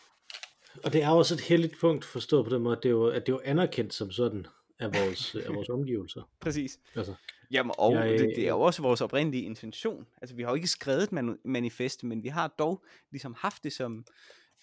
Og 0.84 0.92
det 0.92 1.02
er 1.02 1.10
også 1.10 1.34
et 1.34 1.40
heldigt 1.40 1.80
punkt 1.80 2.04
forstået 2.04 2.44
på 2.44 2.54
den 2.54 2.62
måde, 2.62 2.76
at 2.76 2.82
det 2.82 2.88
er 2.88 2.92
jo, 2.92 3.06
at 3.06 3.26
det 3.26 3.32
er 3.32 3.36
jo 3.36 3.42
anerkendt 3.44 3.94
som 3.94 4.10
sådan 4.10 4.46
af 4.78 4.94
vores, 4.94 5.34
af 5.34 5.54
vores 5.54 5.68
omgivelser. 5.68 6.30
Præcis. 6.40 6.80
Altså, 6.96 7.14
Jamen, 7.50 7.72
og 7.78 7.94
jeg, 7.94 8.18
det, 8.18 8.32
det 8.36 8.44
er 8.44 8.48
jo 8.48 8.60
også 8.60 8.82
vores 8.82 9.00
oprindelige 9.00 9.44
intention. 9.44 10.06
Altså, 10.22 10.36
vi 10.36 10.42
har 10.42 10.50
jo 10.50 10.54
ikke 10.54 10.66
skrevet 10.66 11.02
et 11.02 11.38
manifest, 11.44 12.04
men 12.04 12.22
vi 12.22 12.28
har 12.28 12.48
dog 12.48 12.84
ligesom 13.10 13.34
haft 13.38 13.64
det 13.64 13.72
som, 13.72 14.06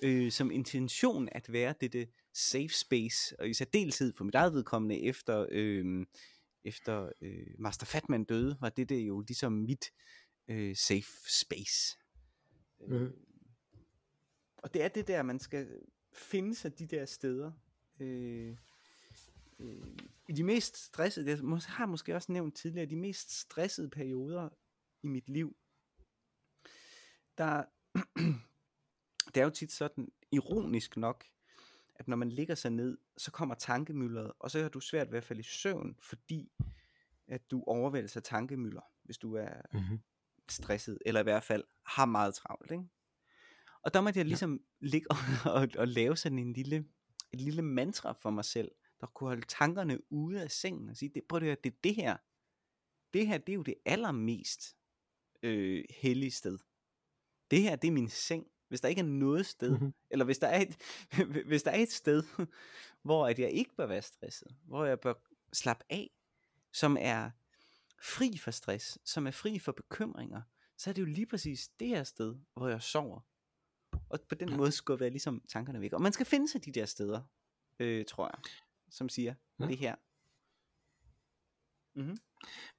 øh, 0.03 0.32
som 0.32 0.51
intention 0.51 1.30
at 1.32 1.53
være 1.53 1.74
det, 1.82 1.93
det 1.93 2.09
safe 2.34 2.70
space, 2.70 3.39
og 3.39 3.49
i 3.49 3.53
særdeleshed 3.53 4.14
for 4.18 4.24
mit 4.24 4.36
eget 4.36 4.53
vedkommende 4.53 5.01
efter, 5.01 5.45
øh, 5.51 6.05
efter 6.64 7.09
øh, 7.22 7.47
Master 7.59 7.86
Fatman 7.86 8.24
døde, 8.24 8.57
var 8.61 8.70
det 8.70 8.89
det 8.89 8.99
jo 9.07 9.22
ligesom 9.22 9.51
mit 9.51 9.86
øh, 10.47 10.76
safe 10.76 11.11
space. 11.28 11.97
mm. 12.88 13.11
Og 14.57 14.74
det 14.74 14.84
er 14.84 14.88
det 14.88 15.07
der, 15.07 15.24
man 15.24 15.39
skal 15.39 15.68
finde 16.14 16.55
sig 16.55 16.80
de 16.80 16.88
der 16.88 17.05
steder. 17.05 17.51
Øh, 17.99 18.55
øh, 19.64 20.36
de 20.38 20.43
mest 20.43 20.78
stressede, 20.78 21.30
jeg 21.30 21.39
må- 21.43 21.55
har 21.68 21.86
måske 21.86 22.16
også 22.16 22.32
nævnt 22.32 22.55
tidligere, 22.55 22.86
de 22.89 22.95
mest 22.95 23.32
stressede 23.39 23.89
perioder 23.89 24.49
i 25.03 25.07
mit 25.07 25.30
liv, 25.30 25.55
der, 27.38 27.64
det 29.34 29.38
er 29.41 29.43
jo 29.43 29.49
tit 29.49 29.72
sådan, 29.72 30.11
ironisk 30.32 30.97
nok, 30.97 31.26
at 31.95 32.07
når 32.07 32.18
man 32.18 32.30
ligger 32.30 32.55
sig 32.55 32.72
ned, 32.72 32.97
så 33.18 33.32
kommer 33.32 33.55
tankemyldret, 33.55 34.32
og 34.39 34.51
så 34.51 34.61
har 34.61 34.70
du 34.70 34.80
svært 34.80 35.11
ved 35.11 35.18
at 35.18 35.24
falde 35.24 35.39
i 35.39 35.43
søvn, 35.43 35.95
fordi 36.01 36.51
at 37.28 37.51
du 37.51 37.64
overvældes 37.68 38.18
af 38.18 38.24
tankemylder, 38.24 38.82
hvis 39.03 39.18
du 39.18 39.34
er 39.36 39.61
Mm-hmm. 39.74 39.99
stresset, 40.49 40.97
eller 41.05 41.20
i 41.20 41.24
hvert 41.24 41.43
fald 41.43 41.64
har 41.86 42.05
meget 42.05 42.36
travlt. 42.36 42.72
Ikke? 42.72 42.84
Og 43.82 43.93
der 43.93 44.01
måtte 44.01 44.18
jeg 44.20 44.26
ligesom 44.26 44.53
ja. 44.82 44.88
ligge 44.88 45.07
og, 45.11 45.18
og, 45.53 45.68
og 45.78 45.88
lave 45.88 46.18
sådan 46.18 46.39
en 46.39 46.53
lille, 46.53 46.86
et 47.32 47.41
lille 47.41 47.61
mantra 47.61 48.11
for 48.14 48.30
mig 48.30 48.45
selv, 48.45 48.72
der 49.03 49.07
kunne 49.13 49.27
holde 49.27 49.45
tankerne 49.47 50.11
ude 50.11 50.41
af 50.41 50.51
sengen 50.51 50.89
og 50.89 50.97
sige, 50.97 51.09
det, 51.09 51.23
prøv 51.29 51.37
at 51.37 51.43
høre, 51.43 51.55
det 51.63 51.71
er 51.73 51.77
det 51.83 51.95
her. 51.95 52.17
Det 53.13 53.27
her, 53.27 53.37
det 53.37 53.49
er 53.49 53.55
jo 53.55 53.61
det 53.61 53.75
allermest 53.85 54.75
øh, 55.43 55.83
hellige 55.89 56.31
sted. 56.31 56.57
Det 57.51 57.61
her, 57.61 57.75
det 57.75 57.87
er 57.87 57.91
min 57.91 58.09
seng. 58.09 58.47
Hvis 58.67 58.81
der 58.81 58.87
ikke 58.87 58.99
er 58.99 59.05
noget 59.05 59.45
sted, 59.45 59.69
Mhm. 59.71 59.79
mm-hmm. 59.79 59.93
eller 60.09 60.25
hvis 60.25 60.37
der, 60.37 60.47
er 60.47 60.61
et, 60.61 60.77
hvis 61.47 61.63
der 61.63 61.71
er 61.71 61.75
et 61.79 61.91
sted, 61.91 62.23
hvor 63.01 63.27
at 63.27 63.39
jeg 63.39 63.51
ikke 63.51 63.75
bør 63.75 63.85
være 63.85 64.01
stresset, 64.01 64.55
hvor 64.65 64.85
jeg 64.85 64.99
bør 64.99 65.13
slappe 65.53 65.83
af, 65.89 66.09
som 66.71 66.97
er 66.99 67.31
fri 68.01 68.37
for 68.37 68.51
stress, 68.51 68.99
som 69.05 69.27
er 69.27 69.31
fri 69.31 69.59
for 69.59 69.71
bekymringer, 69.71 70.41
så 70.77 70.89
er 70.89 70.93
det 70.93 71.01
jo 71.01 71.05
lige 71.07 71.25
præcis 71.25 71.67
det 71.79 71.87
her 71.87 72.03
sted, 72.03 72.35
hvor 72.53 72.67
jeg 72.67 72.81
sover. 72.81 73.19
Og 74.09 74.19
på 74.29 74.35
den 74.35 74.49
Ja. 74.49 74.57
måde 74.57 74.71
skubber 74.71 75.05
jeg 75.05 75.11
ligesom 75.11 75.41
tankerne 75.47 75.81
væk. 75.81 75.93
Og 75.93 76.01
man 76.01 76.13
skal 76.13 76.25
finde 76.25 76.47
sig 76.47 76.65
de 76.65 76.71
der 76.71 76.85
steder, 76.85 77.21
øh, 77.79 78.05
tror 78.05 78.25
jeg, 78.27 78.39
som 78.93 79.09
siger, 79.09 79.33
Ja. 79.59 79.65
det 79.67 79.77
her. 79.77 79.95
Mm-hmm. 81.95 82.17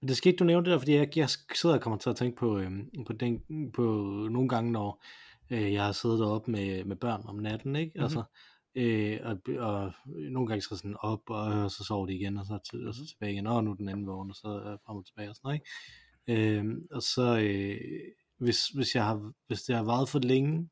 Men 0.01 0.09
det 0.09 0.17
skal 0.17 0.29
ikke, 0.29 0.39
du 0.39 0.45
nævne 0.45 0.65
det 0.65 0.73
der, 0.73 0.79
fordi 0.79 0.95
jeg, 0.95 1.17
jeg 1.17 1.29
sidder 1.55 1.75
og 1.75 1.83
kommer 1.83 1.99
til 1.99 2.11
at 2.11 2.17
tænke 2.17 2.37
på, 2.37 2.59
øhm, 2.59 2.91
på, 3.07 3.13
den, 3.13 3.43
på 3.73 3.83
nogle 4.31 4.49
gange, 4.49 4.73
når 4.73 5.05
øh, 5.51 5.73
jeg 5.73 5.85
har 5.85 5.93
siddet 5.93 6.19
deroppe 6.19 6.51
med, 6.51 6.85
med 6.85 6.97
børn 6.97 7.23
om 7.25 7.37
natten, 7.37 7.77
ikke? 7.77 7.93
Mhm. 7.95 8.03
Altså, 8.03 8.23
øh, 8.75 9.21
og, 9.23 9.39
og 9.59 9.93
nogle 10.07 10.49
gange 10.49 10.63
så 10.63 10.77
sådan 10.77 10.97
op, 11.01 11.31
og 11.31 11.71
så 11.71 11.85
sover 11.85 12.07
de 12.07 12.15
igen, 12.15 12.39
og 12.39 12.47
så, 12.47 12.59
til, 12.71 12.89
og 12.89 12.95
så 12.95 13.07
tilbage 13.07 13.33
igen, 13.33 13.47
og 13.47 13.65
nu 13.65 13.71
er 13.71 13.75
den 13.75 13.89
anden 13.89 14.07
vågen, 14.07 14.31
og 14.31 14.37
så 14.37 14.49
er 14.49 14.77
frem 14.87 14.97
og 14.97 15.07
tilbage 15.07 15.31
og 15.31 15.37
sådan 15.37 15.47
noget, 15.49 15.61
ikke? 15.61 16.59
Øh, 16.59 16.65
og 16.91 17.03
så, 17.03 17.39
øh, 17.39 17.81
hvis, 18.39 18.69
hvis, 18.69 18.95
jeg 18.95 19.05
har, 19.05 19.33
hvis 19.47 19.63
det 19.63 19.77
har 19.77 19.83
varet 19.83 20.09
for 20.09 20.19
længe, 20.19 20.69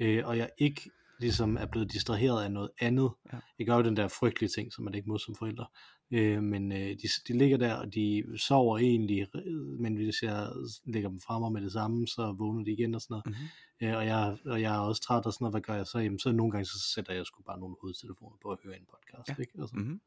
øh, 0.00 0.26
og 0.26 0.38
jeg 0.38 0.50
ikke 0.58 0.90
ligesom 1.22 1.56
er 1.56 1.66
blevet 1.66 1.92
distraheret 1.92 2.42
af 2.44 2.52
noget 2.52 2.70
andet, 2.80 3.10
Ja. 3.32 3.38
jeg 3.58 3.66
gør 3.66 3.76
jo 3.76 3.82
den 3.82 3.96
der 3.96 4.08
frygtelige 4.08 4.50
ting, 4.56 4.72
som 4.72 4.84
man 4.84 4.94
ikke 4.94 5.08
må 5.08 5.18
som 5.18 5.34
forældre, 5.34 5.66
øh, 6.10 6.42
men 6.42 6.72
øh, 6.72 6.78
de, 6.78 7.08
de 7.28 7.38
ligger 7.38 7.56
der, 7.56 7.74
og 7.74 7.94
de 7.94 8.24
sover 8.36 8.78
egentlig, 8.78 9.26
øh, 9.34 9.80
men 9.80 9.94
hvis 9.96 10.22
jeg 10.22 10.48
lægger 10.84 11.08
dem 11.08 11.20
fremme 11.20 11.50
med 11.50 11.60
det 11.62 11.72
samme, 11.72 12.06
så 12.06 12.34
vågner 12.38 12.64
de 12.64 12.72
igen 12.72 12.94
og 12.94 13.00
sådan 13.00 13.12
noget. 13.14 13.26
Mm-hmm. 13.26 13.88
Øh, 13.88 13.96
og, 13.96 14.06
jeg, 14.06 14.36
og 14.46 14.60
jeg 14.60 14.74
er 14.74 14.78
også 14.78 15.02
træt 15.02 15.26
og 15.26 15.32
sådan 15.32 15.44
noget, 15.44 15.52
hvad 15.52 15.60
gør 15.60 15.74
jeg 15.74 15.86
så? 15.86 15.98
Jamen, 15.98 16.18
så 16.18 16.32
nogle 16.32 16.50
gange 16.52 16.64
så 16.64 16.78
sætter 16.94 17.14
jeg 17.14 17.26
sgu 17.26 17.42
bare 17.42 17.60
nogle 17.60 17.76
hovedtelefoner 17.80 18.36
på 18.42 18.48
at 18.50 18.58
høre 18.64 18.76
en 18.78 18.86
podcast, 18.90 19.28
Ja. 19.38 19.42
ikke? 19.42 19.52
Altså, 19.60 19.76
Mm-hmm. 19.76 20.00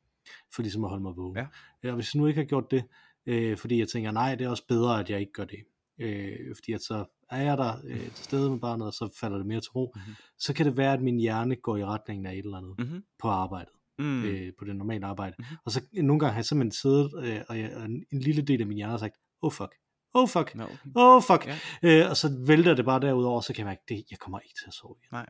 for 0.55 0.61
ligesom 0.61 0.83
at 0.83 0.89
holde 0.89 1.03
mig 1.03 1.15
vågen. 1.17 1.37
Ja. 1.37 1.45
Ja, 1.83 1.89
og 1.89 1.95
hvis 1.95 2.13
jeg 2.15 2.19
nu 2.21 2.27
ikke 2.27 2.39
har 2.39 2.45
gjort 2.45 2.71
det, 2.71 2.83
øh, 3.25 3.57
fordi 3.57 3.79
jeg 3.79 3.87
tænker, 3.87 4.11
nej, 4.11 4.35
det 4.35 4.45
er 4.45 4.49
også 4.49 4.67
bedre, 4.67 4.99
at 4.99 5.09
jeg 5.09 5.19
ikke 5.19 5.31
gør 5.31 5.45
det. 5.45 5.59
Øh, 5.99 6.55
fordi 6.55 6.73
at 6.73 6.81
så 6.81 7.05
er 7.29 7.41
jeg 7.41 7.57
der 7.57 7.73
øh, 7.87 7.99
til 8.11 8.23
stede 8.23 8.49
med 8.49 8.59
barnet, 8.59 8.87
og 8.87 8.93
så 8.93 9.17
falder 9.19 9.37
det 9.37 9.45
mere 9.47 9.61
til 9.61 9.71
ro, 9.71 9.93
Mhm. 9.95 10.15
så 10.37 10.53
kan 10.53 10.65
det 10.65 10.77
være, 10.77 10.93
at 10.93 11.01
min 11.01 11.19
hjerne 11.19 11.55
går 11.55 11.77
i 11.77 11.85
retningen 11.85 12.25
af 12.25 12.31
et 12.33 12.37
eller 12.45 12.57
andet 12.57 12.75
Mm-hmm. 12.79 13.03
på 13.19 13.27
arbejdet, 13.27 13.73
Mm. 13.99 14.23
øh, 14.25 14.53
på 14.59 14.65
det 14.65 14.75
normale 14.75 15.05
arbejde. 15.05 15.35
Mhm. 15.39 15.47
Og 15.65 15.71
så 15.71 15.81
nogle 15.93 16.19
gange 16.19 16.31
har 16.33 16.37
jeg 16.39 16.45
simpelthen 16.45 16.71
siddet, 16.71 17.11
øh, 17.23 17.41
og, 17.49 17.59
jeg, 17.59 17.75
og 17.75 17.85
en, 17.85 18.05
lille 18.11 18.41
del 18.41 18.61
af 18.61 18.67
min 18.67 18.77
hjerne 18.77 18.91
har 18.91 18.97
sagt, 18.97 19.15
oh 19.41 19.51
fuck, 19.51 19.75
oh 20.13 20.27
fuck, 20.29 20.55
okay. 20.55 20.69
oh 20.95 21.21
fuck, 21.23 21.47
Ja. 21.47 21.57
øh, 21.83 22.09
og 22.09 22.17
så 22.17 22.43
vælter 22.47 22.73
det 22.75 22.85
bare 22.85 22.99
derudover, 23.01 23.41
så 23.41 23.53
kan 23.53 23.59
jeg 23.59 23.65
mærke, 23.71 23.81
det, 23.89 24.05
jeg 24.11 24.19
kommer 24.19 24.39
ikke 24.39 24.55
til 24.61 24.67
at 24.67 24.73
sove 24.73 24.95
igen. 25.01 25.09
Nej. 25.11 25.29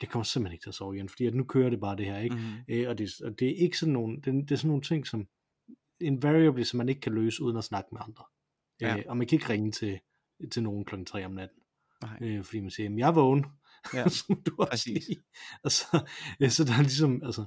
Det 0.00 0.08
kommer 0.10 0.24
simpelthen 0.24 0.52
ikke 0.54 0.62
til 0.64 0.68
at 0.70 0.74
sove 0.74 0.96
igen, 0.96 1.08
fordi 1.08 1.26
at 1.26 1.34
nu 1.34 1.44
kører 1.44 1.70
det 1.70 1.80
bare 1.80 1.96
det 1.96 2.06
her, 2.06 2.18
ikke? 2.18 2.36
Mm-hmm. 2.36 2.58
Øh, 2.68 2.88
og, 2.88 2.98
det, 2.98 3.10
og 3.24 3.38
det 3.38 3.48
er 3.50 3.54
ikke 3.56 3.78
sådan 3.78 3.92
nogle, 3.92 4.16
det, 4.16 4.24
det 4.48 4.50
er 4.52 4.56
sådan 4.56 4.68
nogle 4.68 4.82
ting, 4.82 5.06
som 5.06 5.26
invariably, 6.00 6.62
som 6.62 6.78
man 6.78 6.88
ikke 6.88 7.00
kan 7.00 7.12
løse 7.14 7.42
uden 7.42 7.56
at 7.56 7.64
snakke 7.64 7.88
med 7.92 8.00
andre. 8.04 8.24
Ja. 8.80 8.96
Øh, 8.96 9.04
og 9.08 9.16
man 9.16 9.26
kan 9.26 9.36
ikke 9.36 9.48
ringe 9.52 9.72
til, 9.72 10.00
til 10.52 10.62
nogen 10.62 10.84
klokken 10.84 11.06
3 11.06 11.24
om 11.24 11.32
natten, 11.32 11.58
Nej. 12.02 12.18
øh, 12.22 12.44
fordi 12.44 12.60
man 12.60 12.70
siger, 12.70 12.84
jamen 12.84 12.98
jeg 12.98 13.08
er 13.08 13.12
vågen, 13.12 13.46
Ja. 13.94 14.08
som 14.18 14.42
du 14.42 14.54
også 14.58 14.70
præcis. 14.70 15.18
Og 15.64 15.72
så, 15.72 16.08
øh, 16.40 16.50
så 16.50 16.64
der 16.64 16.72
er 16.72 16.82
ligesom, 16.82 17.22
altså, 17.24 17.44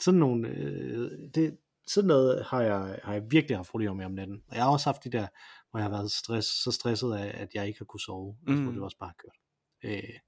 sådan 0.00 0.20
nogle, 0.20 0.48
øh, 0.48 1.10
det, 1.34 1.58
sådan 1.86 2.08
noget 2.08 2.44
har 2.44 2.62
jeg, 2.62 3.00
har 3.04 3.12
jeg 3.12 3.22
virkelig 3.30 3.56
haft 3.58 3.70
problemer 3.70 3.94
med 3.94 4.04
om 4.04 4.12
natten. 4.12 4.42
Og 4.48 4.56
jeg 4.56 4.64
har 4.64 4.70
også 4.70 4.86
haft 4.88 5.04
de 5.04 5.10
der, 5.10 5.26
hvor 5.70 5.78
jeg 5.80 5.84
har 5.84 5.90
været 5.96 6.10
stress, 6.10 6.48
så 6.62 6.70
stresset 6.70 7.12
af, 7.14 7.42
at 7.42 7.48
jeg 7.54 7.66
ikke 7.66 7.78
har 7.80 7.84
kunne 7.84 8.00
sove, 8.00 8.36
mm. 8.46 8.54
Mm. 8.54 8.72
det 8.72 8.82
også 8.82 8.96
bare 8.98 9.08
har 9.08 9.16
kørt. 9.24 9.38
Øh, 9.84 10.18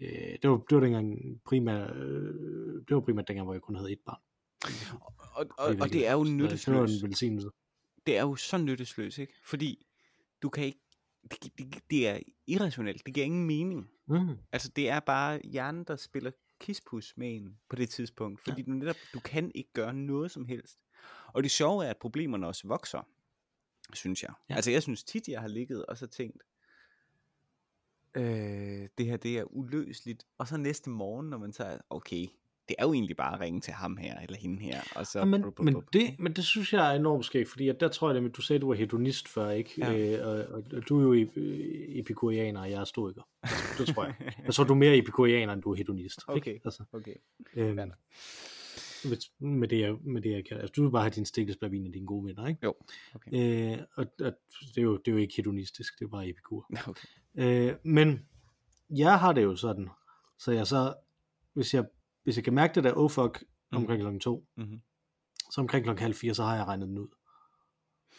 øh, 0.00 0.38
det, 0.42 0.50
var, 0.50 0.56
det 0.56 0.74
var 0.76 0.80
dengang 0.80 1.16
primært, 1.46 1.96
øh, 1.96 2.74
det 2.88 2.94
var 2.94 3.00
primært 3.00 3.28
dengang, 3.28 3.46
hvor 3.46 3.54
jeg 3.54 3.62
kun 3.62 3.74
havde 3.76 3.92
et 3.92 3.98
barn. 4.06 4.20
Og, 5.34 5.46
og, 5.58 5.76
og 5.80 5.88
det 5.92 6.06
er 6.08 6.12
jo 6.12 6.24
så 6.24 6.30
Det 6.30 6.36
var 6.36 6.36
en 6.36 6.36
nyttesløst. 6.36 7.02
velsignelse. 7.04 7.48
Det 8.06 8.16
er 8.16 8.22
jo 8.22 8.36
så 8.36 8.58
nyttesløst, 8.58 9.18
ikke? 9.18 9.34
Fordi 9.44 9.86
du 10.42 10.48
kan 10.48 10.64
ikke, 10.64 10.80
det, 11.30 11.58
det, 11.58 11.82
det 11.90 12.08
er 12.08 12.18
irrationelt. 12.46 13.06
Det 13.06 13.14
giver 13.14 13.26
ingen 13.26 13.46
mening. 13.46 13.90
Mm. 14.06 14.38
Altså, 14.52 14.68
det 14.68 14.88
er 14.88 15.00
bare 15.00 15.40
hjernen, 15.44 15.84
der 15.84 15.96
spiller 15.96 16.30
kispus 16.60 17.16
med 17.16 17.36
en 17.36 17.58
på 17.68 17.76
det 17.76 17.90
tidspunkt. 17.90 18.40
Fordi 18.40 18.60
ja. 18.60 18.66
du 18.66 18.72
netop, 18.72 18.96
du 19.14 19.20
kan 19.20 19.52
ikke 19.54 19.72
gøre 19.72 19.94
noget 19.94 20.30
som 20.30 20.46
helst. 20.46 20.78
Og 21.26 21.42
det 21.42 21.50
sjove 21.50 21.84
er, 21.84 21.90
at 21.90 21.96
problemerne 21.96 22.46
også 22.46 22.68
vokser, 22.68 23.08
synes 23.92 24.22
jeg. 24.22 24.32
Ja. 24.50 24.54
Altså, 24.54 24.70
jeg 24.70 24.82
synes 24.82 25.04
tit, 25.04 25.28
jeg 25.28 25.40
har 25.40 25.48
ligget 25.48 25.86
og 25.86 25.98
så 25.98 26.06
tænkt, 26.06 26.42
øh, 28.14 28.88
det 28.98 29.06
her, 29.06 29.16
det 29.16 29.38
er 29.38 29.44
uløseligt. 29.44 30.26
Og 30.38 30.48
så 30.48 30.56
næste 30.56 30.90
morgen, 30.90 31.30
når 31.30 31.38
man 31.38 31.52
tager, 31.52 31.78
okay, 31.90 32.26
det 32.68 32.76
er 32.78 32.84
jo 32.84 32.92
egentlig 32.92 33.16
bare 33.16 33.34
at 33.34 33.40
ringe 33.40 33.60
til 33.60 33.72
ham 33.72 33.96
her, 33.96 34.20
eller 34.20 34.36
hende 34.36 34.62
her. 34.62 34.80
Og 34.96 35.06
så, 35.06 35.18
Ja, 35.18 35.24
men, 35.24 35.40
blub, 35.42 35.54
blub, 35.54 35.64
men, 35.64 35.74
blub. 35.74 35.92
det, 35.92 36.14
men 36.18 36.32
det 36.32 36.44
synes 36.44 36.72
jeg 36.72 36.92
er 36.92 36.96
enormt 36.98 37.24
skægt, 37.24 37.48
fordi 37.48 37.68
at 37.68 37.80
der 37.80 37.88
tror 37.88 38.12
jeg, 38.12 38.24
at 38.24 38.36
du 38.36 38.42
sagde, 38.42 38.56
at 38.58 38.62
du 38.62 38.66
var 38.68 38.74
hedonist 38.74 39.28
før, 39.28 39.50
ikke? 39.50 39.70
Ja. 39.78 40.18
Øh, 40.18 40.26
og, 40.26 40.62
og, 40.76 40.88
du 40.88 40.98
er 40.98 41.02
jo 41.16 41.24
ep- 41.26 41.38
øh, 41.38 41.98
epikurianer, 41.98 42.60
og 42.60 42.70
jeg 42.70 42.80
er 42.80 42.84
stoiker. 42.84 43.22
Det 43.78 43.86
tror 43.94 44.04
jeg. 44.04 44.14
Jeg 44.44 44.54
tror, 44.54 44.64
du 44.64 44.72
er 44.72 44.76
mere 44.78 44.96
epikurianer, 44.98 45.52
end 45.52 45.62
du 45.62 45.70
er 45.72 45.76
hedonist. 45.76 46.20
Okay. 46.28 46.54
Ikke? 46.54 46.60
Altså, 46.64 46.84
okay. 46.92 47.14
hvis- 49.04 49.30
med, 49.38 49.68
det, 49.68 49.80
jeg, 49.80 49.94
med 50.04 50.22
det, 50.22 50.30
jeg 50.32 50.44
kan. 50.44 50.56
Altså, 50.56 50.72
du 50.76 50.82
vil 50.82 50.90
bare 50.90 51.02
have 51.02 51.10
din 51.14 51.26
stikkelsbærvin 51.26 51.86
og 51.86 51.94
dine 51.94 52.06
gode 52.06 52.26
venner, 52.26 52.46
ikke? 52.46 52.60
Jo, 52.64 52.74
okay. 53.14 53.30
Øh, 53.72 53.78
og, 53.96 54.06
og 54.20 54.32
det, 54.74 54.78
er 54.78 54.82
jo, 54.82 54.96
det 54.96 55.08
er 55.08 55.12
jo 55.12 55.18
ikke 55.18 55.34
hedonistisk, 55.36 55.98
det 55.98 56.04
er 56.04 56.08
bare 56.08 56.28
epikur. 56.28 56.66
okay. 56.88 57.06
Øh, 57.38 57.74
men 57.82 58.20
jeg 58.90 59.18
har 59.20 59.32
det 59.32 59.42
jo 59.42 59.56
sådan, 59.56 59.88
så 60.38 60.52
jeg 60.52 60.66
så, 60.66 60.94
hvis 61.54 61.74
jeg, 61.74 61.84
hvis 62.24 62.36
jeg 62.36 62.44
kan 62.44 62.54
mærke 62.54 62.74
det 62.74 62.84
der, 62.84 62.92
oh 62.96 63.10
fuck, 63.10 63.44
omkring 63.72 64.00
klokken 64.00 64.20
to, 64.20 64.44
Mm-hmm. 64.56 64.80
så 65.50 65.60
omkring 65.60 65.84
klokken 65.84 66.02
halv 66.02 66.14
fire, 66.14 66.34
så 66.34 66.42
har 66.44 66.56
jeg 66.56 66.64
regnet 66.64 66.88
den 66.88 66.98
ud. 66.98 67.08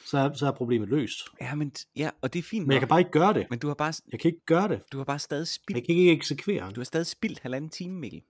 Så 0.06 0.18
er, 0.18 0.34
så 0.34 0.48
er 0.48 0.52
problemet 0.52 0.90
løst. 0.90 1.20
Ja, 1.42 1.56
men, 1.56 1.72
ja, 1.96 2.10
og 2.22 2.34
det 2.34 2.40
er 2.40 2.44
fint 2.44 2.68
Men 2.68 2.72
jeg 2.72 2.76
nok, 2.78 2.82
kan 2.82 2.88
bare 2.90 3.00
ikke 3.00 3.12
gøre 3.12 3.34
det. 3.34 3.48
men 3.50 3.60
du 3.60 3.68
har 3.68 3.74
bare, 3.76 3.94
Jeg 4.12 4.20
kan 4.20 4.30
ikke 4.32 4.46
gøre 4.46 4.68
det. 4.68 4.82
du 4.92 4.98
har 4.98 5.04
bare 5.04 5.20
stadig 5.20 5.42
Jeg 5.42 5.48
spildt, 5.48 5.86
kan 5.88 5.96
ikke 5.96 6.12
eksekvere. 6.12 6.72
du 6.72 6.80
har 6.80 6.86
stadig 6.86 7.06
spildt 7.08 7.40
halvanden 7.40 7.70
time, 7.70 8.00
Mikkel. 8.00 8.22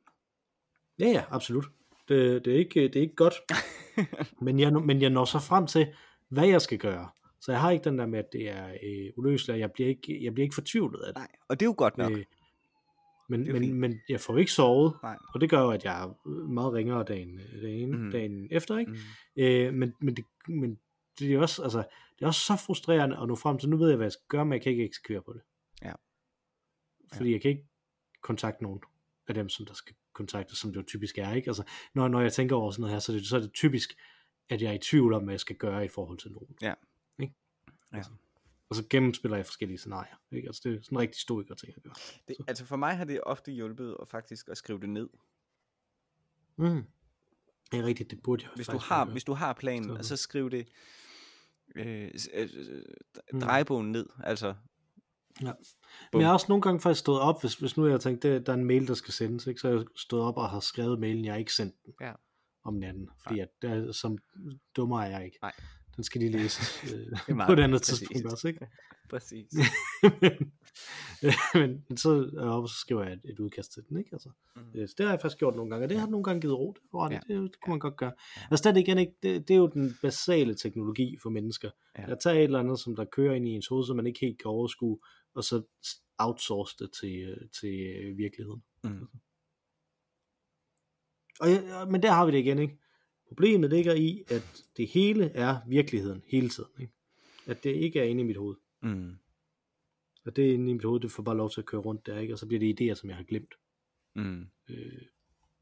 Ja, 1.00 1.08
ja, 1.08 1.24
absolut. 1.30 1.66
Det, 2.10 2.46
det, 2.46 2.54
er, 2.54 2.58
ikke, 2.60 2.82
det 2.84 2.96
er 2.96 3.02
ikke 3.02 3.16
godt. 3.16 3.34
men, 4.46 4.60
jeg, 4.60 4.74
men 4.74 5.02
jeg 5.02 5.10
når 5.10 5.26
så 5.26 5.40
frem 5.40 5.68
til, 5.68 5.88
hvad 6.30 6.48
jeg 6.48 6.62
skal 6.62 6.78
gøre. 6.78 7.10
Så 7.42 7.52
jeg 7.52 7.62
har 7.62 7.72
ikke 7.72 7.84
den 7.84 7.98
der 8.00 8.06
med, 8.06 8.20
at 8.20 8.26
det 8.34 8.50
er 8.50 8.68
øh, 8.84 9.10
uløseligt, 9.18 9.60
jeg 9.60 9.72
bliver, 9.72 9.90
ikke, 9.90 10.24
jeg 10.24 10.34
bliver 10.34 10.44
ikke 10.46 10.56
fortvivlet 10.56 11.00
af 11.02 11.08
det. 11.14 11.16
Nej, 11.16 11.28
og 11.48 11.60
det 11.60 11.66
er 11.66 11.70
jo 11.70 11.76
godt 11.78 11.98
nok. 11.98 12.12
Øh, 12.12 12.26
men, 13.28 13.44
men, 13.44 13.62
fint. 13.62 13.76
men 13.76 14.00
jeg 14.10 14.20
får 14.20 14.38
ikke 14.38 14.52
sovet, 14.52 14.94
Nej. 15.04 15.18
og 15.34 15.42
det 15.42 15.50
gør 15.50 15.62
jo, 15.62 15.70
at 15.70 15.84
jeg 15.86 16.04
er 16.04 16.28
meget 16.48 16.74
ringere 16.74 17.04
dagen, 17.04 17.40
dagen, 17.62 17.92
Mhm. 17.92 18.02
mm. 18.06 18.12
dagen 18.12 18.48
efter. 18.52 18.78
Ikke? 18.78 18.92
Mm. 18.92 18.98
Øh, 19.44 19.74
men, 19.74 19.94
men, 20.02 20.16
det, 20.16 20.26
men 20.48 20.80
det 21.20 21.34
er 21.34 21.40
også, 21.40 21.64
altså, 21.64 21.78
det 22.20 22.22
er 22.24 22.28
også 22.28 22.42
så 22.42 22.56
frustrerende 22.66 23.18
at 23.22 23.28
nå 23.28 23.36
frem 23.36 23.58
til, 23.58 23.70
nu 23.70 23.78
ved 23.78 23.88
jeg, 23.88 23.96
hvad 23.98 24.06
jeg 24.06 24.12
skal 24.12 24.26
gøre, 24.28 24.46
men 24.46 24.54
jeg 24.54 24.62
kan 24.62 24.72
ikke 24.72 24.84
eksekvere 24.86 25.22
på 25.22 25.34
det. 25.34 25.42
Ja. 25.82 25.94
Fordi 27.14 27.32
jeg 27.32 27.42
kan 27.42 27.52
ikke 27.52 27.66
kontakte 28.22 28.64
nogen 28.64 28.80
af 29.28 29.34
dem, 29.34 29.50
som 29.50 29.66
der 29.66 29.74
skal 29.74 29.96
kontaktes, 30.14 30.58
som 30.58 30.72
det 30.74 30.78
jo 30.78 30.84
typisk 30.88 31.18
er. 31.18 31.34
Ikke? 31.34 31.48
Altså, 31.50 31.64
når, 31.94 32.08
når 32.08 32.22
jeg 32.22 32.34
tænker 32.34 32.56
over 32.56 32.72
sådan 32.72 32.82
noget 32.82 32.94
her, 32.94 33.00
så 33.00 33.12
er, 33.12 33.16
det, 33.16 33.28
så 33.28 33.36
er 33.36 33.40
det 33.42 33.54
typisk, 33.54 33.98
at 34.50 34.62
jeg 34.62 34.70
er 34.70 34.74
i 34.74 34.78
tvivl 34.78 35.14
om, 35.14 35.24
hvad 35.24 35.34
jeg 35.34 35.40
skal 35.40 35.56
gøre 35.56 35.86
i 35.86 35.88
forhold 35.88 36.18
til 36.18 36.32
nogen. 36.32 36.56
Ja. 36.62 36.74
Ikke? 37.20 37.34
Ja. 37.94 38.02
Og 38.70 38.76
så 38.76 38.84
gennemspiller 38.90 39.38
jeg 39.38 39.46
forskellige 39.46 39.78
scenarier. 39.78 40.16
Ikke? 40.32 40.48
Altså, 40.48 40.62
det 40.64 40.76
er 40.78 40.82
sådan 40.84 40.96
en 40.98 41.02
rigtig 41.02 41.22
storiker 41.22 41.56
ting 41.56 41.74
at 41.78 41.84
gøre. 41.84 41.94
Det, 42.28 42.36
altså 42.48 42.66
for 42.66 42.76
mig 42.76 42.98
har 42.98 43.06
det 43.06 43.22
ofte 43.24 43.52
hjulpet 43.52 43.98
at 44.02 44.08
faktisk 44.10 44.48
at 44.48 44.58
skrive 44.58 44.80
det 44.80 44.90
ned. 44.90 45.10
Mm. 46.58 46.84
Det 47.72 47.80
er 47.80 47.84
rigtigt, 47.84 48.12
det 48.12 48.20
burde 48.24 48.44
jeg 48.44 48.52
Hvis 48.56 48.68
du 48.68 48.78
har, 48.78 49.06
hvis 49.06 49.24
du 49.24 49.34
har 49.34 49.54
planen, 49.54 49.84
Så- 49.90 49.94
og 49.96 50.06
så 50.06 50.18
skriv 50.18 50.50
det 50.52 50.68
øh, 51.76 52.12
øh, 52.34 52.50
Mm. 53.34 53.40
drejebogen 53.40 53.92
ned. 53.92 54.06
Altså, 54.24 54.56
Ja. 55.42 55.52
Men 56.14 56.22
jeg 56.22 56.28
har 56.30 56.34
også 56.34 56.46
nogle 56.50 56.62
gange 56.62 56.80
faktisk 56.82 57.00
stået 57.00 57.20
op, 57.22 57.42
hvis, 57.42 57.56
hvis 57.56 57.78
nu 57.78 57.88
jeg 57.88 58.02
tænkt, 58.02 58.24
det, 58.24 58.46
der 58.46 58.54
er 58.54 58.58
en 58.58 58.66
mail, 58.66 58.88
der 58.88 58.94
skal 58.94 59.14
sendes, 59.14 59.48
ikke? 59.48 59.60
så 59.62 59.70
jeg 59.70 59.86
stået 59.96 60.24
op 60.24 60.38
og 60.38 60.50
har 60.50 60.60
skrevet 60.60 61.00
mailen, 61.00 61.26
jeg 61.26 61.34
har 61.34 61.38
ikke 61.40 61.54
sendt 61.54 61.76
den 61.86 61.94
Ja. 62.02 62.14
om 62.64 62.74
natten, 62.74 63.10
fordi 63.24 63.40
at 63.40 63.48
det 63.62 63.70
er, 63.72 63.92
som 63.92 64.18
dummer 64.76 65.02
er 65.02 65.10
jeg 65.10 65.26
ikke. 65.26 65.38
Nej. 65.42 65.54
Den 65.96 66.04
skal 66.04 66.22
lige 66.22 66.32
læses 66.32 66.84
øh, 66.94 67.38
på 67.48 67.54
et 67.54 67.60
andet 67.60 67.82
præcist. 67.82 68.00
tidspunkt 68.00 68.26
også, 68.32 68.48
ikke? 68.48 68.68
Præcis. 69.10 69.46
men, 70.04 70.52
men, 71.54 71.86
men 71.90 71.98
så, 71.98 72.30
og 72.38 72.70
så 72.70 72.76
skriver 72.76 73.04
jeg 73.04 73.14
et, 73.14 73.22
et 73.24 73.40
udkast 73.40 73.74
til 73.74 73.84
den, 73.90 73.98
ikke? 73.98 74.10
Altså, 74.14 74.30
Mm. 74.56 74.62
øh, 74.80 74.88
så 74.88 74.96
det 74.98 75.06
har 75.06 75.14
jeg 75.14 75.22
faktisk 75.22 75.38
gjort 75.40 75.56
nogle 75.56 75.70
gange, 75.72 75.86
og 75.86 75.90
det 75.90 76.00
har 76.00 76.08
nogle 76.08 76.24
gange 76.24 76.42
givet 76.42 76.58
ro. 76.58 76.74
Det, 76.74 77.12
Ja. 77.12 77.20
det, 77.28 77.42
det 77.52 77.60
kunne 77.62 77.72
man 77.72 77.80
godt 77.80 77.98
gøre. 77.98 78.12
Ja. 78.38 78.42
Altså 78.52 78.72
det, 78.72 78.80
igen 78.82 78.98
ikke, 78.98 79.14
det, 79.24 79.48
det 79.48 79.54
er 79.54 79.58
jo 79.58 79.68
den 79.68 79.96
basale 80.02 80.56
teknologi 80.56 81.18
for 81.22 81.30
mennesker. 81.30 81.70
Ja. 81.98 82.02
Ja. 82.02 82.12
At 82.12 82.18
tage 82.20 82.38
et 82.38 82.44
eller 82.44 82.60
andet, 82.60 82.80
som 82.80 82.96
der 82.96 83.06
kører 83.06 83.34
ind 83.36 83.48
i 83.48 83.52
ens 83.52 83.68
hoved, 83.68 83.86
som 83.86 83.96
man 83.96 84.08
ikke 84.08 84.20
helt 84.20 84.38
kan 84.42 84.50
overskue, 84.52 85.00
og 85.36 85.44
så 85.44 85.62
outsource 86.18 86.76
det 86.80 86.90
til, 87.02 87.16
øh, 87.30 87.38
til 87.62 87.80
øh, 88.04 88.18
virkeligheden. 88.18 88.64
Mm. 88.84 89.08
Og, 91.40 91.48
ja, 91.50 91.86
men 91.86 92.04
der 92.04 92.12
har 92.12 92.26
vi 92.26 92.32
det 92.32 92.38
igen, 92.40 92.60
ikke? 92.60 92.78
Problemet 93.36 93.70
ligger 93.70 93.94
i, 93.94 94.24
at 94.28 94.64
det 94.78 94.88
hele 94.88 95.26
er 95.30 95.58
virkeligheden 95.68 96.24
hele 96.28 96.50
tiden. 96.50 96.70
Ikke? 96.80 96.94
At 97.46 97.64
det 97.64 97.76
ikke 97.76 98.00
er 98.00 98.04
inde 98.04 98.22
i 98.22 98.26
mit 98.26 98.38
hoved. 98.38 98.56
Mm. 98.82 99.18
Og 100.26 100.36
det 100.36 100.50
er 100.50 100.54
inde 100.54 100.70
i 100.70 100.74
mit 100.74 100.84
hoved, 100.84 101.02
det 101.02 101.12
får 101.12 101.24
bare 101.24 101.38
lov 101.38 101.50
til 101.52 101.62
at 101.62 101.66
køre 101.66 101.82
rundt 101.82 102.06
der, 102.06 102.20
ikke? 102.20 102.34
Og 102.34 102.40
så 102.40 102.46
bliver 102.48 102.60
det 102.60 102.82
idéer, 102.82 102.96
som 102.96 103.10
jeg 103.10 103.18
har 103.18 103.24
glemt 103.24 103.56
Mm. 104.14 104.48
øh, 104.70 105.02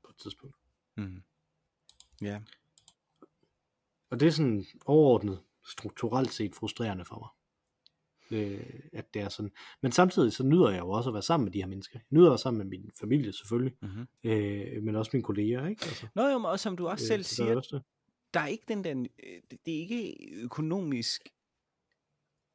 på 0.04 0.10
et 0.10 0.18
tidspunkt. 0.18 0.56
Mm. 0.96 1.24
Ja. 2.22 2.42
Og 4.10 4.20
det 4.20 4.28
er 4.28 4.32
sådan 4.32 4.66
overordnet, 4.86 5.44
strukturelt 5.66 6.34
set 6.34 6.56
frustrerende 6.56 7.06
for 7.06 7.20
mig. 7.20 7.30
Øh, 8.34 8.64
at 8.94 9.14
det 9.14 9.22
er 9.22 9.30
sådan. 9.30 9.52
Men 9.82 9.92
samtidig 9.92 10.34
så 10.34 10.44
nyder 10.44 10.70
jeg 10.70 10.80
jo 10.80 10.90
også 10.90 11.10
at 11.10 11.14
være 11.14 11.22
sammen 11.24 11.46
med 11.46 11.52
de 11.54 11.60
her 11.60 11.68
mennesker. 11.68 12.00
Jeg 12.00 12.06
nyder 12.10 12.30
være 12.30 12.38
sammen 12.38 12.58
med 12.58 12.66
min 12.80 12.92
familie 13.00 13.34
selvfølgelig, 13.34 13.74
Mm-hmm. 13.82 14.06
øh, 14.24 14.84
men 14.84 14.96
også 14.96 15.10
mine 15.14 15.24
kolleger, 15.24 15.68
ikke? 15.68 15.86
Altså, 15.86 16.08
Nå 16.16 16.28
jo, 16.28 16.38
men 16.38 16.46
også 16.46 16.64
som 16.64 16.78
du 16.78 16.88
også 16.88 17.06
selv 17.08 17.24
så 17.24 17.44
der 17.44 17.50
er 17.50 17.52
siger, 17.52 17.58
også 17.58 17.76
det. 17.76 17.84
der 18.34 18.40
er 18.40 18.48
ikke 18.48 18.64
den 18.68 18.84
der, 18.84 18.92
øh, 19.24 19.42
det 19.66 19.76
er 19.76 19.80
ikke 19.80 20.16
økonomisk 20.44 21.22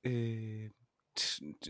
øh, 0.04 0.64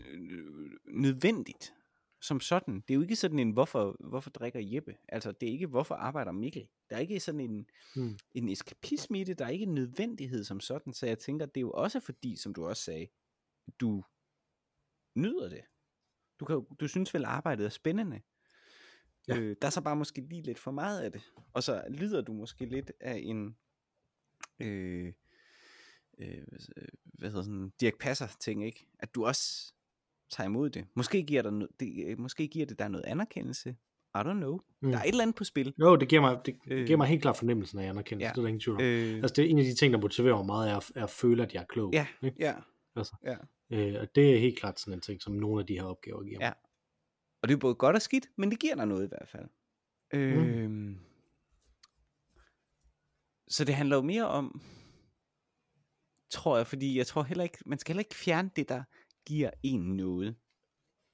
øh, 0.07 0.71
nødvendigt 0.87 1.73
som 2.21 2.39
sådan. 2.39 2.75
Det 2.75 2.91
er 2.93 2.95
jo 2.95 3.01
ikke 3.01 3.15
sådan 3.15 3.39
en, 3.39 3.51
hvorfor, 3.51 3.95
hvorfor 4.09 4.29
drikker 4.29 4.59
Jeppe? 4.63 4.95
Altså, 5.07 5.31
det 5.31 5.47
er 5.49 5.53
ikke, 5.53 5.67
hvorfor 5.67 5.95
arbejder 5.95 6.31
Mikkel? 6.31 6.67
Der 6.89 6.95
er 6.95 6.99
ikke 6.99 7.19
sådan 7.19 7.39
en, 7.41 7.65
Mm. 7.95 8.17
en 8.31 8.49
eskapisme 8.49 9.19
i 9.21 9.23
det, 9.23 9.39
der 9.39 9.45
er 9.45 9.49
ikke 9.49 9.63
en 9.65 9.75
nødvendighed 9.75 10.43
som 10.43 10.59
sådan, 10.59 10.93
så 10.93 11.05
jeg 11.05 11.19
tænker, 11.19 11.45
det 11.45 11.57
er 11.57 11.61
jo 11.61 11.71
også 11.71 11.99
fordi, 11.99 12.35
som 12.35 12.53
du 12.53 12.65
også 12.67 12.83
sagde, 12.83 13.07
du 13.69 14.03
nyder 15.15 15.49
det. 15.49 15.61
Du, 16.39 16.45
kan, 16.45 16.65
du 16.79 16.87
synes 16.87 17.13
vel, 17.13 17.25
arbejdet 17.25 17.65
er 17.65 17.69
spændende. 17.69 18.21
Ja. 19.27 19.37
Øh, 19.37 19.55
der 19.61 19.67
er 19.67 19.71
så 19.71 19.81
bare 19.81 19.95
måske 19.95 20.21
lige 20.21 20.41
lidt 20.41 20.59
for 20.59 20.71
meget 20.71 21.01
af 21.01 21.11
det. 21.11 21.21
Og 21.53 21.63
så 21.63 21.83
lider 21.89 22.21
du 22.21 22.33
måske 22.33 22.65
lidt 22.65 22.91
af 22.99 23.21
en, 23.23 23.57
øh, 24.59 25.13
øh, 26.17 26.43
hvad 27.03 27.29
hedder 27.29 27.43
sådan, 27.43 27.69
Dirk 27.79 27.97
Passer 27.99 28.27
ting, 28.39 28.65
ikke? 28.65 28.87
At 28.99 29.15
du 29.15 29.25
også 29.25 29.73
tager 30.31 30.45
imod 30.47 30.69
det. 30.69 30.87
Måske 30.95 31.23
giver, 31.23 31.41
dig 31.41 31.51
no- 31.51 31.75
det, 31.79 32.05
øh, 32.07 32.19
måske 32.19 32.47
giver 32.47 32.65
det 32.65 32.79
dig 32.79 32.89
noget 32.89 33.05
anerkendelse. 33.05 33.69
I 34.15 34.17
don't 34.17 34.33
know. 34.33 34.59
Mm. 34.81 34.91
Der 34.91 34.97
er 34.97 35.03
et 35.03 35.07
eller 35.09 35.21
andet 35.21 35.35
på 35.35 35.43
spil. 35.43 35.73
Jo, 35.79 35.95
det 35.95 36.09
giver 36.09 36.21
mig, 36.21 36.39
det 36.45 36.59
Øh. 36.67 36.85
giver 36.87 36.97
mig 36.97 37.07
helt 37.07 37.21
klart 37.21 37.37
fornemmelsen 37.37 37.79
af 37.79 37.89
anerkendelse, 37.89 38.25
ja. 38.27 38.31
det 38.31 38.37
er 38.37 38.41
der 38.41 38.47
ingen 38.47 38.59
tvivl 38.59 38.75
om. 38.77 38.83
Øh, 38.83 39.15
Altså 39.21 39.33
det 39.35 39.45
er 39.45 39.49
en 39.49 39.57
af 39.59 39.63
de 39.65 39.75
ting, 39.75 39.93
der 39.93 39.99
motiverer 39.99 40.35
mig 40.37 40.45
meget, 40.45 40.69
er, 40.71 40.77
at- 40.77 40.91
er 40.95 41.03
at 41.03 41.09
føle, 41.09 41.43
at 41.43 41.53
jeg 41.53 41.61
er 41.61 41.65
klog. 41.65 41.93
ja, 41.93 42.07
ikke? 42.23 42.37
ja. 42.39 42.55
Altså. 42.95 43.15
ja. 43.23 43.35
Øh, 43.69 43.95
og 44.01 44.15
det 44.15 44.35
er 44.35 44.39
helt 44.39 44.59
klart 44.59 44.79
sådan 44.79 44.93
en 44.93 45.01
ting, 45.01 45.21
som 45.21 45.33
nogle 45.33 45.59
af 45.61 45.67
de 45.67 45.73
her 45.73 45.83
opgaver 45.83 46.23
giver 46.23 46.39
mig. 46.39 46.45
Ja. 46.45 46.53
Og 47.41 47.47
det 47.49 47.55
er 47.55 47.59
både 47.59 47.75
godt 47.75 47.95
og 47.95 48.01
skidt, 48.01 48.29
men 48.37 48.51
det 48.51 48.59
giver 48.59 48.75
dig 48.75 48.85
noget 48.87 49.05
i 49.05 49.07
hvert 49.07 49.29
fald. 49.29 49.49
Øh, 50.13 50.95
så 53.47 53.65
det 53.65 53.75
handler 53.75 53.95
jo 53.95 54.01
mere 54.01 54.27
om, 54.27 54.61
tror 56.29 56.57
jeg, 56.57 56.67
fordi 56.67 56.97
jeg 56.97 57.07
tror 57.07 57.23
heller 57.23 57.43
ikke, 57.43 57.57
man 57.65 57.79
skal 57.79 57.93
heller 57.93 58.01
ikke 58.01 58.15
fjerne 58.15 58.49
det, 58.55 58.69
der 58.69 58.83
giver 59.25 59.51
en 59.63 59.97
noget. 59.97 60.35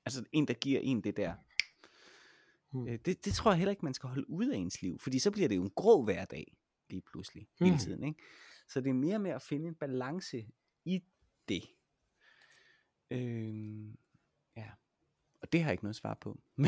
Altså 0.05 0.23
en, 0.31 0.47
der 0.47 0.53
giver 0.53 0.79
en 0.83 1.01
det 1.01 1.17
der. 1.17 1.33
Mm. 2.73 2.87
Øh, 2.87 2.99
det, 3.05 3.25
det 3.25 3.33
tror 3.33 3.51
jeg 3.51 3.57
heller 3.57 3.71
ikke, 3.71 3.85
man 3.85 3.93
skal 3.93 4.09
holde 4.09 4.29
ude 4.29 4.53
af 4.53 4.57
ens 4.57 4.81
liv, 4.81 4.99
fordi 4.99 5.19
så 5.19 5.31
bliver 5.31 5.47
det 5.47 5.55
jo 5.55 5.63
en 5.63 5.69
grå 5.75 6.03
hverdag, 6.03 6.57
lige 6.89 7.01
pludselig, 7.01 7.47
hele 7.59 7.71
Mm. 7.71 7.77
tiden. 7.77 8.03
Ikke? 8.03 8.19
Så 8.69 8.81
det 8.81 8.89
er 8.89 8.93
mere 8.93 9.19
med 9.19 9.31
at 9.31 9.41
finde 9.41 9.67
en 9.67 9.75
balance 9.75 10.45
i 10.85 11.03
det. 11.49 11.63
Øhm, 13.11 13.91
ja. 14.57 14.63
Og 15.41 15.51
det 15.53 15.61
har 15.61 15.67
jeg 15.69 15.73
ikke 15.73 15.83
noget 15.83 15.95
svar 15.95 16.17
på. 16.21 16.39
men, 16.57 16.67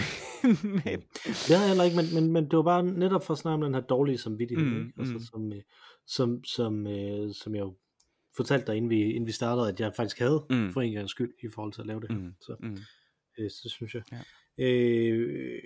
Det 1.24 1.56
har 1.56 1.60
jeg 1.60 1.68
heller 1.68 1.84
ikke, 1.84 1.96
men, 1.98 2.06
men, 2.14 2.32
men 2.34 2.44
det 2.44 2.58
var 2.58 2.64
bare 2.64 2.84
netop 2.84 3.24
for 3.24 3.34
at 3.34 3.38
snakke 3.40 3.54
om 3.56 3.62
den 3.62 3.74
her 3.74 3.82
dårlige 3.82 4.18
samvittighed, 4.18 4.66
Mm, 4.66 4.78
ikke? 4.88 4.94
Altså, 5.00 5.14
mm. 5.14 5.20
som, 5.20 5.54
øh, 5.54 5.62
som, 6.06 6.44
som, 6.44 6.88
øh, 6.88 7.34
som 7.34 7.56
jeg 7.56 7.62
jo 7.62 7.76
fortalte 8.38 8.68
dig, 8.68 8.76
inden 8.76 8.90
vi, 8.90 9.02
inden 9.04 9.28
vi 9.28 9.32
startede, 9.32 9.70
at 9.70 9.80
jeg 9.80 9.94
faktisk 9.96 10.20
havde, 10.20 10.46
mm. 10.50 10.74
for 10.74 10.82
en 10.82 10.94
gang 10.94 11.10
skyld, 11.10 11.34
i 11.44 11.48
forhold 11.54 11.74
til 11.74 11.82
at 11.82 11.88
lave 11.88 12.00
det 12.02 12.12
her. 12.12 12.18
Mm, 12.18 12.34
Så, 12.42 12.56
mm, 12.60 12.78
øh, 13.38 13.50
så 13.52 13.70
synes 13.70 13.96
jeg. 13.96 14.04
Ja. 14.12 14.18
Øh, 14.66 15.62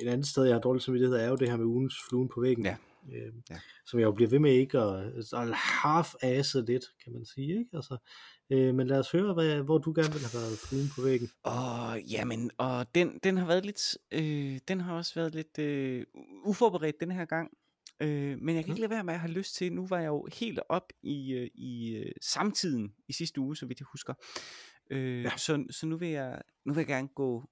et 0.00 0.08
andet 0.08 0.26
sted, 0.26 0.44
jeg 0.44 0.54
har 0.54 0.60
dårlig 0.60 0.82
samvittighed, 0.82 1.16
er 1.16 1.28
jo 1.28 1.36
det 1.36 1.48
her 1.50 1.56
med 1.56 1.64
ugens 1.66 1.94
fluen 2.08 2.28
på 2.28 2.40
væggen. 2.40 2.64
Ja. 2.64 2.76
Øh, 3.12 3.32
Ja. 3.50 3.58
Som 3.86 4.00
jeg 4.00 4.06
jo 4.06 4.12
bliver 4.12 4.30
ved 4.30 4.38
med 4.38 4.52
ikke 4.52 4.78
at, 4.78 5.06
at 5.32 5.54
half-asse 5.54 6.60
lidt, 6.66 6.84
kan 7.04 7.12
man 7.12 7.24
sige. 7.24 7.58
Ikke? 7.58 7.70
Altså, 7.72 7.96
øh, 8.50 8.74
men 8.74 8.86
lad 8.86 8.98
os 8.98 9.10
høre, 9.12 9.34
hvad, 9.34 9.62
hvor 9.62 9.78
du 9.78 9.92
gerne 9.96 10.12
vil 10.12 10.20
have 10.22 10.40
været 10.42 10.58
fluen 10.68 10.88
på 10.94 11.02
væggen. 11.02 11.28
Og 11.42 12.02
jamen, 12.02 12.50
og 12.58 12.94
den, 12.94 13.18
den 13.22 13.36
har 13.36 13.46
været 13.46 13.64
lidt, 13.66 13.98
øh, 14.10 14.58
den 14.68 14.80
har 14.80 14.94
også 14.96 15.14
været 15.14 15.34
lidt 15.34 15.58
øh, 15.58 16.06
uforberedt 16.44 17.00
den 17.00 17.10
her 17.10 17.24
gang. 17.24 17.50
Øh, 18.00 18.38
men 18.40 18.56
jeg 18.56 18.64
kan 18.64 18.72
ikke 18.72 18.80
Mm. 18.80 18.80
lade 18.80 18.90
være 18.90 19.04
med 19.04 19.14
at 19.14 19.20
have 19.20 19.32
lyst 19.32 19.54
til, 19.54 19.72
nu 19.72 19.86
var 19.86 19.98
jeg 19.98 20.06
jo 20.06 20.28
helt 20.40 20.60
op 20.68 20.92
i, 21.02 21.32
øh, 21.32 21.50
i 21.54 21.96
øh, 21.96 22.12
samtiden 22.22 22.94
i 23.08 23.12
sidste 23.12 23.40
uge, 23.40 23.56
så 23.56 23.66
vidt 23.66 23.80
jeg 23.80 23.86
husker. 23.92 24.14
Øh, 24.90 25.22
Ja. 25.22 25.30
så, 25.36 25.64
så 25.70 25.86
nu 25.86 25.96
vil 25.96 26.08
jeg, 26.08 26.42
nu 26.64 26.72
vil 26.72 26.80
jeg 26.80 26.86
gerne 26.86 27.08
gå 27.08 27.44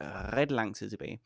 ret 0.00 0.50
lang 0.50 0.76
tid 0.76 0.90
tilbage. 0.90 1.20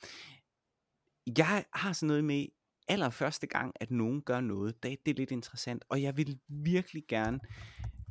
Jeg 1.38 1.64
har 1.72 1.92
sådan 1.92 2.06
noget 2.06 2.24
med 2.24 2.46
allerførste 2.88 3.46
gang, 3.46 3.72
at 3.80 3.90
nogen 3.90 4.22
gør 4.22 4.40
noget, 4.40 4.82
det, 4.82 5.06
det 5.06 5.12
er 5.12 5.16
lidt 5.16 5.30
interessant, 5.30 5.84
og 5.88 6.02
jeg 6.02 6.16
vil 6.16 6.38
virkelig 6.48 7.04
gerne 7.08 7.40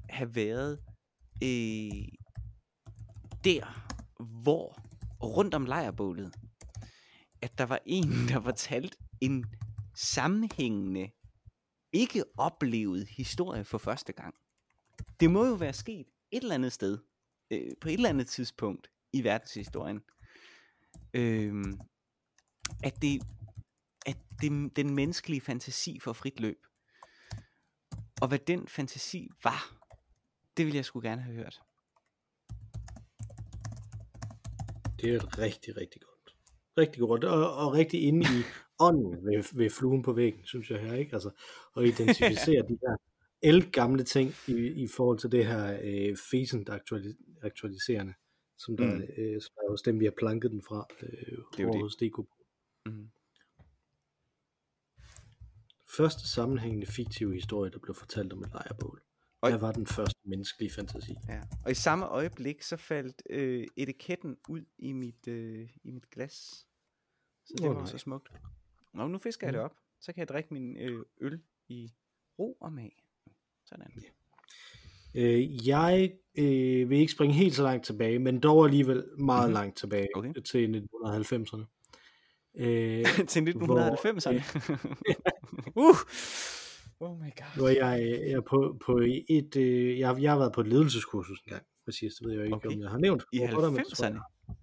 have 0.09 0.35
været 0.35 0.79
øh, 1.43 2.07
der, 3.43 3.91
hvor 4.41 4.81
rundt 5.23 5.53
om 5.53 5.65
lejrbålet, 5.65 6.35
at 7.41 7.57
der 7.57 7.65
var 7.65 7.79
en, 7.85 8.09
der 8.29 8.41
fortalte 8.41 8.97
en 9.21 9.45
sammenhængende, 9.95 11.09
ikke 11.93 12.23
oplevet 12.37 13.07
historie 13.07 13.63
for 13.63 13.77
første 13.77 14.13
gang. 14.13 14.35
Det 15.19 15.31
må 15.31 15.45
jo 15.45 15.53
være 15.53 15.73
sket 15.73 16.07
et 16.31 16.41
eller 16.41 16.55
andet 16.55 16.73
sted, 16.73 16.97
øh, 17.51 17.71
på 17.81 17.89
et 17.89 17.93
eller 17.93 18.09
andet 18.09 18.27
tidspunkt 18.27 18.91
i 19.13 19.23
verdenshistorien, 19.23 20.01
øh, 21.13 21.65
at, 22.83 23.01
det, 23.01 23.21
at 24.05 24.17
det, 24.41 24.75
den 24.75 24.95
menneskelige 24.95 25.41
fantasi 25.41 25.99
får 25.99 26.13
frit 26.13 26.39
løb. 26.39 26.65
Og 28.21 28.27
hvad 28.27 28.39
den 28.39 28.67
fantasi 28.67 29.29
var, 29.43 29.77
det 30.57 30.65
vil 30.65 30.73
jeg 30.75 30.85
sgu 30.85 30.99
gerne 30.99 31.21
have 31.21 31.35
hørt. 31.35 31.61
Det 35.01 35.13
er 35.15 35.39
rigtig, 35.39 35.77
rigtig 35.77 36.01
godt. 36.01 36.35
Rigtig 36.77 36.99
godt, 37.01 37.23
og, 37.23 37.53
og 37.55 37.73
rigtig 37.73 38.01
inde 38.01 38.19
i 38.19 38.43
ånden 38.87 39.25
ved, 39.25 39.57
ved 39.57 39.69
fluen 39.69 40.03
på 40.03 40.13
væggen, 40.13 40.45
synes 40.45 40.69
jeg 40.71 40.79
her, 40.81 40.93
ikke? 40.93 41.13
Altså, 41.13 41.29
at 41.77 41.83
identificere 41.83 42.61
de 42.69 42.77
her 42.87 42.95
elgamle 43.41 44.03
ting 44.03 44.31
i, 44.47 44.83
i 44.83 44.87
forhold 44.87 45.19
til 45.19 45.31
det 45.31 45.45
her 45.47 45.79
øh, 45.83 46.17
fesen, 46.31 46.65
der 46.65 46.77
aktualis- 46.79 47.39
aktualiserende, 47.45 48.13
som 48.57 48.77
der, 48.77 48.95
Mm. 48.95 49.01
øh, 49.17 49.41
som 49.41 49.53
er 49.57 49.71
hos 49.71 49.81
dem, 49.81 49.99
vi 49.99 50.05
har 50.05 50.13
planket 50.17 50.51
den 50.51 50.61
fra, 50.67 50.87
øh, 51.01 51.37
Det 51.57 51.63
er 51.65 51.79
hos 51.83 51.95
DK. 51.95 52.17
Mm. 52.85 53.09
Første 55.97 56.27
sammenhængende 56.29 56.87
fiktive 56.87 57.33
historie, 57.33 57.71
der 57.71 57.79
blev 57.79 57.95
fortalt 57.95 58.33
om 58.33 58.43
et 58.43 58.49
lejrebål. 58.53 59.01
Og- 59.41 59.49
Hvad 59.49 59.59
var 59.59 59.71
den 59.71 59.87
første 59.87 60.19
menneskelige 60.25 60.71
fantasi? 60.71 61.15
Ja. 61.29 61.41
Og 61.65 61.71
i 61.71 61.73
samme 61.73 62.05
øjeblik, 62.07 62.61
så 62.61 62.77
faldt 62.77 63.21
øh, 63.29 63.67
etiketten 63.77 64.37
ud 64.49 64.61
i 64.77 64.91
mit, 64.91 65.27
øh, 65.27 65.69
i 65.83 65.91
mit 65.91 66.09
glas. 66.09 66.65
Så 67.45 67.53
det 67.57 67.65
Åh, 67.65 67.75
var 67.75 67.81
nej. 67.81 67.85
så 67.91 67.97
smukt. 67.97 68.29
Nå, 68.93 69.07
nu 69.07 69.17
fisker 69.17 69.47
jeg 69.47 69.53
det 69.53 69.59
Mm. 69.61 69.65
op. 69.65 69.75
Så 70.01 70.13
kan 70.13 70.19
jeg 70.19 70.27
drikke 70.27 70.53
min 70.53 70.77
øh, 70.77 71.05
øl 71.21 71.41
i 71.67 71.91
ro 72.39 72.57
og 72.61 72.73
mag. 72.73 73.03
Sådan. 73.65 73.91
Øh, 75.15 75.67
jeg 75.67 76.13
øh, 76.37 76.89
vil 76.89 76.97
ikke 76.97 77.11
springe 77.11 77.35
helt 77.35 77.55
så 77.55 77.63
langt 77.63 77.85
tilbage, 77.85 78.19
men 78.19 78.39
dog 78.39 78.65
alligevel 78.65 78.95
meget 78.95 79.09
Mhm. 79.17 79.25
mm-hmm. 79.25 79.53
langt 79.53 79.77
tilbage 79.77 80.07
Okay. 80.15 80.33
til 80.33 80.87
1990'erne. 81.03 81.65
Øh, 82.57 83.05
Til 83.31 83.39
1990'erne. 83.41 84.41
uh! 85.85 85.95
Oh 86.99 87.19
my 87.19 87.23
god. 87.37 87.57
hvor 87.57 87.67
jeg, 87.67 88.01
jeg 88.01 88.31
er 88.31 88.41
på, 88.41 88.77
på 88.85 88.99
et, 89.29 89.55
øh, 89.55 89.99
jeg, 89.99 90.21
jeg 90.21 90.31
har 90.31 90.37
været 90.37 90.53
på 90.53 90.61
et 90.61 90.67
ledelseskursus 90.67 91.39
en 91.39 91.49
gang, 91.51 91.63
Mathias, 91.87 92.13
det 92.13 92.27
ved 92.27 92.33
jeg 92.35 92.43
ikke, 92.45 92.55
Okay. 92.55 92.69
om 92.69 92.79
jeg 92.81 92.89
har 92.89 92.97
nævnt. 92.97 93.23
I 93.33 93.39
overfor 93.39 93.61
dig, 93.61 93.71
men 93.71 93.79
det 93.79 93.87
tror 93.97 94.05
jeg, 94.05 94.13
90'erne? 94.15 94.53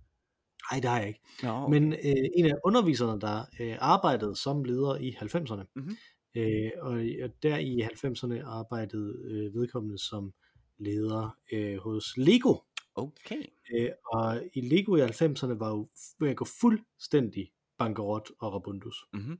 Nej, 0.72 0.80
det 0.80 0.90
har 0.90 0.98
jeg 0.98 1.08
ikke. 1.08 1.20
Nå, 1.42 1.48
okay. 1.50 1.70
Men 1.80 1.92
øh, 1.92 2.24
en 2.36 2.46
af 2.46 2.54
underviserne, 2.64 3.20
der 3.20 3.44
øh, 3.60 3.76
arbejdede 3.80 4.36
som 4.36 4.64
leder 4.64 4.96
i 4.96 5.10
90'erne, 5.10 5.64
Mhm. 5.76 5.96
øh, 6.36 6.70
og, 6.80 6.92
og 7.22 7.30
der 7.42 7.56
i 7.58 7.80
90'erne 7.82 8.44
arbejdede 8.46 9.14
øh, 9.24 9.54
vedkommende 9.54 9.98
som 9.98 10.32
leder 10.78 11.36
øh, 11.52 11.76
hos 11.78 12.04
Lego. 12.16 12.54
Okay. 12.94 13.42
Øh, 13.74 13.88
og 14.12 14.42
i 14.54 14.60
Lego 14.60 14.96
i 14.96 15.00
90'erne 15.02 15.58
var 15.58 15.68
jo 15.70 15.88
ved 16.20 16.28
at 16.30 16.36
gå 16.36 16.44
fuldstændig 16.60 17.52
bankerot 17.84 18.30
og 18.38 18.52
rabundus. 18.54 19.04
Mm-hmm. 19.12 19.38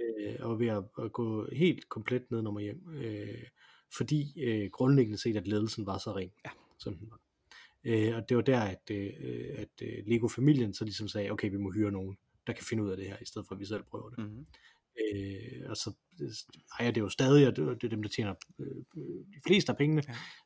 Øh, 0.00 0.34
og 0.40 0.60
ved 0.60 0.66
at, 0.66 0.84
at 1.04 1.12
gå 1.12 1.48
helt 1.52 1.88
komplet 1.88 2.30
ned 2.30 2.42
nummer 2.42 2.60
hjem. 2.60 2.94
Øh, 2.94 3.44
fordi 3.96 4.42
øh, 4.42 4.70
grundlæggende 4.70 5.18
set, 5.18 5.36
at 5.36 5.48
ledelsen 5.48 5.86
var 5.86 5.98
så 5.98 6.16
ring, 6.16 6.32
Ja. 6.44 6.50
som 6.78 6.94
den 6.94 7.10
var. 7.10 7.20
Øh, 7.84 8.16
og 8.16 8.28
det 8.28 8.36
var 8.36 8.42
der, 8.42 8.60
at, 8.60 8.90
øh, 8.90 9.10
at 9.56 9.68
øh, 9.82 10.04
Lego-familien 10.06 10.74
så 10.74 10.84
ligesom 10.84 11.08
sagde, 11.08 11.30
okay, 11.30 11.50
vi 11.50 11.56
må 11.56 11.70
hyre 11.72 11.90
nogen, 11.92 12.16
der 12.46 12.52
kan 12.52 12.64
finde 12.64 12.82
ud 12.84 12.90
af 12.90 12.96
det 12.96 13.06
her, 13.06 13.16
i 13.22 13.24
stedet 13.24 13.46
for 13.48 13.54
at 13.54 13.60
vi 13.60 13.64
selv 13.64 13.82
prøver 13.82 14.08
det. 14.10 14.18
Mm-hmm. 14.18 14.46
Øh, 15.00 15.70
og 15.70 15.76
så 15.76 15.92
ejer 16.80 16.90
det 16.90 17.00
jo 17.00 17.08
stadig, 17.08 17.46
og 17.46 17.56
det, 17.56 17.84
er 17.84 17.88
dem, 17.88 18.02
der 18.02 18.08
tjener 18.08 18.34
øh, 18.58 18.76
de 19.34 19.40
fleste 19.46 19.72
af 19.72 19.78
pengene. 19.78 20.02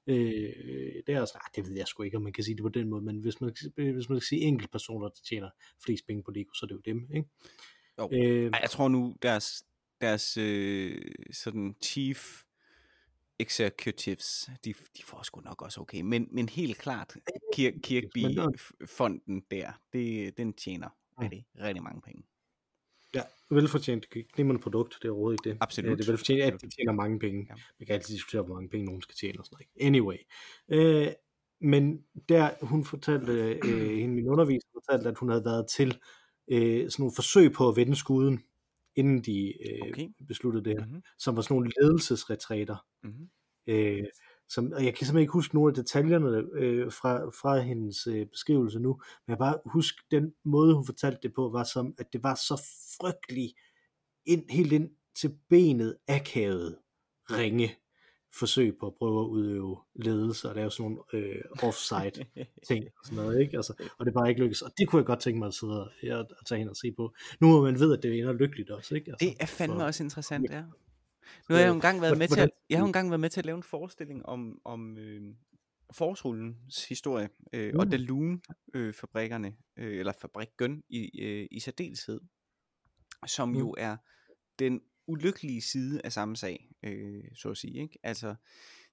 Ja. 0.07 0.14
Øh, 0.14 1.03
det 1.07 1.14
er 1.14 1.20
også, 1.20 1.34
nej, 1.34 1.42
det 1.57 1.70
ved 1.70 1.76
jeg 1.76 1.86
sgu 1.86 2.03
ikke, 2.03 2.16
om 2.16 2.22
man 2.22 2.32
kan 2.32 2.44
sige 2.44 2.55
det 2.55 2.62
på 2.62 2.68
den 2.68 2.88
måde, 2.88 3.03
men 3.05 3.20
hvis 3.20 3.40
man, 3.40 3.57
hvis 3.76 4.09
man 4.09 4.18
kan 4.18 4.20
sige 4.20 4.40
enkelte 4.40 4.70
personer, 4.70 5.09
der 5.09 5.20
tjener 5.28 5.51
flest 5.84 6.07
penge 6.07 6.22
på 6.22 6.30
Lego, 6.30 6.53
så 6.55 6.66
er 6.66 6.68
det 6.68 6.74
jo 6.74 6.80
dem, 6.94 7.09
ikke? 7.16 7.28
Jo. 7.99 8.09
Øh, 8.12 8.51
Ej, 8.53 8.59
jeg 8.62 8.70
tror 8.70 8.88
nu, 8.88 9.16
deres, 9.22 9.64
deres 10.01 10.36
øh, 10.36 11.03
sådan 11.32 11.76
chief 11.82 12.42
executives, 13.38 14.51
de, 14.64 14.74
de 14.97 15.03
får 15.05 15.22
sgu 15.22 15.40
nok 15.40 15.62
også 15.62 15.80
okay. 15.80 16.01
Men, 16.01 16.28
men 16.30 16.49
helt 16.49 16.78
klart, 16.78 17.16
Kir 17.55 17.70
Men 17.70 17.74
der- 17.74 17.80
Kirkby-fonden 17.88 19.42
der, 19.51 19.72
det, 19.92 20.36
den 20.38 20.53
tjener 20.53 20.88
Mm. 21.18 21.22
rigtig, 21.22 21.47
rigtig 21.61 21.82
mange 21.82 22.03
penge. 22.03 22.22
Ja, 23.16 23.54
velfortjent, 23.54 24.06
glimrende 24.34 24.62
produkt, 24.62 24.98
det 25.02 25.08
er 25.08 25.12
overhovedet 25.12 25.38
ikke 25.46 25.50
det. 25.54 25.58
Absolut. 25.60 25.90
Øh, 25.90 25.98
det 25.98 26.04
er 26.04 26.12
velfortjent, 26.12 26.42
at 26.42 26.62
de 26.62 26.70
tjener 26.76 26.92
mange 26.92 27.18
penge. 27.18 27.46
Ja. 27.50 27.54
Man 27.78 27.86
kan 27.86 27.94
altid 27.94 28.14
diskutere, 28.14 28.42
hvor 28.42 28.54
mange 28.54 28.68
penge 28.68 28.86
nogen 28.86 29.02
skal 29.02 29.14
tjene 29.14 29.38
og 29.38 29.44
sådan 29.46 29.58
noget. 29.76 29.86
Anyway. 29.86 30.16
Øh, 30.68 31.08
men 31.60 32.02
der, 32.28 32.50
hun 32.62 32.84
fortalte, 32.84 33.32
øh, 33.64 33.98
hende 33.98 34.14
min 34.14 34.28
underviser 34.28 34.68
fortalte, 34.72 35.08
at 35.08 35.18
hun 35.18 35.28
havde 35.28 35.44
været 35.44 35.66
til 35.68 35.98
øh, 36.48 36.90
sådan 36.90 37.02
nogle 37.02 37.12
forsøg 37.14 37.52
på 37.52 37.68
at 37.68 37.76
vende 37.76 37.96
skuden, 37.96 38.42
inden 38.96 39.22
de 39.22 39.48
øh, 39.70 39.88
Okay. 39.88 40.08
besluttede 40.28 40.64
det 40.64 40.72
her, 40.78 40.86
Mm-hmm. 40.86 41.02
som 41.18 41.36
var 41.36 41.42
sådan 41.42 41.54
nogle 41.54 41.70
ledelsesretræter. 41.80 42.76
Mm-hmm. 43.02 43.28
Øh, 43.66 44.04
som, 44.49 44.72
og 44.72 44.84
jeg 44.84 44.94
kan 44.94 45.07
simpelthen 45.07 45.20
ikke 45.22 45.32
huske 45.32 45.55
nogle 45.55 45.70
af 45.70 45.74
detaljerne 45.74 46.44
øh, 46.55 46.92
fra, 46.92 47.24
fra 47.26 47.59
hendes 47.61 48.07
øh, 48.07 48.26
beskrivelse 48.26 48.78
nu, 48.78 49.01
men 49.26 49.30
jeg 49.32 49.38
bare 49.38 49.59
huske 49.66 49.99
den 50.11 50.32
måde, 50.44 50.74
hun 50.74 50.86
fortalte 50.86 51.18
det 51.22 51.34
på, 51.34 51.49
var 51.49 51.64
som, 51.64 51.94
at 51.99 52.12
det 52.12 52.22
var 52.22 52.34
så 52.34 52.62
frygtelig 53.01 53.55
ind, 54.26 54.51
helt 54.51 54.72
ind 54.72 54.90
til 55.20 55.34
benet 55.51 55.97
akavet 56.09 56.76
ringe 57.30 57.74
forsøg 58.38 58.76
på 58.80 58.86
at 58.86 58.94
prøve 58.94 59.20
at 59.24 59.28
udøve 59.28 59.76
ledelse 59.94 60.49
og 60.49 60.55
lave 60.55 60.70
sådan 60.70 60.90
nogle 61.12 61.26
øh, 61.26 61.42
offside 61.62 62.24
ting 62.68 62.84
og 62.84 63.05
sådan 63.07 63.16
noget, 63.24 63.40
ikke? 63.40 63.57
Altså, 63.57 63.72
og 63.99 64.07
det 64.07 64.14
bare 64.14 64.28
ikke 64.28 64.40
lykkedes. 64.40 64.62
Og 64.62 64.72
det 64.78 64.88
kunne 64.88 65.01
jeg 65.01 65.07
godt 65.07 65.20
tænke 65.20 65.38
mig 65.38 65.47
at 65.47 65.55
sidde 65.55 65.80
og, 65.84 65.90
at 66.03 66.26
tage 66.47 66.59
hen 66.59 66.68
og 66.68 66.76
se 66.76 66.92
på. 66.97 67.14
Nu 67.40 67.51
hvor 67.51 67.62
man 67.62 67.80
ved, 67.80 67.97
at 67.97 68.03
det 68.03 68.18
ender 68.18 68.32
lykkeligt 68.32 68.70
også, 68.70 68.94
ikke? 68.94 69.11
Altså, 69.11 69.26
Det 69.26 69.36
er 69.42 69.47
fandme 69.47 69.76
for- 69.78 69.84
også 69.84 70.03
interessant, 70.05 70.51
ja. 70.51 70.62
Nu 71.48 71.54
har 71.54 71.60
jeg 71.62 71.68
jo 71.68 71.74
engang 71.74 72.00
været 72.00 72.18
med 72.18 72.28
til, 72.28 72.40
at, 72.40 72.50
jeg 72.70 72.78
har 72.78 72.82
jo 72.82 72.86
engang 72.86 73.10
været 73.10 73.20
med 73.20 73.30
til 73.30 73.40
at 73.40 73.46
lave 73.46 73.56
en 73.56 73.62
forestilling 73.62 74.26
om, 74.26 74.60
om 74.64 74.98
øh, 74.98 75.34
forårsrullens 75.92 76.88
historie, 76.88 77.28
øh, 77.52 77.72
og 77.78 77.84
Mm. 77.86 77.90
Dalun-fabrikkerne, 77.90 79.56
øh, 79.76 79.98
eller 79.98 80.12
fabrikken 80.20 80.82
i, 80.88 81.20
øh, 81.22 81.48
i 81.50 81.60
særdeleshed, 81.60 82.20
som 83.26 83.48
Mm. 83.48 83.56
jo 83.56 83.74
er 83.78 83.96
den 84.58 84.80
ulykkelige 85.06 85.62
side 85.62 86.00
af 86.04 86.12
samme 86.12 86.36
sag, 86.36 86.70
øh, 86.82 87.24
så 87.34 87.50
at 87.50 87.56
sige. 87.56 87.82
Ikke? 87.82 87.98
Altså 88.02 88.34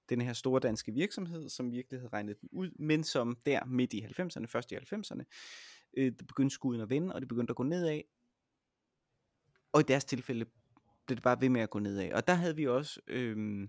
den 0.08 0.20
her 0.20 0.32
store 0.32 0.60
danske 0.60 0.92
virksomhed, 0.92 1.48
som 1.48 1.72
virkelig 1.72 2.00
havde 2.00 2.10
regnet 2.12 2.40
den 2.40 2.48
ud, 2.52 2.70
men 2.78 3.04
som 3.04 3.38
der 3.46 3.64
midt 3.64 3.92
i 3.92 4.00
90'erne, 4.00 4.46
først 4.46 4.72
i 4.72 4.74
90'erne, 4.74 5.24
øh, 5.96 6.12
det 6.18 6.26
begyndte 6.26 6.54
skuden 6.54 6.80
at 6.80 6.90
vende, 6.90 7.14
og 7.14 7.20
det 7.20 7.28
begyndte 7.28 7.50
at 7.52 7.56
gå 7.56 7.62
nedad. 7.62 8.00
Og 9.72 9.80
i 9.80 9.84
deres 9.88 10.04
tilfælde 10.04 10.46
blev 11.06 11.16
det 11.16 11.22
bare 11.22 11.40
ved 11.40 11.48
med 11.48 11.60
at 11.60 11.70
gå 11.70 11.78
nedad. 11.78 12.12
Og 12.12 12.26
der 12.26 12.34
havde 12.34 12.56
vi 12.56 12.66
også 12.66 13.00
øhm, 13.06 13.62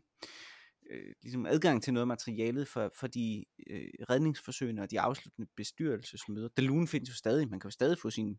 øh, 0.91 1.13
ligesom 1.23 1.45
adgang 1.45 1.83
til 1.83 1.93
noget 1.93 2.01
af 2.03 2.07
materialet 2.07 2.67
for, 2.67 2.91
for 2.99 3.07
de 3.07 3.45
øh, 3.69 3.87
redningsforsøgene 4.09 4.81
og 4.81 4.91
de 4.91 4.99
afsluttende 4.99 5.49
bestyrelsesmøder. 5.57 6.49
Dalun 6.57 6.87
findes 6.87 7.09
jo 7.09 7.15
stadig, 7.15 7.49
man 7.49 7.59
kan 7.59 7.67
jo 7.67 7.71
stadig 7.71 7.97
få 7.97 8.09
sine 8.09 8.35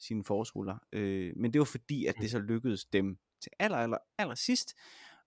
sine 0.00 0.24
forårsruller. 0.24 0.78
Øh, 0.92 1.32
men 1.36 1.52
det 1.52 1.58
var 1.58 1.64
fordi, 1.64 2.06
at 2.06 2.14
det 2.20 2.30
så 2.30 2.38
lykkedes 2.38 2.84
dem 2.84 3.18
til 3.42 3.52
aller, 3.58 3.76
aller, 3.76 3.98
aller 4.18 4.34
sidst 4.34 4.74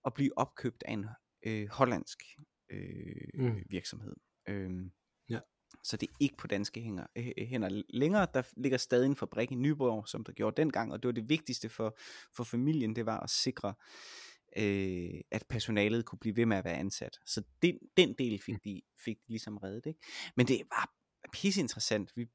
at 0.06 0.14
blive 0.14 0.38
opkøbt 0.38 0.82
af 0.86 0.92
en 0.92 1.06
øh, 1.46 1.68
hollandsk 1.68 2.18
øh, 2.70 3.28
Mm. 3.34 3.56
virksomhed. 3.70 4.14
Øh. 4.48 4.70
Så 5.82 5.96
det 5.96 6.08
er 6.08 6.14
ikke 6.20 6.36
på 6.36 6.46
danske 6.46 6.80
hænger, 6.80 7.06
øh, 7.16 7.32
hænder 7.38 7.82
længere. 7.88 8.26
Der 8.34 8.42
ligger 8.56 8.78
stadig 8.78 9.06
en 9.06 9.16
fabrik 9.16 9.52
i 9.52 9.54
Nyborg, 9.54 10.08
som 10.08 10.24
der 10.24 10.32
gjorde 10.32 10.62
dengang, 10.62 10.92
og 10.92 11.02
det 11.02 11.08
var 11.08 11.12
det 11.12 11.28
vigtigste 11.28 11.68
for, 11.68 11.98
for 12.36 12.44
familien, 12.44 12.96
det 12.96 13.06
var 13.06 13.20
at 13.20 13.30
sikre, 13.30 13.74
øh, 14.56 15.20
at 15.30 15.44
personalet 15.48 16.04
kunne 16.04 16.18
blive 16.18 16.36
ved 16.36 16.46
med 16.46 16.56
at 16.56 16.64
være 16.64 16.76
ansat. 16.76 17.18
Så 17.26 17.42
den, 17.62 17.78
den 17.96 18.14
del 18.18 18.38
fik 18.38 18.64
de, 18.64 18.82
fik 19.04 19.16
de 19.16 19.28
ligesom 19.28 19.56
reddet. 19.56 19.86
Ikke? 19.86 20.00
Men 20.36 20.46
det 20.46 20.62
var 20.70 20.92
pisse 21.32 21.60
interessant 21.60 22.12
vi, 22.16 22.26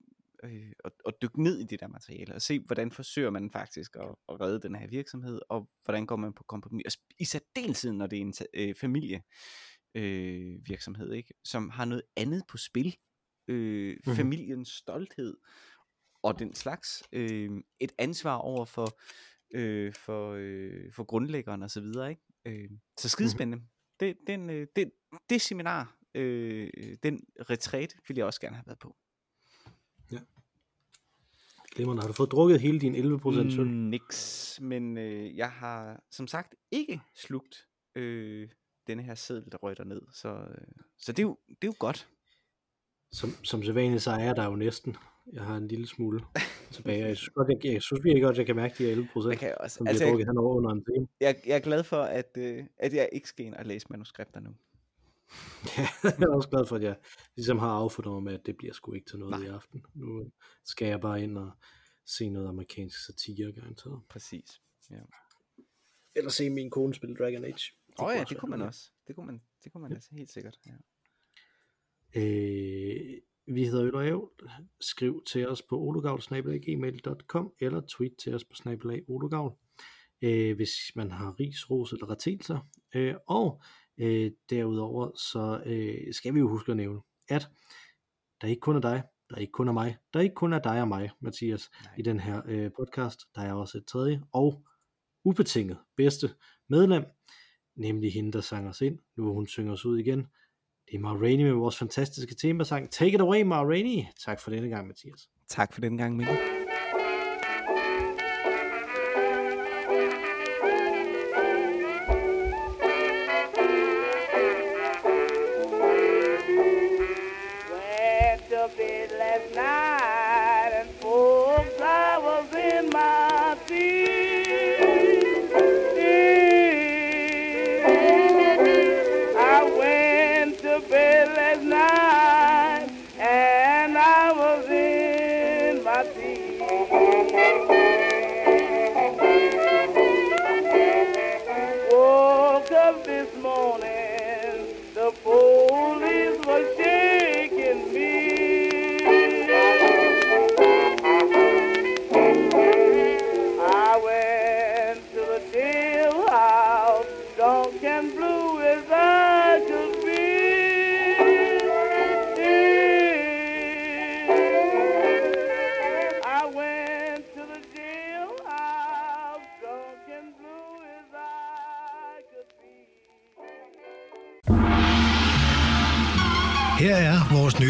øh, 0.43 0.71
at, 0.85 0.91
at 1.07 1.13
dykke 1.21 1.43
ned 1.43 1.59
i 1.59 1.63
det 1.63 1.79
der 1.79 1.87
materiale, 1.87 2.35
og 2.35 2.41
se, 2.41 2.59
hvordan 2.59 2.91
forsøger 2.91 3.29
man 3.29 3.51
faktisk 3.51 3.95
at, 3.95 4.15
at 4.29 4.41
redde 4.41 4.61
den 4.61 4.75
her 4.75 4.87
virksomhed, 4.87 5.39
og 5.49 5.69
hvordan 5.83 6.05
går 6.05 6.15
man 6.15 6.33
på 6.33 6.43
kompromis. 6.43 6.85
Og 6.85 6.91
i 7.19 7.25
særdeleshed, 7.25 7.91
når 7.91 8.07
det 8.07 8.17
er 8.17 8.21
en 8.21 8.33
øh, 8.53 8.75
familie 8.75 9.23
øh, 9.95 10.67
virksomhed, 10.67 11.13
ikke? 11.13 11.33
som 11.43 11.69
har 11.69 11.85
noget 11.85 12.03
andet 12.15 12.43
på 12.47 12.57
spil. 12.57 12.97
Øh, 13.47 13.97
Mhm. 14.05 14.15
familiens 14.15 14.69
stolthed 14.69 15.37
og 16.23 16.39
den 16.39 16.55
slags. 16.55 17.03
Øh, 17.11 17.49
et 17.79 17.91
ansvar 17.97 18.35
over 18.35 18.65
for, 18.65 18.99
øh, 19.53 19.93
for, 19.93 20.35
øh, 20.39 20.91
for 20.93 21.03
grundlæggeren 21.03 21.63
og 21.63 21.71
så 21.71 21.81
videre. 21.81 22.09
Ikke? 22.09 22.21
Øh, 22.45 22.69
så 22.97 23.09
skidespændende. 23.09 23.65
Det, 23.99 24.17
den, 24.27 24.49
øh, 24.49 24.67
det, 24.75 24.91
det 25.29 25.41
seminar, 25.41 25.97
øh, 26.15 26.69
den 27.03 27.19
retræt, 27.49 27.95
ville 28.07 28.17
jeg 28.19 28.25
også 28.25 28.41
gerne 28.41 28.55
have 28.55 28.67
været 28.67 28.79
på. 28.79 28.95
Glimrende. 31.75 32.01
Har 32.01 32.07
du 32.07 32.13
fået 32.13 32.31
drukket 32.31 32.61
hele 32.61 32.79
din 32.79 32.95
11% 32.95 33.59
Mm. 33.63 33.67
Niks, 33.67 34.59
men 34.61 34.97
øh, 34.97 35.37
jeg 35.37 35.51
har 35.51 36.03
som 36.11 36.27
sagt 36.27 36.55
ikke 36.71 37.01
slugt 37.15 37.67
øh, 37.95 38.49
denne 38.87 39.03
her 39.03 39.15
seddel, 39.15 39.51
der 39.51 39.57
røg 39.57 39.85
ned. 39.85 40.01
Så, 40.13 40.29
øh, 40.29 40.67
så 40.97 41.11
det, 41.11 41.19
er 41.19 41.23
jo, 41.23 41.37
det 41.47 41.63
er 41.63 41.67
jo 41.67 41.73
godt. 41.79 42.09
Som, 43.11 43.29
som 43.43 43.63
sædvanligt, 43.63 44.03
så 44.03 44.11
er 44.11 44.23
jeg 44.23 44.35
der 44.35 44.45
jo 44.45 44.55
næsten. 44.55 44.95
Jeg 45.33 45.43
har 45.43 45.57
en 45.57 45.67
lille 45.67 45.87
smule 45.87 46.19
tilbage. 46.71 47.05
Jeg 47.05 47.17
synes, 47.17 47.29
godt, 47.29 47.49
jeg, 47.49 47.73
jeg 47.73 47.81
synes 47.81 48.03
virkelig 48.03 48.23
godt, 48.23 48.33
at 48.33 48.37
jeg 48.37 48.45
kan 48.45 48.55
mærke 48.55 48.75
de 48.77 48.83
her 48.83 48.91
11 48.91 49.09
procent, 49.13 49.31
Jeg, 49.31 49.39
kan 49.39 49.55
også, 49.59 49.75
som 49.75 49.83
bliver 49.85 49.89
altså, 49.89 50.31
jeg, 50.31 50.37
over 50.37 50.55
under 50.55 50.71
en 50.71 50.85
time. 50.85 51.07
jeg, 51.21 51.35
jeg 51.45 51.55
er 51.55 51.59
glad 51.59 51.83
for, 51.83 52.01
at, 52.01 52.37
øh, 52.37 52.65
at 52.77 52.93
jeg 52.93 53.09
ikke 53.11 53.29
skal 53.29 53.45
ind 53.45 53.55
og 53.55 53.65
læse 53.65 53.87
manuskripter 53.89 54.39
nu. 54.39 54.49
jeg 56.03 56.27
er 56.29 56.35
også 56.35 56.49
glad 56.49 56.65
for, 56.65 56.75
at 56.75 56.83
jeg 56.83 56.95
ligesom 57.35 57.59
har 57.59 57.69
affundet 57.69 58.13
mig 58.13 58.23
med, 58.23 58.33
at 58.33 58.45
det 58.45 58.57
bliver 58.57 58.73
sgu 58.73 58.93
ikke 58.93 59.09
til 59.09 59.19
noget 59.19 59.39
Nej. 59.39 59.47
i 59.47 59.47
aften. 59.47 59.85
Nu 59.93 60.31
skal 60.65 60.87
jeg 60.87 61.01
bare 61.01 61.23
ind 61.23 61.37
og 61.37 61.51
se 62.05 62.29
noget 62.29 62.47
amerikansk 62.47 63.05
satire, 63.05 63.51
garanteret. 63.51 64.01
Præcis. 64.09 64.61
Ja. 64.91 64.99
Eller 66.15 66.29
se 66.29 66.49
min 66.49 66.69
kone 66.69 66.93
spille 66.93 67.15
Dragon 67.15 67.43
Age. 67.43 67.71
Åh 67.99 68.07
oh, 68.07 68.15
ja, 68.15 68.23
det 68.23 68.37
kunne 68.37 68.49
man 68.49 68.61
også. 68.61 68.91
Det 69.07 69.15
kunne 69.15 69.25
man, 69.25 69.41
det 69.63 69.71
kunne 69.71 69.81
man 69.81 69.91
altså 69.91 70.09
helt 70.11 70.31
sikkert. 70.31 70.57
Ja. 70.65 70.71
Øh, 72.15 73.17
vi 73.47 73.65
hedder 73.65 73.85
Øl 73.85 73.95
og 73.95 74.07
Ævl. 74.07 74.29
Skriv 74.81 75.23
til 75.27 75.47
os 75.47 75.61
på 75.61 75.79
ologavl.gmail.com 75.79 77.53
eller 77.59 77.81
tweet 77.87 78.13
til 78.23 78.35
os 78.35 78.43
på 78.43 78.55
snabelag 78.55 79.03
ologavl, 79.07 79.53
øh, 80.21 80.55
hvis 80.55 80.71
man 80.95 81.11
har 81.11 81.39
ris, 81.39 81.69
ros 81.69 81.93
eller 81.93 82.09
retelser. 82.09 82.59
Øh, 82.95 83.15
og 83.27 83.61
øh, 83.97 84.31
derudover 84.49 85.11
så 85.15 85.63
øh, 85.65 86.13
skal 86.13 86.33
vi 86.33 86.39
jo 86.39 86.49
huske 86.49 86.71
at 86.71 86.77
nævne, 86.77 87.01
at 87.29 87.49
der 88.41 88.47
ikke 88.47 88.59
kun 88.59 88.75
er 88.75 88.81
dig, 88.81 89.03
der 89.29 89.37
ikke 89.37 89.51
kun 89.51 89.67
er 89.67 89.73
mig, 89.73 89.97
der 90.13 90.19
ikke 90.19 90.35
kun 90.35 90.53
er 90.53 90.59
dig 90.59 90.81
og 90.81 90.87
mig, 90.87 91.09
Mathias, 91.19 91.69
Nej. 91.83 91.93
i 91.97 92.01
den 92.01 92.19
her 92.19 92.41
øh, 92.45 92.71
podcast. 92.77 93.19
Der 93.35 93.41
er 93.41 93.53
også 93.53 93.77
et 93.77 93.85
tredje 93.85 94.21
og 94.31 94.63
ubetinget 95.23 95.77
bedste 95.97 96.29
medlem, 96.69 97.05
nemlig 97.75 98.13
hende, 98.13 98.31
der 98.31 98.41
sang 98.41 98.67
os 98.67 98.81
ind. 98.81 98.99
Nu 99.17 99.23
hvor 99.23 99.33
hun 99.33 99.47
synger 99.47 99.73
os 99.73 99.85
ud 99.85 99.97
igen. 99.97 100.27
Det 100.91 100.95
er 100.95 100.99
Ma 100.99 101.09
Rainey 101.09 101.43
med 101.43 101.53
vores 101.53 101.77
fantastiske 101.77 102.35
temasang. 102.35 102.91
Take 102.91 103.13
it 103.13 103.21
away, 103.21 103.41
Ma 103.41 103.63
Rainey. 103.63 104.03
Tak 104.25 104.39
for 104.39 104.51
denne 104.51 104.69
gang, 104.69 104.87
Mathias. 104.87 105.29
Tak 105.47 105.73
for 105.73 105.81
den 105.81 105.97
gang, 105.97 106.15
Mikkel. 106.15 106.37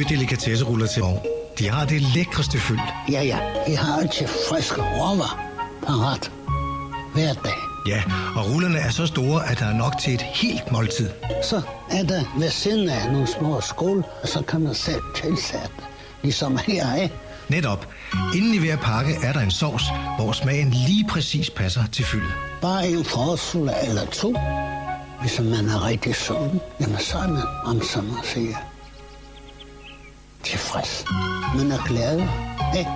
Delikatesseruller 0.10 0.88
til 0.88 1.04
år. 1.04 1.26
De 1.60 1.70
har 1.70 1.86
det 1.86 2.02
lækreste 2.02 2.60
fyld. 2.60 2.80
Ja, 3.12 3.24
ja, 3.24 3.40
vi 3.68 3.74
har 3.74 4.02
altid 4.02 4.28
friske 4.28 4.82
råvarer 4.82 5.40
parat. 5.88 6.32
Hver 7.14 7.34
dag. 7.34 7.58
Ja, 7.88 8.04
og 8.36 8.54
rullerne 8.54 8.78
er 8.78 8.90
så 8.90 9.06
store, 9.06 9.50
at 9.50 9.60
der 9.60 9.66
er 9.66 9.74
nok 9.74 9.94
til 10.02 10.14
et 10.14 10.22
helt 10.22 10.72
måltid. 10.72 11.10
Så 11.44 11.62
er 11.92 12.04
der 12.04 12.24
ved 12.40 12.50
siden 12.50 12.90
af 12.90 13.12
nogle 13.12 13.28
små 13.28 13.62
skål, 13.62 14.04
og 14.22 14.28
så 14.28 14.42
kan 14.42 14.62
man 14.62 14.76
selv 14.76 15.02
tilsætte. 15.16 15.70
Ligesom 16.24 16.58
her, 16.68 16.96
ikke? 16.96 17.16
Netop. 17.50 17.88
Inden 18.36 18.54
i 18.54 18.58
hver 18.58 18.78
pakke 18.78 19.14
er 19.24 19.34
der 19.34 19.40
en 19.40 19.52
sovs, 19.52 19.84
hvor 20.20 20.32
smagen 20.32 20.70
lige 20.70 21.06
præcis 21.10 21.50
passer 21.50 21.84
til 21.92 22.06
fyldet. 22.06 22.32
Bare 22.62 22.88
en 22.88 23.06
forsulle 23.06 23.74
eller 23.88 24.06
to. 24.06 24.36
Hvis 25.22 25.40
man 25.40 25.70
er 25.70 25.88
rigtig 25.88 26.16
sulten, 26.16 26.62
jamen 26.82 26.98
så 27.00 27.18
er 27.18 27.28
man, 27.28 27.44
om 27.66 27.82
som 27.82 28.04
man 28.04 28.24
siger, 28.24 28.56
tilfreds. 30.44 31.06
Man 31.56 31.72
er 31.72 31.88
glad, 31.88 32.20
ikke? 32.78 32.90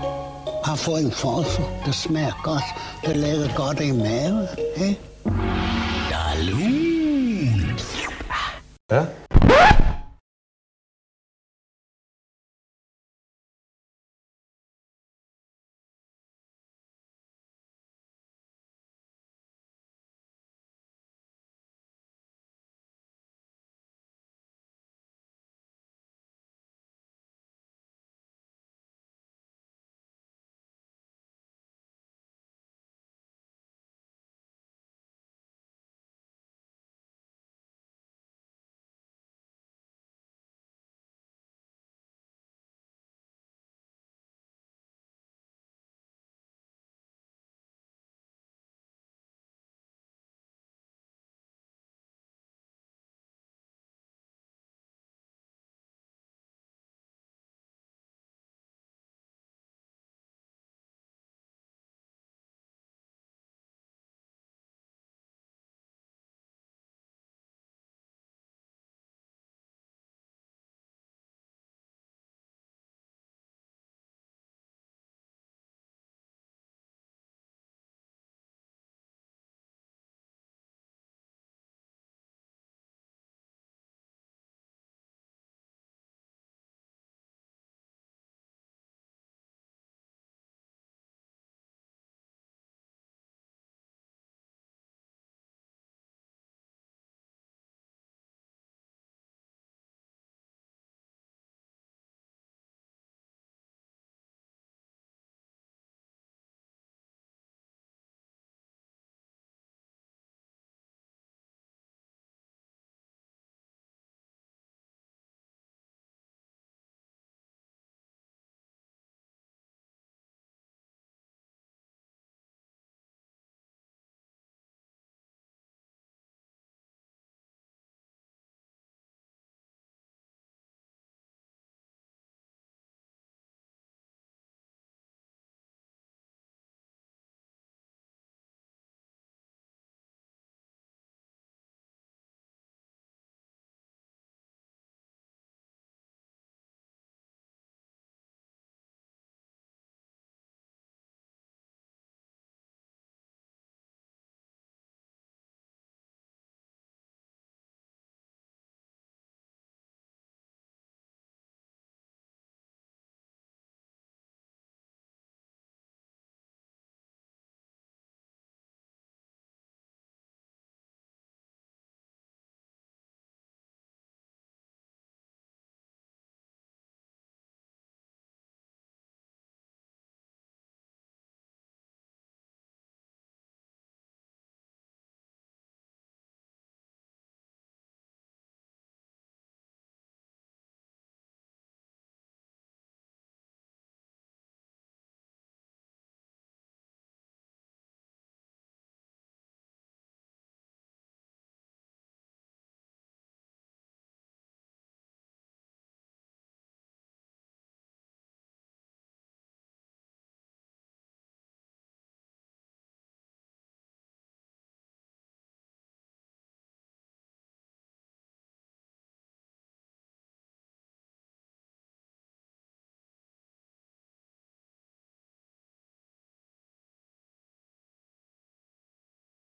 Har 0.66 0.76
fået 0.76 1.06
en 1.06 1.12
forsel, 1.12 1.64
der 1.86 1.92
smager 1.92 2.42
godt, 2.44 2.64
der 3.06 3.14
lægger 3.14 3.56
godt 3.56 3.80
i 3.80 3.92
maven, 3.92 4.48
ikke? 4.78 5.00
Ja, 8.92 9.06